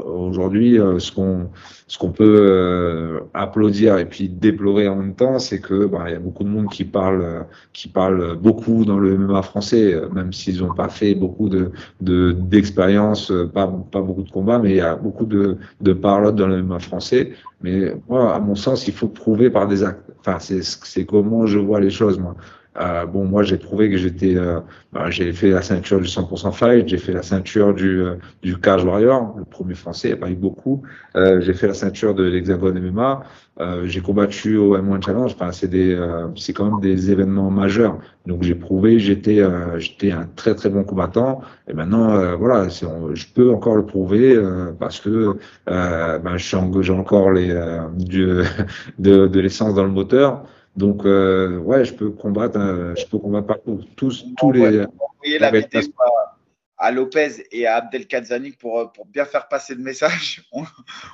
aujourd'hui 0.05 0.79
euh, 0.79 0.99
ce 0.99 1.11
qu'on 1.11 1.49
ce 1.89 1.99
qu'on 1.99 2.11
peut 2.13 2.37
euh, 2.41 3.21
applaudir 3.35 3.99
et 3.99 4.05
puis 4.05 4.29
déplorer 4.29 4.87
en 4.89 4.97
même 4.97 5.15
temps, 5.15 5.39
c'est 5.39 5.61
que 5.61 5.87
bah, 5.87 6.05
il 6.07 6.13
y 6.13 6.17
a 6.17 6.21
beaucoup 6.21 6.45
de 6.45 6.49
monde 6.49 6.69
qui 6.69 6.85
parle 6.85 7.47
qui 7.73 7.89
parle 7.89 8.37
beaucoup 8.37 8.85
dans 8.85 8.99
le 8.99 9.17
MMA 9.17 9.43
français, 9.43 10.01
même 10.13 10.33
s'ils 10.33 10.61
n'ont 10.61 10.75
pas 10.75 10.89
fait 10.89 11.15
beaucoup 11.15 11.49
de 11.49 11.73
d'expérience, 12.01 13.33
pas 13.53 13.67
pas 13.67 14.03
beaucoup 14.03 14.23
de 14.23 14.31
combats, 14.31 14.59
mais 14.59 14.71
il 14.71 14.77
y 14.77 14.81
a 14.81 14.95
beaucoup 14.95 15.27
de 15.27 15.57
de 15.81 15.93
parlotte 15.93 16.37
dans 16.37 16.47
le 16.49 16.63
MMA 16.63 16.79
français. 16.81 17.33
Mais 17.61 17.93
moi, 18.09 18.35
à 18.35 18.39
mon 18.39 18.55
sens, 18.55 18.87
il 18.87 18.95
faut 18.95 19.09
prouver 19.09 19.51
par 19.51 19.67
des 19.67 19.83
actes. 19.83 20.09
Enfin, 20.21 20.39
c'est 20.39 20.63
c'est 20.63 21.05
comment 21.05 21.47
je 21.47 21.59
vois 21.59 21.81
les 21.81 21.91
choses, 21.91 22.19
moi. 22.19 22.37
Euh, 22.77 23.07
bon, 23.07 23.25
moi, 23.25 23.43
j'ai 23.43 23.57
prouvé 23.57 23.91
que 23.91 23.97
j'étais, 23.97 24.37
euh, 24.37 24.61
bah, 24.93 25.11
j'ai 25.11 25.33
fait 25.33 25.51
la 25.51 25.63
ceinture 25.63 26.01
du 26.01 26.07
100% 26.07 26.53
fight, 26.53 26.89
j'ai 26.89 26.99
fait 26.99 27.13
la 27.13 27.23
ceinture 27.23 27.75
du, 27.75 28.01
euh, 28.03 28.17
du 28.43 28.57
Cage 28.59 28.85
Warrior, 28.85 29.35
le 29.37 29.45
premier 29.45 29.75
français, 29.75 30.09
il 30.09 30.13
n'y 30.13 30.19
a 30.19 30.21
pas 30.21 30.31
eu 30.31 30.37
beaucoup. 30.37 30.83
Euh, 31.17 31.41
j'ai 31.41 31.55
fait 31.55 31.67
la 31.67 31.75
ceinture 31.75 32.15
de 32.15 32.25
l'Hexagone 32.25 32.79
MMA. 32.79 33.23
Euh, 33.61 33.87
j'ai 33.87 34.01
combattu 34.01 34.57
au 34.57 34.77
M1 34.77 35.05
Challenge. 35.05 35.33
Enfin, 35.35 35.51
c'est 35.51 35.67
des, 35.67 35.99
c'est 36.37 36.53
quand 36.53 36.71
même 36.71 36.81
des 36.81 37.11
événements 37.11 37.51
majeurs. 37.51 37.99
Donc, 38.27 38.45
j'ai 38.45 38.55
prouvé, 38.55 39.01
j'étais, 39.01 39.43
j'étais 39.79 40.13
un 40.13 40.29
très 40.37 40.55
très 40.55 40.69
bon 40.69 40.85
combattant. 40.85 41.41
Et 41.69 41.73
maintenant, 41.73 42.37
voilà, 42.37 42.69
je 42.69 43.25
peux 43.35 43.53
encore 43.53 43.75
le 43.75 43.85
prouver 43.85 44.41
parce 44.79 45.01
que 45.01 45.37
ben, 45.67 46.37
j'ai 46.37 46.93
encore 46.93 47.33
les, 47.33 47.49
du, 47.97 48.29
de, 49.01 49.27
de 49.27 49.41
l'essence 49.41 49.75
dans 49.75 49.85
le 49.85 49.91
moteur. 49.91 50.45
Donc, 50.77 51.05
euh, 51.05 51.59
ouais, 51.59 51.85
je 51.85 51.95
peux 51.95 52.11
combattre, 52.11 52.59
euh, 52.59 52.95
je 52.97 53.07
peux 53.07 53.19
combattre 53.19 53.47
partout. 53.49 53.81
Tous, 53.97 54.25
tous 54.37 54.53
les. 54.53 54.85
Envoyez 55.19 55.39
la 55.39 55.51
vidéo 55.51 55.81
à, 55.99 56.39
à, 56.77 56.91
Lopez 56.93 57.45
et 57.51 57.67
à 57.67 57.77
Abdelkadzani 57.77 58.53
pour, 58.53 58.79
euh, 58.79 58.85
pour 58.87 59.07
bien 59.07 59.25
faire 59.25 59.49
passer 59.49 59.75
le 59.75 59.83
message. 59.83 60.45
On, 60.53 60.65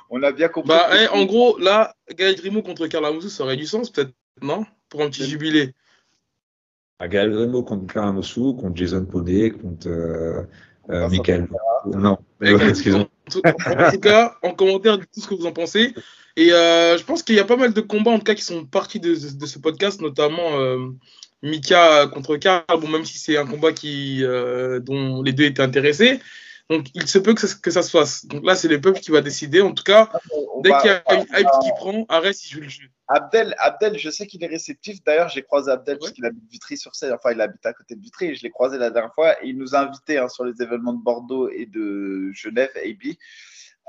on 0.09 0.23
a 0.23 0.31
bien 0.31 0.49
compris. 0.49 0.69
Bah, 0.69 0.87
hey, 0.91 1.07
en 1.07 1.25
gros, 1.25 1.57
là, 1.57 1.95
Gaël 2.15 2.35
Grimaud 2.35 2.61
contre 2.61 2.87
Karl 2.87 3.05
Amoussou, 3.05 3.29
ça 3.29 3.43
aurait 3.43 3.57
du 3.57 3.65
sens, 3.65 3.89
peut-être, 3.89 4.11
non? 4.41 4.65
Pour 4.89 5.01
un 5.01 5.09
petit 5.09 5.25
jubilé. 5.25 5.73
À 6.99 7.07
Gaël 7.07 7.31
Grimaud 7.31 7.63
contre 7.63 7.91
Karl 7.91 8.09
Amoussou, 8.09 8.53
contre 8.53 8.77
Jason 8.77 9.05
Podé, 9.05 9.51
contre 9.51 9.87
euh, 9.89 10.43
euh, 10.89 11.09
Michael. 11.09 11.47
Non, 11.93 12.17
excusez-moi. 12.41 13.07
En 13.65 13.91
tout 13.91 13.99
cas, 13.99 14.35
en 14.43 14.51
commentaire, 14.51 14.99
dites 14.99 15.09
tout 15.11 15.19
ce 15.19 15.27
que 15.27 15.33
vous 15.33 15.47
en 15.47 15.51
pensez. 15.51 15.95
Et 16.37 16.51
euh, 16.51 16.97
je 16.97 17.03
pense 17.03 17.23
qu'il 17.23 17.35
y 17.35 17.39
a 17.39 17.45
pas 17.45 17.55
mal 17.55 17.73
de 17.73 17.81
combats, 17.81 18.11
en 18.11 18.17
tout 18.17 18.25
cas, 18.25 18.35
qui 18.35 18.43
sont 18.43 18.65
partis 18.65 18.99
de, 18.99 19.09
de 19.09 19.45
ce 19.45 19.59
podcast, 19.59 20.01
notamment 20.01 20.59
euh, 20.59 20.89
Mika 21.41 22.07
contre 22.07 22.35
Karl, 22.37 22.65
bon, 22.69 22.87
même 22.87 23.05
si 23.05 23.17
c'est 23.17 23.37
un 23.37 23.45
combat 23.45 23.71
qui, 23.71 24.23
euh, 24.23 24.79
dont 24.79 25.21
les 25.21 25.31
deux 25.31 25.45
étaient 25.45 25.61
intéressés. 25.61 26.19
Donc, 26.69 26.87
il 26.95 27.07
se 27.07 27.19
peut 27.19 27.35
que 27.35 27.45
ça, 27.45 27.55
que 27.61 27.69
ça 27.69 27.83
se 27.83 27.91
fasse. 27.91 28.25
Donc 28.25 28.43
là, 28.43 28.55
c'est 28.55 28.67
le 28.67 28.81
peuple 28.81 28.99
qui 28.99 29.11
va 29.11 29.21
décider. 29.21 29.61
En 29.61 29.71
tout 29.71 29.83
cas, 29.83 30.09
dès 30.63 30.71
qu'il 30.81 30.89
y 30.89 30.93
a 30.93 31.13
une 31.13 31.21
hype 31.21 31.47
qui 31.61 31.69
prend, 31.77 32.05
arrête 32.09 32.35
si 32.35 32.49
je 32.49 32.59
le 32.59 32.67
jeu. 32.67 32.87
Abdel, 33.07 33.53
Abdel, 33.59 33.99
je 33.99 34.09
sais 34.09 34.25
qu'il 34.25 34.43
est 34.43 34.47
réceptif. 34.47 35.03
D'ailleurs, 35.03 35.29
j'ai 35.29 35.43
croisé 35.43 35.71
Abdel 35.71 35.99
parce 35.99 36.11
qu'il 36.11 36.25
habite 36.25 36.43
Vitry 36.49 36.75
sur 36.75 36.95
scène. 36.95 37.13
Enfin, 37.13 37.33
il 37.33 37.41
habite 37.41 37.63
à 37.67 37.73
côté 37.73 37.93
de 37.93 38.01
Vitry 38.01 38.29
et 38.29 38.35
je 38.35 38.41
l'ai 38.41 38.49
croisé 38.49 38.79
la 38.79 38.89
dernière 38.89 39.13
fois. 39.13 39.35
il 39.43 39.57
nous 39.57 39.75
a 39.75 39.81
invités 39.81 40.17
hein, 40.17 40.27
sur 40.27 40.43
les 40.43 40.59
événements 40.59 40.93
de 40.93 41.03
Bordeaux 41.03 41.49
et 41.49 41.67
de 41.67 42.31
Genève, 42.33 42.71
AB. 42.75 43.13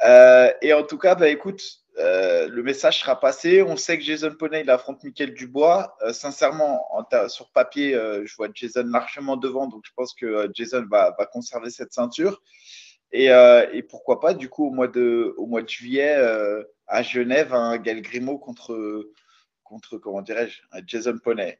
Euh, 0.04 0.52
et 0.60 0.74
en 0.74 0.82
tout 0.82 0.98
cas, 0.98 1.14
bah, 1.14 1.28
écoute, 1.28 1.62
euh, 1.98 2.48
le 2.48 2.62
message 2.62 3.00
sera 3.00 3.18
passé. 3.18 3.62
On 3.62 3.76
sait 3.76 3.98
que 3.98 4.04
Jason 4.04 4.34
Poney 4.34 4.60
il 4.62 4.70
affronte 4.70 5.02
Michael 5.02 5.34
Dubois. 5.34 5.96
Euh, 6.02 6.12
sincèrement, 6.12 6.86
sur 7.28 7.50
papier, 7.50 7.92
je 7.92 8.36
vois 8.36 8.48
Jason 8.52 8.84
largement 8.86 9.36
devant, 9.36 9.66
donc 9.66 9.82
je 9.86 9.92
pense 9.94 10.14
que 10.14 10.48
Jason 10.54 10.84
va, 10.90 11.14
conserver 11.32 11.70
cette 11.70 11.92
ceinture. 11.92 12.42
Et, 13.12 13.28
pourquoi 13.88 14.20
pas, 14.20 14.34
du 14.34 14.48
coup, 14.48 14.66
au 14.66 14.70
mois 14.70 14.88
de, 14.88 15.34
juillet, 15.66 16.16
à 16.86 17.02
Genève, 17.02 17.54
un 17.54 17.78
Gaël 17.78 18.02
Grimaud 18.02 18.38
contre, 18.38 19.10
comment 20.02 20.22
dirais-je, 20.22 20.60
Jason 20.86 21.18
Poney. 21.18 21.58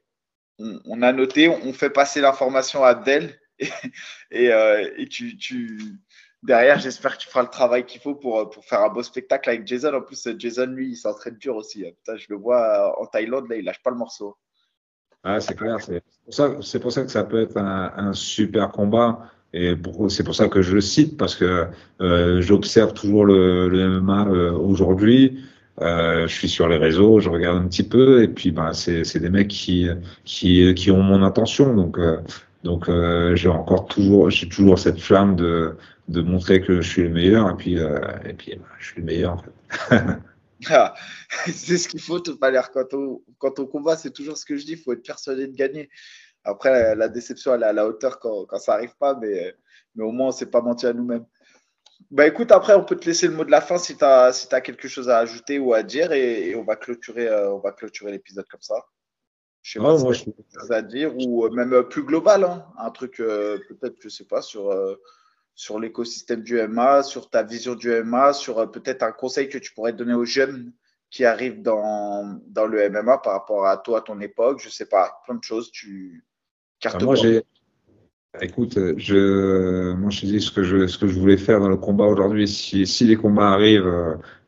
On, 0.59 1.01
a 1.03 1.13
noté, 1.13 1.49
on 1.49 1.73
fait 1.73 1.91
passer 1.91 2.19
l'information 2.19 2.83
à 2.83 2.89
Abdel 2.89 3.39
et, 3.59 3.69
et, 4.31 4.51
et 4.97 5.07
tu, 5.07 5.37
tu, 5.37 5.99
derrière, 6.47 6.79
j'espère 6.79 7.17
que 7.17 7.23
tu 7.23 7.27
feras 7.27 7.43
le 7.43 7.49
travail 7.49 7.85
qu'il 7.85 8.01
faut 8.01 8.15
pour, 8.15 8.49
pour 8.49 8.65
faire 8.65 8.81
un 8.81 8.89
beau 8.89 9.03
spectacle 9.03 9.49
avec 9.49 9.67
Jason. 9.67 9.93
En 9.93 10.01
plus, 10.01 10.27
Jason, 10.39 10.65
lui, 10.67 10.91
il 10.91 10.95
s'entraîne 10.95 11.35
dur 11.35 11.55
aussi. 11.55 11.83
Putain, 11.83 12.15
je 12.15 12.25
le 12.29 12.37
vois 12.37 12.99
en 12.99 13.05
Thaïlande, 13.05 13.49
là, 13.49 13.57
il 13.57 13.65
lâche 13.65 13.83
pas 13.83 13.91
le 13.91 13.97
morceau. 13.97 14.35
Ah, 15.23 15.39
c'est 15.41 15.55
clair. 15.55 15.77
C'est 15.81 16.01
pour, 16.79 16.91
ça, 16.91 17.03
que 17.03 17.11
ça 17.11 17.23
peut 17.25 17.41
être 17.41 17.57
un, 17.57 18.13
super 18.13 18.71
combat. 18.71 19.29
Et 19.53 19.73
c'est 20.09 20.23
pour 20.23 20.35
ça 20.35 20.47
que 20.47 20.61
je 20.61 20.73
le 20.73 20.81
cite, 20.81 21.17
parce 21.17 21.35
que 21.35 21.67
euh, 22.01 22.41
j'observe 22.41 22.93
toujours 22.93 23.25
le, 23.25 23.99
MMA 23.99 24.27
euh, 24.27 24.51
aujourd'hui. 24.51 25.43
Euh, 25.81 26.27
je 26.27 26.33
suis 26.33 26.49
sur 26.49 26.67
les 26.67 26.77
réseaux, 26.77 27.19
je 27.19 27.29
regarde 27.29 27.57
un 27.57 27.67
petit 27.67 27.87
peu, 27.87 28.23
et 28.23 28.27
puis 28.27 28.51
bah, 28.51 28.73
c'est 28.73 29.19
des 29.19 29.29
mecs 29.29 29.47
qui, 29.49 29.87
qui, 30.23 30.91
ont 30.91 31.03
mon 31.03 31.23
attention. 31.23 31.75
Donc, 31.75 31.99
euh, 31.99 32.17
donc 32.67 32.89
euh, 32.89 33.33
j'ai 33.37 33.47
encore 33.47 33.85
toujours, 33.87 34.29
j'ai 34.29 34.49
toujours 34.49 34.77
cette 34.77 34.99
flamme 34.99 35.37
de, 35.37 35.77
de 36.09 36.21
montrer 36.21 36.59
que 36.59 36.81
je 36.81 36.89
suis 36.89 37.03
le 37.03 37.09
meilleur, 37.09 37.49
et 37.49 37.55
puis, 37.55 37.79
euh, 37.79 37.97
et 38.25 38.33
puis 38.33 38.57
bah, 38.57 38.67
je 38.77 38.87
suis 38.87 38.99
le 38.99 39.05
meilleur 39.05 39.33
en 39.33 39.37
fait. 39.37 39.95
Ah, 40.69 40.93
c'est 41.45 41.77
ce 41.77 41.87
qu'il 41.87 42.01
faut, 42.01 42.19
tout 42.19 42.37
à 42.41 42.51
l'heure. 42.51 42.71
Quand 42.71 42.93
on, 42.93 43.21
quand 43.37 43.59
on 43.59 43.67
combat, 43.67 43.95
c'est 43.95 44.11
toujours 44.11 44.37
ce 44.37 44.43
que 44.43 44.57
je 44.57 44.65
dis, 44.65 44.73
il 44.73 44.77
faut 44.79 44.91
être 44.91 45.05
persuadé 45.05 45.47
de 45.47 45.55
gagner. 45.55 45.89
Après, 46.43 46.93
la, 46.93 47.07
déception, 47.07 47.53
elle 47.53 47.63
est 47.63 47.67
à 47.67 47.73
la 47.73 47.87
hauteur 47.87 48.19
quand, 48.19 48.45
quand 48.45 48.59
ça 48.59 48.73
n'arrive 48.73 48.97
pas, 48.99 49.15
mais, 49.15 49.55
mais 49.95 50.03
au 50.03 50.11
moins, 50.11 50.25
on 50.25 50.31
ne 50.31 50.35
s'est 50.35 50.47
pas 50.47 50.61
menti 50.61 50.87
à 50.87 50.93
nous-mêmes. 50.93 51.25
Bah 52.11 52.27
écoute, 52.27 52.51
après, 52.51 52.73
on 52.73 52.83
peut 52.83 52.97
te 52.97 53.05
laisser 53.05 53.27
le 53.27 53.33
mot 53.33 53.45
de 53.45 53.51
la 53.51 53.61
fin 53.61 53.77
si 53.77 53.95
tu 53.95 54.03
as, 54.03 54.33
si 54.33 54.47
quelque 54.49 54.89
chose 54.89 55.09
à 55.09 55.19
ajouter 55.19 55.57
ou 55.59 55.73
à 55.73 55.83
dire 55.83 56.11
et, 56.11 56.53
on 56.55 56.63
va 56.63 56.75
clôturer, 56.75 57.27
euh, 57.27 57.53
on 57.53 57.59
va 57.59 57.71
clôturer 57.71 58.11
l'épisode 58.11 58.45
comme 58.49 58.61
ça. 58.61 58.75
Je 59.67 59.73
sais 59.73 59.79
pas 59.79 59.97
si 59.97 60.05
as 60.07 60.23
quelque 60.23 60.61
chose 60.61 60.71
à 60.71 60.81
dire 60.81 61.13
ou 61.17 61.45
euh, 61.45 61.49
même 61.49 61.83
plus 61.89 62.03
global, 62.03 62.45
hein. 62.45 62.65
un 62.77 62.89
truc 62.89 63.17
peut-être, 63.17 63.97
je 63.99 64.07
sais 64.07 64.23
pas, 64.23 64.41
sur, 64.41 64.73
sur 65.57 65.77
l'écosystème 65.77 66.41
du 66.41 66.61
MA, 66.67 67.03
sur 67.03 67.29
ta 67.29 67.43
vision 67.43 67.75
du 67.75 67.89
MA, 68.03 68.31
sur 68.31 68.59
euh, 68.59 68.67
peut-être 68.67 69.03
un 69.03 69.11
conseil 69.11 69.49
que 69.49 69.57
tu 69.57 69.73
pourrais 69.73 69.91
donner 69.91 70.13
aux 70.13 70.23
jeunes 70.23 70.71
qui 71.09 71.25
arrivent 71.25 71.61
dans, 71.61 72.39
dans 72.45 72.65
le 72.65 72.89
MMA 72.89 73.17
par 73.17 73.33
rapport 73.33 73.65
à 73.65 73.75
toi, 73.77 73.97
à 73.97 74.01
ton 74.01 74.21
époque, 74.21 74.61
je 74.61 74.69
sais 74.69 74.85
pas, 74.85 75.19
plein 75.25 75.35
de 75.35 75.43
choses. 75.43 75.69
Tu 75.71 76.23
carte 76.79 77.03
moi, 77.03 77.15
j'ai 77.15 77.43
Écoute, 78.41 78.77
je, 78.97 79.93
moi 79.93 80.09
je 80.09 80.25
dis 80.25 80.41
ce 80.41 80.51
que 80.51 80.63
je, 80.63 80.87
ce 80.87 80.97
que 80.97 81.07
je 81.07 81.19
voulais 81.19 81.37
faire 81.37 81.59
dans 81.59 81.69
le 81.69 81.77
combat 81.77 82.05
aujourd'hui. 82.05 82.47
Si, 82.47 82.85
si 82.85 83.05
les 83.05 83.15
combats 83.15 83.49
arrivent, 83.49 83.87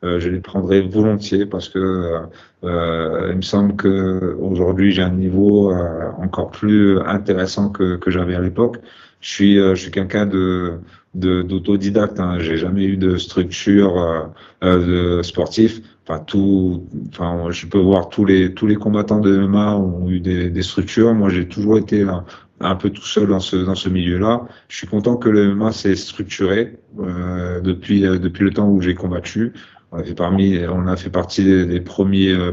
euh, 0.04 0.20
je 0.20 0.28
les 0.28 0.40
prendrai 0.40 0.80
volontiers 0.82 1.46
parce 1.46 1.68
que 1.68 2.22
euh, 2.64 3.28
il 3.30 3.36
me 3.36 3.42
semble 3.42 3.76
que 3.76 4.36
aujourd'hui 4.40 4.92
j'ai 4.92 5.02
un 5.02 5.10
niveau 5.10 5.72
euh, 5.72 6.10
encore 6.18 6.50
plus 6.50 7.00
intéressant 7.00 7.70
que, 7.70 7.96
que 7.96 8.10
j'avais 8.10 8.34
à 8.34 8.40
l'époque. 8.40 8.78
Je 9.20 9.28
suis, 9.28 9.56
je 9.56 9.74
suis 9.74 9.90
quelqu'un 9.90 10.24
de, 10.26 10.80
d'autodidacte. 11.14 12.20
Hein. 12.20 12.38
J'ai 12.38 12.56
jamais 12.56 12.84
eu 12.84 12.96
de 12.96 13.16
structure 13.16 13.98
euh, 14.00 14.24
euh, 14.62 15.18
de 15.18 15.22
sportif. 15.22 15.80
Enfin, 16.06 16.20
tout, 16.20 16.84
enfin, 17.10 17.50
je 17.50 17.66
peux 17.66 17.78
voir 17.78 18.08
tous 18.08 18.24
les 18.24 18.54
tous 18.54 18.66
les 18.66 18.76
combattants 18.76 19.20
de 19.20 19.36
MMA 19.38 19.76
ont 19.76 20.08
eu 20.10 20.20
des, 20.20 20.50
des 20.50 20.62
structures. 20.62 21.14
Moi, 21.14 21.28
j'ai 21.30 21.46
toujours 21.46 21.78
été 21.78 22.02
un, 22.02 22.24
un, 22.60 22.76
peu 22.76 22.90
tout 22.90 23.04
seul 23.04 23.28
dans 23.28 23.40
ce 23.40 23.56
dans 23.56 23.74
ce 23.74 23.88
milieu-là. 23.88 24.46
Je 24.68 24.76
suis 24.76 24.86
content 24.86 25.16
que 25.16 25.28
le 25.28 25.54
MMA 25.54 25.72
s'est 25.72 25.96
structuré 25.96 26.78
euh, 26.98 27.60
depuis 27.60 28.06
euh, 28.06 28.18
depuis 28.18 28.44
le 28.44 28.52
temps 28.52 28.68
où 28.68 28.80
j'ai 28.80 28.94
combattu. 28.94 29.52
On 29.92 29.98
a 29.98 30.04
fait, 30.04 30.14
parmi, 30.14 30.56
on 30.68 30.86
a 30.86 30.96
fait 30.96 31.10
partie 31.10 31.44
des, 31.44 31.80
premiers 31.80 32.32
euh, 32.32 32.52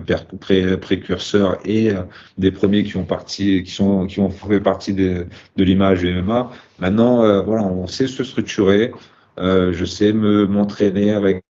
précurseurs 0.77 1.59
et 1.65 1.91
euh, 1.91 2.01
des 2.39 2.51
premiers 2.51 2.83
qui 2.83 2.97
ont 2.97 3.05
parti, 3.05 3.61
qui 3.63 3.71
sont, 3.71 4.07
qui 4.07 4.19
ont 4.19 4.31
fait 4.31 4.59
partie 4.59 4.93
de, 4.93 5.27
de 5.55 5.63
l'image 5.63 5.99
du 5.99 6.11
MMA. 6.21 6.51
Maintenant, 6.79 7.23
euh, 7.23 7.41
voilà, 7.41 7.63
on 7.63 7.85
sait 7.85 8.07
se 8.07 8.23
structurer. 8.23 8.91
je 9.37 9.85
sais 9.85 10.13
me 10.13 10.47
m'entraîner 10.47 11.11
avec 11.11 11.43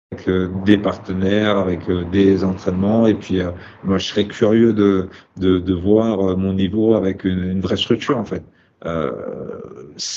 des 0.66 0.78
partenaires, 0.78 1.58
avec 1.58 1.82
des 2.12 2.43
entraînements. 2.43 3.08
Et 3.08 3.14
puis, 3.14 3.39
moi, 3.84 3.97
je 3.97 4.08
serais 4.08 4.26
curieux 4.26 4.74
de, 4.74 5.10
de, 5.38 5.74
voir 5.74 6.38
mon 6.38 6.53
niveau 6.53 6.95
avec 6.95 7.24
une, 7.24 7.60
vraie 7.60 7.78
structure, 7.78 8.18
en 8.18 8.26
fait. 8.26 8.43
Euh, 8.86 9.12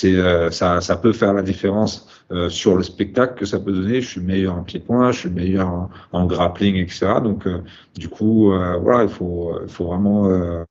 euh, 0.05 0.51
ça, 0.51 0.81
ça 0.83 0.97
peut 0.97 1.13
faire 1.13 1.33
la 1.33 1.43
différence 1.43 2.07
euh, 2.31 2.51
sur 2.51 2.77
le 2.77 2.83
spectacle 2.83 3.35
que 3.35 3.47
ça 3.47 3.59
peut 3.59 3.73
donner. 3.73 4.01
Je 4.01 4.09
suis 4.09 4.21
meilleur 4.21 4.55
en 4.55 4.63
pied-point, 4.63 5.13
je 5.13 5.21
suis 5.21 5.31
meilleur 5.31 5.89
en, 6.13 6.27
grappling, 6.27 6.77
etc. 6.77 7.15
Donc, 7.23 7.49
du 7.97 8.09
coup, 8.09 8.53
voilà, 8.83 9.05
il 9.05 9.09
faut, 9.09 9.53
faut 9.69 9.87
vraiment 9.87 10.65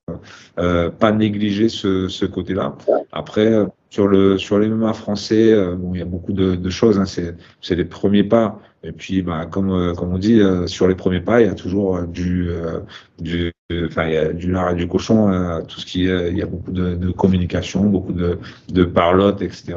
pas 0.56 1.12
négliger 1.12 1.70
ce, 1.70 2.26
côté-là. 2.26 2.76
Après, 3.12 3.66
sur 3.90 4.08
le 4.08 4.38
sur 4.38 4.60
les 4.60 4.70
MMA 4.70 4.94
français, 4.94 5.56
bon, 5.76 5.96
il 5.96 6.00
y 6.00 6.04
a 6.04 6.06
beaucoup 6.06 6.34
de, 6.34 6.70
choses. 6.70 7.00
Hein, 7.00 7.06
c'est 7.06 7.76
les 7.76 7.86
premiers 7.86 8.24
pas. 8.24 8.60
Et 8.84 8.92
puis, 8.92 9.22
bah, 9.22 9.46
comme 9.46 9.94
comme 9.96 10.14
on 10.14 10.18
dit, 10.18 10.42
sur 10.68 10.88
les 10.88 10.96
premiers 10.96 11.22
pas, 11.22 11.42
il 11.42 11.48
y 11.48 11.50
a 11.50 11.56
toujours 11.56 12.02
du 12.04 12.50
du 13.20 13.52
enfin, 13.72 14.08
il 14.08 14.14
y 14.14 14.18
a 14.18 14.34
du 14.34 14.52
lard 14.52 14.72
et 14.72 14.76
du 14.76 14.88
cochon, 14.88 15.32
euh, 15.32 15.62
tout 15.62 15.80
ce 15.80 15.86
qui 15.86 16.08
est, 16.08 16.32
il 16.32 16.38
y 16.38 16.42
a 16.42 16.46
beaucoup 16.46 16.72
de, 16.72 16.96
de 16.96 17.12
communication, 17.12 17.84
beaucoup 17.84 18.14
de, 18.14 18.40
de 18.72 18.84
parlotte, 18.84 19.42
etc. 19.42 19.76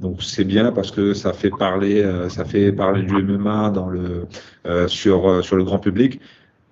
Donc 0.00 0.22
c'est 0.22 0.44
bien 0.44 0.72
parce 0.72 0.90
que 0.90 1.14
ça 1.14 1.32
fait 1.32 1.50
parler, 1.50 2.02
euh, 2.02 2.28
ça 2.28 2.44
fait 2.44 2.72
parler 2.72 3.02
du 3.02 3.22
MMA 3.22 3.70
dans 3.70 3.88
le 3.88 4.26
euh, 4.66 4.88
sur 4.88 5.44
sur 5.44 5.56
le 5.56 5.64
grand 5.64 5.78
public. 5.78 6.20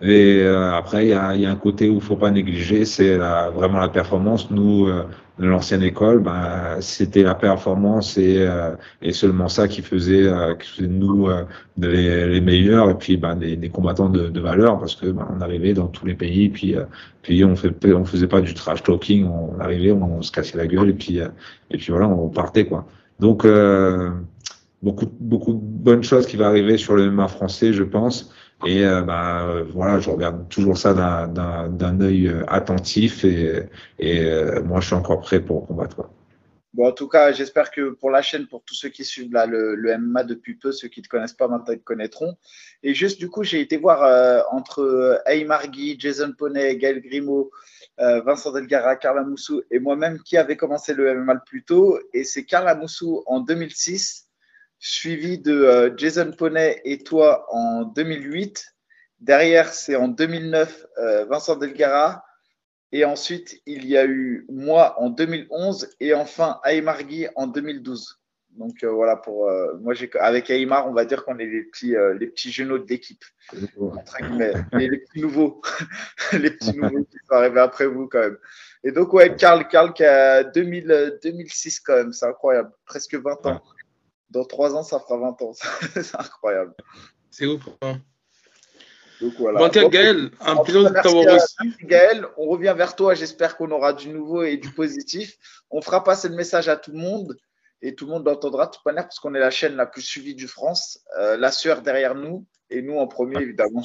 Et 0.00 0.44
après 0.44 1.06
il 1.06 1.10
y 1.10 1.12
a, 1.12 1.36
y 1.36 1.46
a 1.46 1.50
un 1.50 1.56
côté 1.56 1.88
où 1.88 1.94
il 1.94 2.00
faut 2.00 2.16
pas 2.16 2.32
négliger, 2.32 2.84
c'est 2.84 3.16
vraiment 3.16 3.78
la 3.78 3.88
performance. 3.88 4.50
Nous 4.50 4.88
de 5.38 5.46
l'ancienne 5.46 5.82
école, 5.82 6.20
ben, 6.20 6.76
c'était 6.80 7.22
la 7.22 7.34
performance 7.34 8.18
et, 8.18 8.38
euh, 8.38 8.76
et 9.00 9.12
seulement 9.12 9.48
ça 9.48 9.66
qui 9.66 9.80
faisait, 9.80 10.24
euh, 10.24 10.54
qui 10.54 10.82
de 10.82 10.86
nous 10.86 11.28
euh, 11.28 11.44
les, 11.78 12.26
les, 12.28 12.40
meilleurs 12.40 12.90
et 12.90 12.94
puis 12.94 13.16
ben, 13.16 13.36
des, 13.36 13.56
des 13.56 13.68
combattants 13.70 14.10
de, 14.10 14.28
de, 14.28 14.40
valeur 14.40 14.78
parce 14.78 14.94
que 14.94 15.06
ben, 15.06 15.26
on 15.34 15.40
arrivait 15.40 15.72
dans 15.72 15.86
tous 15.86 16.04
les 16.04 16.14
pays 16.14 16.50
puis 16.50 16.76
puis 17.22 17.44
on 17.44 17.56
fait 17.56 17.72
on 17.94 18.04
faisait 18.04 18.26
pas 18.26 18.42
du 18.42 18.52
trash 18.52 18.82
talking, 18.82 19.26
on 19.26 19.58
arrivait, 19.58 19.92
on, 19.92 20.20
se 20.20 20.30
cassait 20.30 20.58
la 20.58 20.66
gueule 20.66 20.90
et 20.90 20.94
puis 20.94 21.18
et 21.18 21.78
puis 21.78 21.86
voilà, 21.90 22.08
on 22.08 22.28
partait 22.28 22.66
quoi. 22.66 22.86
Donc 23.18 23.46
beaucoup 24.82 25.10
beaucoup 25.18 25.54
de 25.54 25.60
bonnes 25.60 26.02
choses 26.02 26.26
qui 26.26 26.36
vont 26.36 26.44
arriver 26.44 26.76
sur 26.76 26.94
le 26.94 27.10
MMA 27.10 27.28
français, 27.28 27.72
je 27.72 27.84
pense. 27.84 28.32
Et 28.64 28.84
euh, 28.84 29.02
bah, 29.02 29.62
voilà, 29.72 29.98
je 29.98 30.10
regarde 30.10 30.48
toujours 30.48 30.78
ça 30.78 30.94
d'un 30.94 32.00
œil 32.00 32.28
euh, 32.28 32.44
attentif 32.48 33.24
et, 33.24 33.68
et 33.98 34.24
euh, 34.24 34.62
moi, 34.62 34.80
je 34.80 34.86
suis 34.86 34.94
encore 34.94 35.20
prêt 35.20 35.40
pour 35.40 35.66
combattre. 35.66 36.08
Bon, 36.74 36.88
en 36.88 36.92
tout 36.92 37.08
cas, 37.08 37.32
j'espère 37.32 37.70
que 37.70 37.90
pour 37.90 38.10
la 38.10 38.22
chaîne, 38.22 38.46
pour 38.46 38.62
tous 38.62 38.74
ceux 38.74 38.88
qui 38.88 39.04
suivent 39.04 39.32
le, 39.32 39.74
le, 39.74 39.98
MMA 39.98 40.24
depuis 40.24 40.54
peu, 40.54 40.72
ceux 40.72 40.88
qui 40.88 41.00
ne 41.00 41.04
te 41.04 41.08
connaissent 41.08 41.34
pas 41.34 41.48
maintenant, 41.48 41.74
te 41.74 41.80
connaîtront. 41.80 42.36
Et 42.82 42.94
juste, 42.94 43.18
du 43.18 43.28
coup, 43.28 43.42
j'ai 43.42 43.60
été 43.60 43.76
voir 43.76 44.02
euh, 44.04 44.40
entre 44.50 45.20
Aymar 45.26 45.68
Guy, 45.68 45.96
Jason 45.98 46.32
Poney, 46.32 46.76
Gaël 46.76 47.02
Grimaud, 47.02 47.50
Vincent 47.98 48.52
Delgara, 48.52 48.96
Carla 48.96 49.22
Moussou 49.22 49.62
et 49.70 49.78
moi-même 49.78 50.18
qui 50.24 50.36
avait 50.36 50.56
commencé 50.56 50.92
le 50.94 51.14
MMA 51.14 51.34
le 51.34 51.40
plus 51.46 51.62
tôt. 51.62 52.00
Et 52.14 52.24
c'est 52.24 52.44
Carla 52.44 52.74
Moussou 52.74 53.22
en 53.26 53.40
2006 53.40 54.28
suivi 54.82 55.38
de 55.38 55.52
euh, 55.52 55.96
Jason 55.96 56.32
Poney 56.32 56.80
et 56.84 56.98
toi 56.98 57.46
en 57.50 57.84
2008. 57.84 58.66
Derrière, 59.20 59.72
c'est 59.72 59.94
en 59.94 60.08
2009 60.08 60.86
euh, 60.98 61.24
Vincent 61.26 61.56
Delgara. 61.56 62.24
Et 62.90 63.04
ensuite, 63.06 63.62
il 63.64 63.86
y 63.86 63.96
a 63.96 64.04
eu 64.04 64.44
moi 64.50 65.00
en 65.00 65.08
2011 65.08 65.88
et 66.00 66.12
enfin 66.12 66.60
Aymar 66.64 67.04
Guy 67.04 67.28
en 67.36 67.46
2012. 67.46 68.18
Donc 68.50 68.82
euh, 68.82 68.90
voilà 68.90 69.16
pour 69.16 69.50
moi 69.80 69.94
avec 70.20 70.50
Aymar, 70.50 70.86
on 70.86 70.92
va 70.92 71.06
dire 71.06 71.24
qu'on 71.24 71.38
est 71.38 71.46
les 71.46 71.62
petits 71.62 71.94
les 72.18 72.26
petits 72.26 72.52
genoux 72.52 72.76
de 72.76 72.86
l'équipe 72.86 73.24
les, 73.52 74.88
les, 74.88 74.98
petits 74.98 75.22
nouveaux, 75.22 75.62
les 76.34 76.50
petits 76.50 76.76
nouveaux 76.76 77.02
qui 77.04 77.16
sont 77.26 77.34
arrivés 77.34 77.60
après 77.60 77.86
vous 77.86 78.08
quand 78.08 78.18
même. 78.18 78.36
Et 78.84 78.92
donc 78.92 79.14
ouais, 79.14 79.34
Karl, 79.36 79.66
Karl 79.68 79.94
qui 79.94 80.04
a 80.04 80.44
2000, 80.44 81.18
2006 81.22 81.80
quand 81.80 81.96
même, 81.96 82.12
c'est 82.12 82.26
incroyable, 82.26 82.72
presque 82.84 83.14
20 83.14 83.46
ans. 83.46 83.62
Dans 84.32 84.44
trois 84.44 84.74
ans, 84.74 84.82
ça 84.82 84.98
fera 84.98 85.18
20 85.18 85.42
ans. 85.42 85.52
c'est 85.94 86.16
incroyable. 86.18 86.72
C'est 87.30 87.46
ouf. 87.46 87.68
Hein. 87.82 88.00
Donc 89.20 89.34
voilà. 89.38 89.68
Gaël, 89.68 90.30
un 90.40 90.56
plaisir 90.56 90.84
de 90.90 90.94
t'avoir 90.94 91.34
reçu. 91.34 91.76
Gaël, 91.84 92.26
on 92.38 92.46
revient 92.46 92.74
vers 92.76 92.96
toi. 92.96 93.14
J'espère 93.14 93.58
qu'on 93.58 93.70
aura 93.70 93.92
du 93.92 94.08
nouveau 94.08 94.42
et 94.42 94.56
du 94.56 94.70
positif. 94.70 95.36
On 95.70 95.82
fera 95.82 96.02
passer 96.02 96.30
le 96.30 96.34
message 96.34 96.68
à 96.68 96.76
tout 96.76 96.92
le 96.92 96.98
monde 96.98 97.36
et 97.82 97.94
tout 97.94 98.06
le 98.06 98.12
monde 98.12 98.24
l'entendra 98.26 98.66
de 98.66 98.70
toute 98.70 98.86
manière 98.86 99.04
parce 99.04 99.20
qu'on 99.20 99.34
est 99.34 99.40
la 99.40 99.50
chaîne 99.50 99.76
la 99.76 99.84
plus 99.86 100.00
suivie 100.02 100.34
du 100.34 100.48
France. 100.48 101.00
Euh, 101.18 101.36
la 101.36 101.52
sueur 101.52 101.82
derrière 101.82 102.14
nous 102.14 102.46
et 102.70 102.80
nous 102.80 102.96
en 102.96 103.06
premier, 103.06 103.40
évidemment. 103.40 103.84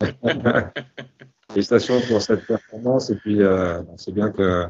Félicitations 1.50 2.00
pour 2.02 2.20
cette 2.20 2.46
performance 2.46 3.10
et 3.10 3.16
puis 3.16 3.42
euh, 3.42 3.82
c'est 3.96 4.12
bien 4.12 4.30
que, 4.30 4.66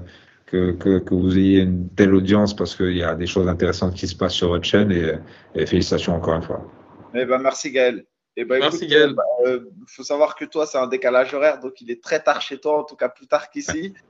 que, 0.51 0.99
que, 0.99 1.15
vous 1.15 1.39
ayez 1.39 1.61
une 1.61 1.89
telle 1.91 2.15
audience 2.15 2.55
parce 2.55 2.75
qu'il 2.75 2.97
y 2.97 3.03
a 3.03 3.15
des 3.15 3.27
choses 3.27 3.49
intéressantes 3.49 3.95
qui 3.95 4.09
se 4.09 4.17
passent 4.17 4.35
sur 4.35 4.49
votre 4.49 4.65
chaîne 4.65 4.91
et, 4.93 5.67
félicitations 5.67 6.15
encore 6.15 6.35
une 6.35 6.43
fois. 6.43 6.67
Eh 7.15 7.25
ben, 7.25 7.39
merci 7.39 7.71
Gaël. 7.71 8.05
Eh 8.37 8.45
ben, 8.45 8.59
merci 8.59 8.87
Gaël. 8.87 9.11
Il 9.11 9.15
bah, 9.15 9.23
euh, 9.47 9.61
faut 9.87 10.03
savoir 10.03 10.35
que 10.35 10.45
toi, 10.45 10.67
c'est 10.67 10.79
un 10.79 10.87
décalage 10.87 11.33
horaire, 11.35 11.61
donc 11.61 11.81
il 11.81 11.91
est 11.91 12.03
très 12.03 12.23
tard 12.23 12.41
chez 12.41 12.59
toi, 12.59 12.81
en 12.81 12.85
tout 12.85 12.97
cas 12.97 13.09
plus 13.09 13.27
tard 13.27 13.51
qu'ici. 13.51 13.95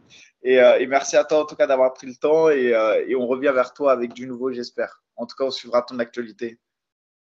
Euh, 0.47 0.78
et, 0.78 0.86
merci 0.86 1.18
à 1.18 1.24
toi 1.24 1.43
en 1.43 1.45
tout 1.45 1.55
cas 1.55 1.66
d'avoir 1.66 1.93
pris 1.93 2.07
le 2.07 2.14
temps 2.14 2.49
et, 2.49 2.72
et, 3.07 3.14
on 3.14 3.26
revient 3.26 3.53
vers 3.55 3.74
toi 3.74 3.93
avec 3.93 4.14
du 4.14 4.26
nouveau, 4.26 4.51
j'espère. 4.51 5.03
En 5.16 5.26
tout 5.26 5.36
cas, 5.36 5.45
on 5.45 5.51
suivra 5.51 5.82
ton 5.82 5.99
actualité. 5.99 6.59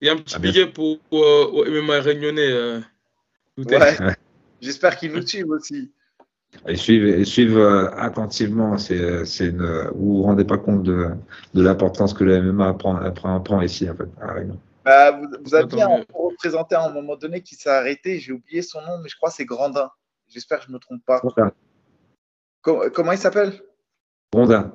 Il 0.00 0.06
y 0.06 0.08
a 0.08 0.12
un 0.12 0.18
petit 0.18 0.38
billet 0.38 0.68
pour, 0.68 1.00
pour, 1.00 1.18
au 1.18 1.64
MMA 1.64 1.98
réunionnais. 1.98 2.80
Ouais. 3.56 3.96
J'espère 4.60 4.96
qu'ils 4.96 5.12
nous 5.12 5.26
suivent 5.26 5.50
aussi. 5.50 5.90
Ils 6.66 6.78
suivent, 6.78 7.24
suivent 7.24 7.58
euh, 7.58 7.90
attentivement. 7.96 8.78
C'est, 8.78 9.24
c'est 9.24 9.50
vous 9.50 10.16
vous 10.18 10.22
rendez 10.22 10.44
pas 10.44 10.58
compte 10.58 10.82
de, 10.82 11.08
de 11.54 11.62
l'importance 11.62 12.14
que 12.14 12.24
le 12.24 12.40
MMA 12.52 12.74
prend, 12.74 13.40
prend, 13.40 13.60
ici, 13.60 13.88
en 13.88 13.94
fait, 13.94 14.08
bah, 14.84 15.10
vous, 15.12 15.28
vous 15.44 15.54
aviez 15.54 15.82
un 15.82 16.04
représenté 16.14 16.74
à 16.74 16.84
un 16.84 16.90
moment 16.90 17.16
donné 17.16 17.42
qui 17.42 17.54
s'est 17.54 17.70
arrêté. 17.70 18.18
J'ai 18.18 18.32
oublié 18.32 18.62
son 18.62 18.80
nom, 18.80 18.98
mais 19.02 19.08
je 19.08 19.16
crois 19.16 19.28
que 19.28 19.36
c'est 19.36 19.44
Grandin. 19.44 19.90
J'espère 20.28 20.58
que 20.60 20.64
je 20.66 20.70
ne 20.70 20.74
me 20.74 20.78
trompe 20.78 21.04
pas. 21.04 21.20
comment 22.62 23.12
il 23.12 23.18
s'appelle? 23.18 23.60
Grandin. 24.32 24.72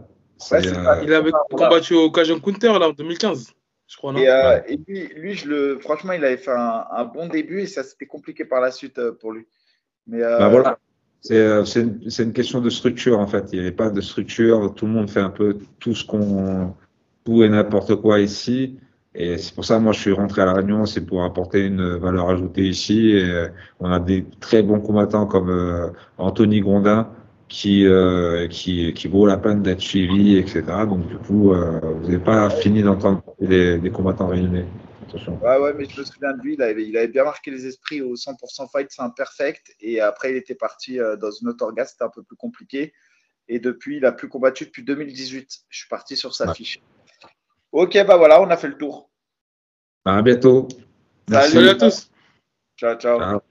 Euh, 0.51 1.01
il 1.03 1.13
avait 1.13 1.31
combattu 1.51 1.93
au 1.93 2.11
Cajun 2.11 2.39
Counter 2.39 2.73
là, 2.79 2.89
en 2.89 2.93
2015. 2.93 3.53
Je 3.87 3.97
crois, 3.97 4.13
non? 4.13 4.19
Et, 4.19 4.27
euh, 4.27 4.59
et 4.67 4.77
lui, 4.87 5.07
lui 5.15 5.33
je 5.35 5.47
le, 5.47 5.79
franchement, 5.79 6.13
il 6.13 6.25
avait 6.25 6.37
fait 6.37 6.51
un, 6.51 6.85
un 6.91 7.05
bon 7.05 7.27
début 7.27 7.61
et 7.61 7.67
ça 7.67 7.83
s'était 7.83 8.07
compliqué 8.07 8.45
par 8.45 8.59
la 8.59 8.71
suite 8.71 8.99
pour 9.19 9.31
lui. 9.31 9.47
Euh, 10.11 10.39
bah 10.39 10.49
voilà. 10.49 10.79
Euh, 11.31 11.63
c'est 11.63 12.23
une, 12.23 12.33
question 12.33 12.59
de 12.59 12.69
structure 12.69 13.19
en 13.19 13.27
fait. 13.27 13.49
Il 13.51 13.59
n'y 13.59 13.61
avait 13.61 13.71
pas 13.71 13.89
de 13.89 14.01
structure. 14.01 14.73
Tout 14.75 14.85
le 14.85 14.91
monde 14.91 15.09
fait 15.09 15.21
un 15.21 15.29
peu 15.29 15.57
tout 15.79 15.95
ce 15.95 16.05
qu'on, 16.05 16.73
tout 17.23 17.43
et 17.43 17.49
n'importe 17.49 17.95
quoi 17.95 18.19
ici. 18.19 18.77
Et 19.15 19.37
c'est 19.37 19.53
pour 19.53 19.63
ça, 19.63 19.79
moi, 19.79 19.93
je 19.93 19.99
suis 19.99 20.11
rentré 20.11 20.41
à 20.41 20.45
la 20.45 20.53
Réunion, 20.53 20.85
c'est 20.85 21.05
pour 21.05 21.23
apporter 21.23 21.67
une 21.67 21.97
valeur 21.97 22.29
ajoutée 22.29 22.67
ici. 22.67 23.11
Et 23.11 23.23
euh, 23.23 23.47
on 23.79 23.91
a 23.91 23.99
des 23.99 24.25
très 24.39 24.63
bons 24.63 24.79
combattants 24.79 25.27
comme 25.27 25.93
Anthony 26.17 26.61
Grondin, 26.61 27.09
qui, 27.47 27.85
qui, 28.49 28.93
qui 28.93 29.07
vaut 29.07 29.27
la 29.27 29.37
peine 29.37 29.61
d'être 29.61 29.81
suivi, 29.81 30.37
etc. 30.37 30.63
Donc, 30.89 31.07
du 31.07 31.17
coup, 31.17 31.53
vous 31.53 32.01
n'avez 32.01 32.17
pas 32.17 32.49
fini 32.49 32.81
d'entendre 32.81 33.21
des, 33.39 33.77
des 33.77 33.91
combattants 33.91 34.27
réunis. 35.17 35.37
Ouais, 35.41 35.57
ouais, 35.57 35.73
mais 35.73 35.85
je 35.85 35.99
me 35.99 36.05
souviens 36.05 36.33
de 36.33 36.41
lui, 36.41 36.53
il 36.53 36.61
avait, 36.61 36.85
il 36.87 36.97
avait 36.97 37.07
bien 37.07 37.23
marqué 37.23 37.51
les 37.51 37.65
esprits 37.65 38.01
au 38.01 38.15
100% 38.15 38.69
fight, 38.71 38.89
c'est 38.91 39.01
imperfect. 39.01 39.73
Et 39.79 39.99
après, 39.99 40.31
il 40.31 40.37
était 40.37 40.55
parti 40.55 40.99
euh, 40.99 41.15
dans 41.15 41.31
une 41.31 41.49
autre 41.49 41.65
orga, 41.65 41.85
c'était 41.85 42.03
un 42.03 42.09
peu 42.09 42.23
plus 42.23 42.35
compliqué. 42.35 42.93
Et 43.47 43.59
depuis, 43.59 43.97
il 43.97 44.01
n'a 44.01 44.11
plus 44.11 44.29
combattu 44.29 44.65
depuis 44.65 44.83
2018. 44.83 45.49
Je 45.69 45.77
suis 45.77 45.89
parti 45.89 46.15
sur 46.15 46.33
sa 46.33 46.53
fiche. 46.53 46.79
Ok, 47.71 47.97
bah 48.05 48.17
voilà, 48.17 48.41
on 48.41 48.49
a 48.49 48.57
fait 48.57 48.67
le 48.67 48.77
tour. 48.77 49.09
À 50.05 50.21
bientôt. 50.21 50.67
Salut 51.29 51.69
à 51.69 51.75
tous. 51.75 52.09
ciao. 52.77 52.95
ciao. 52.95 53.41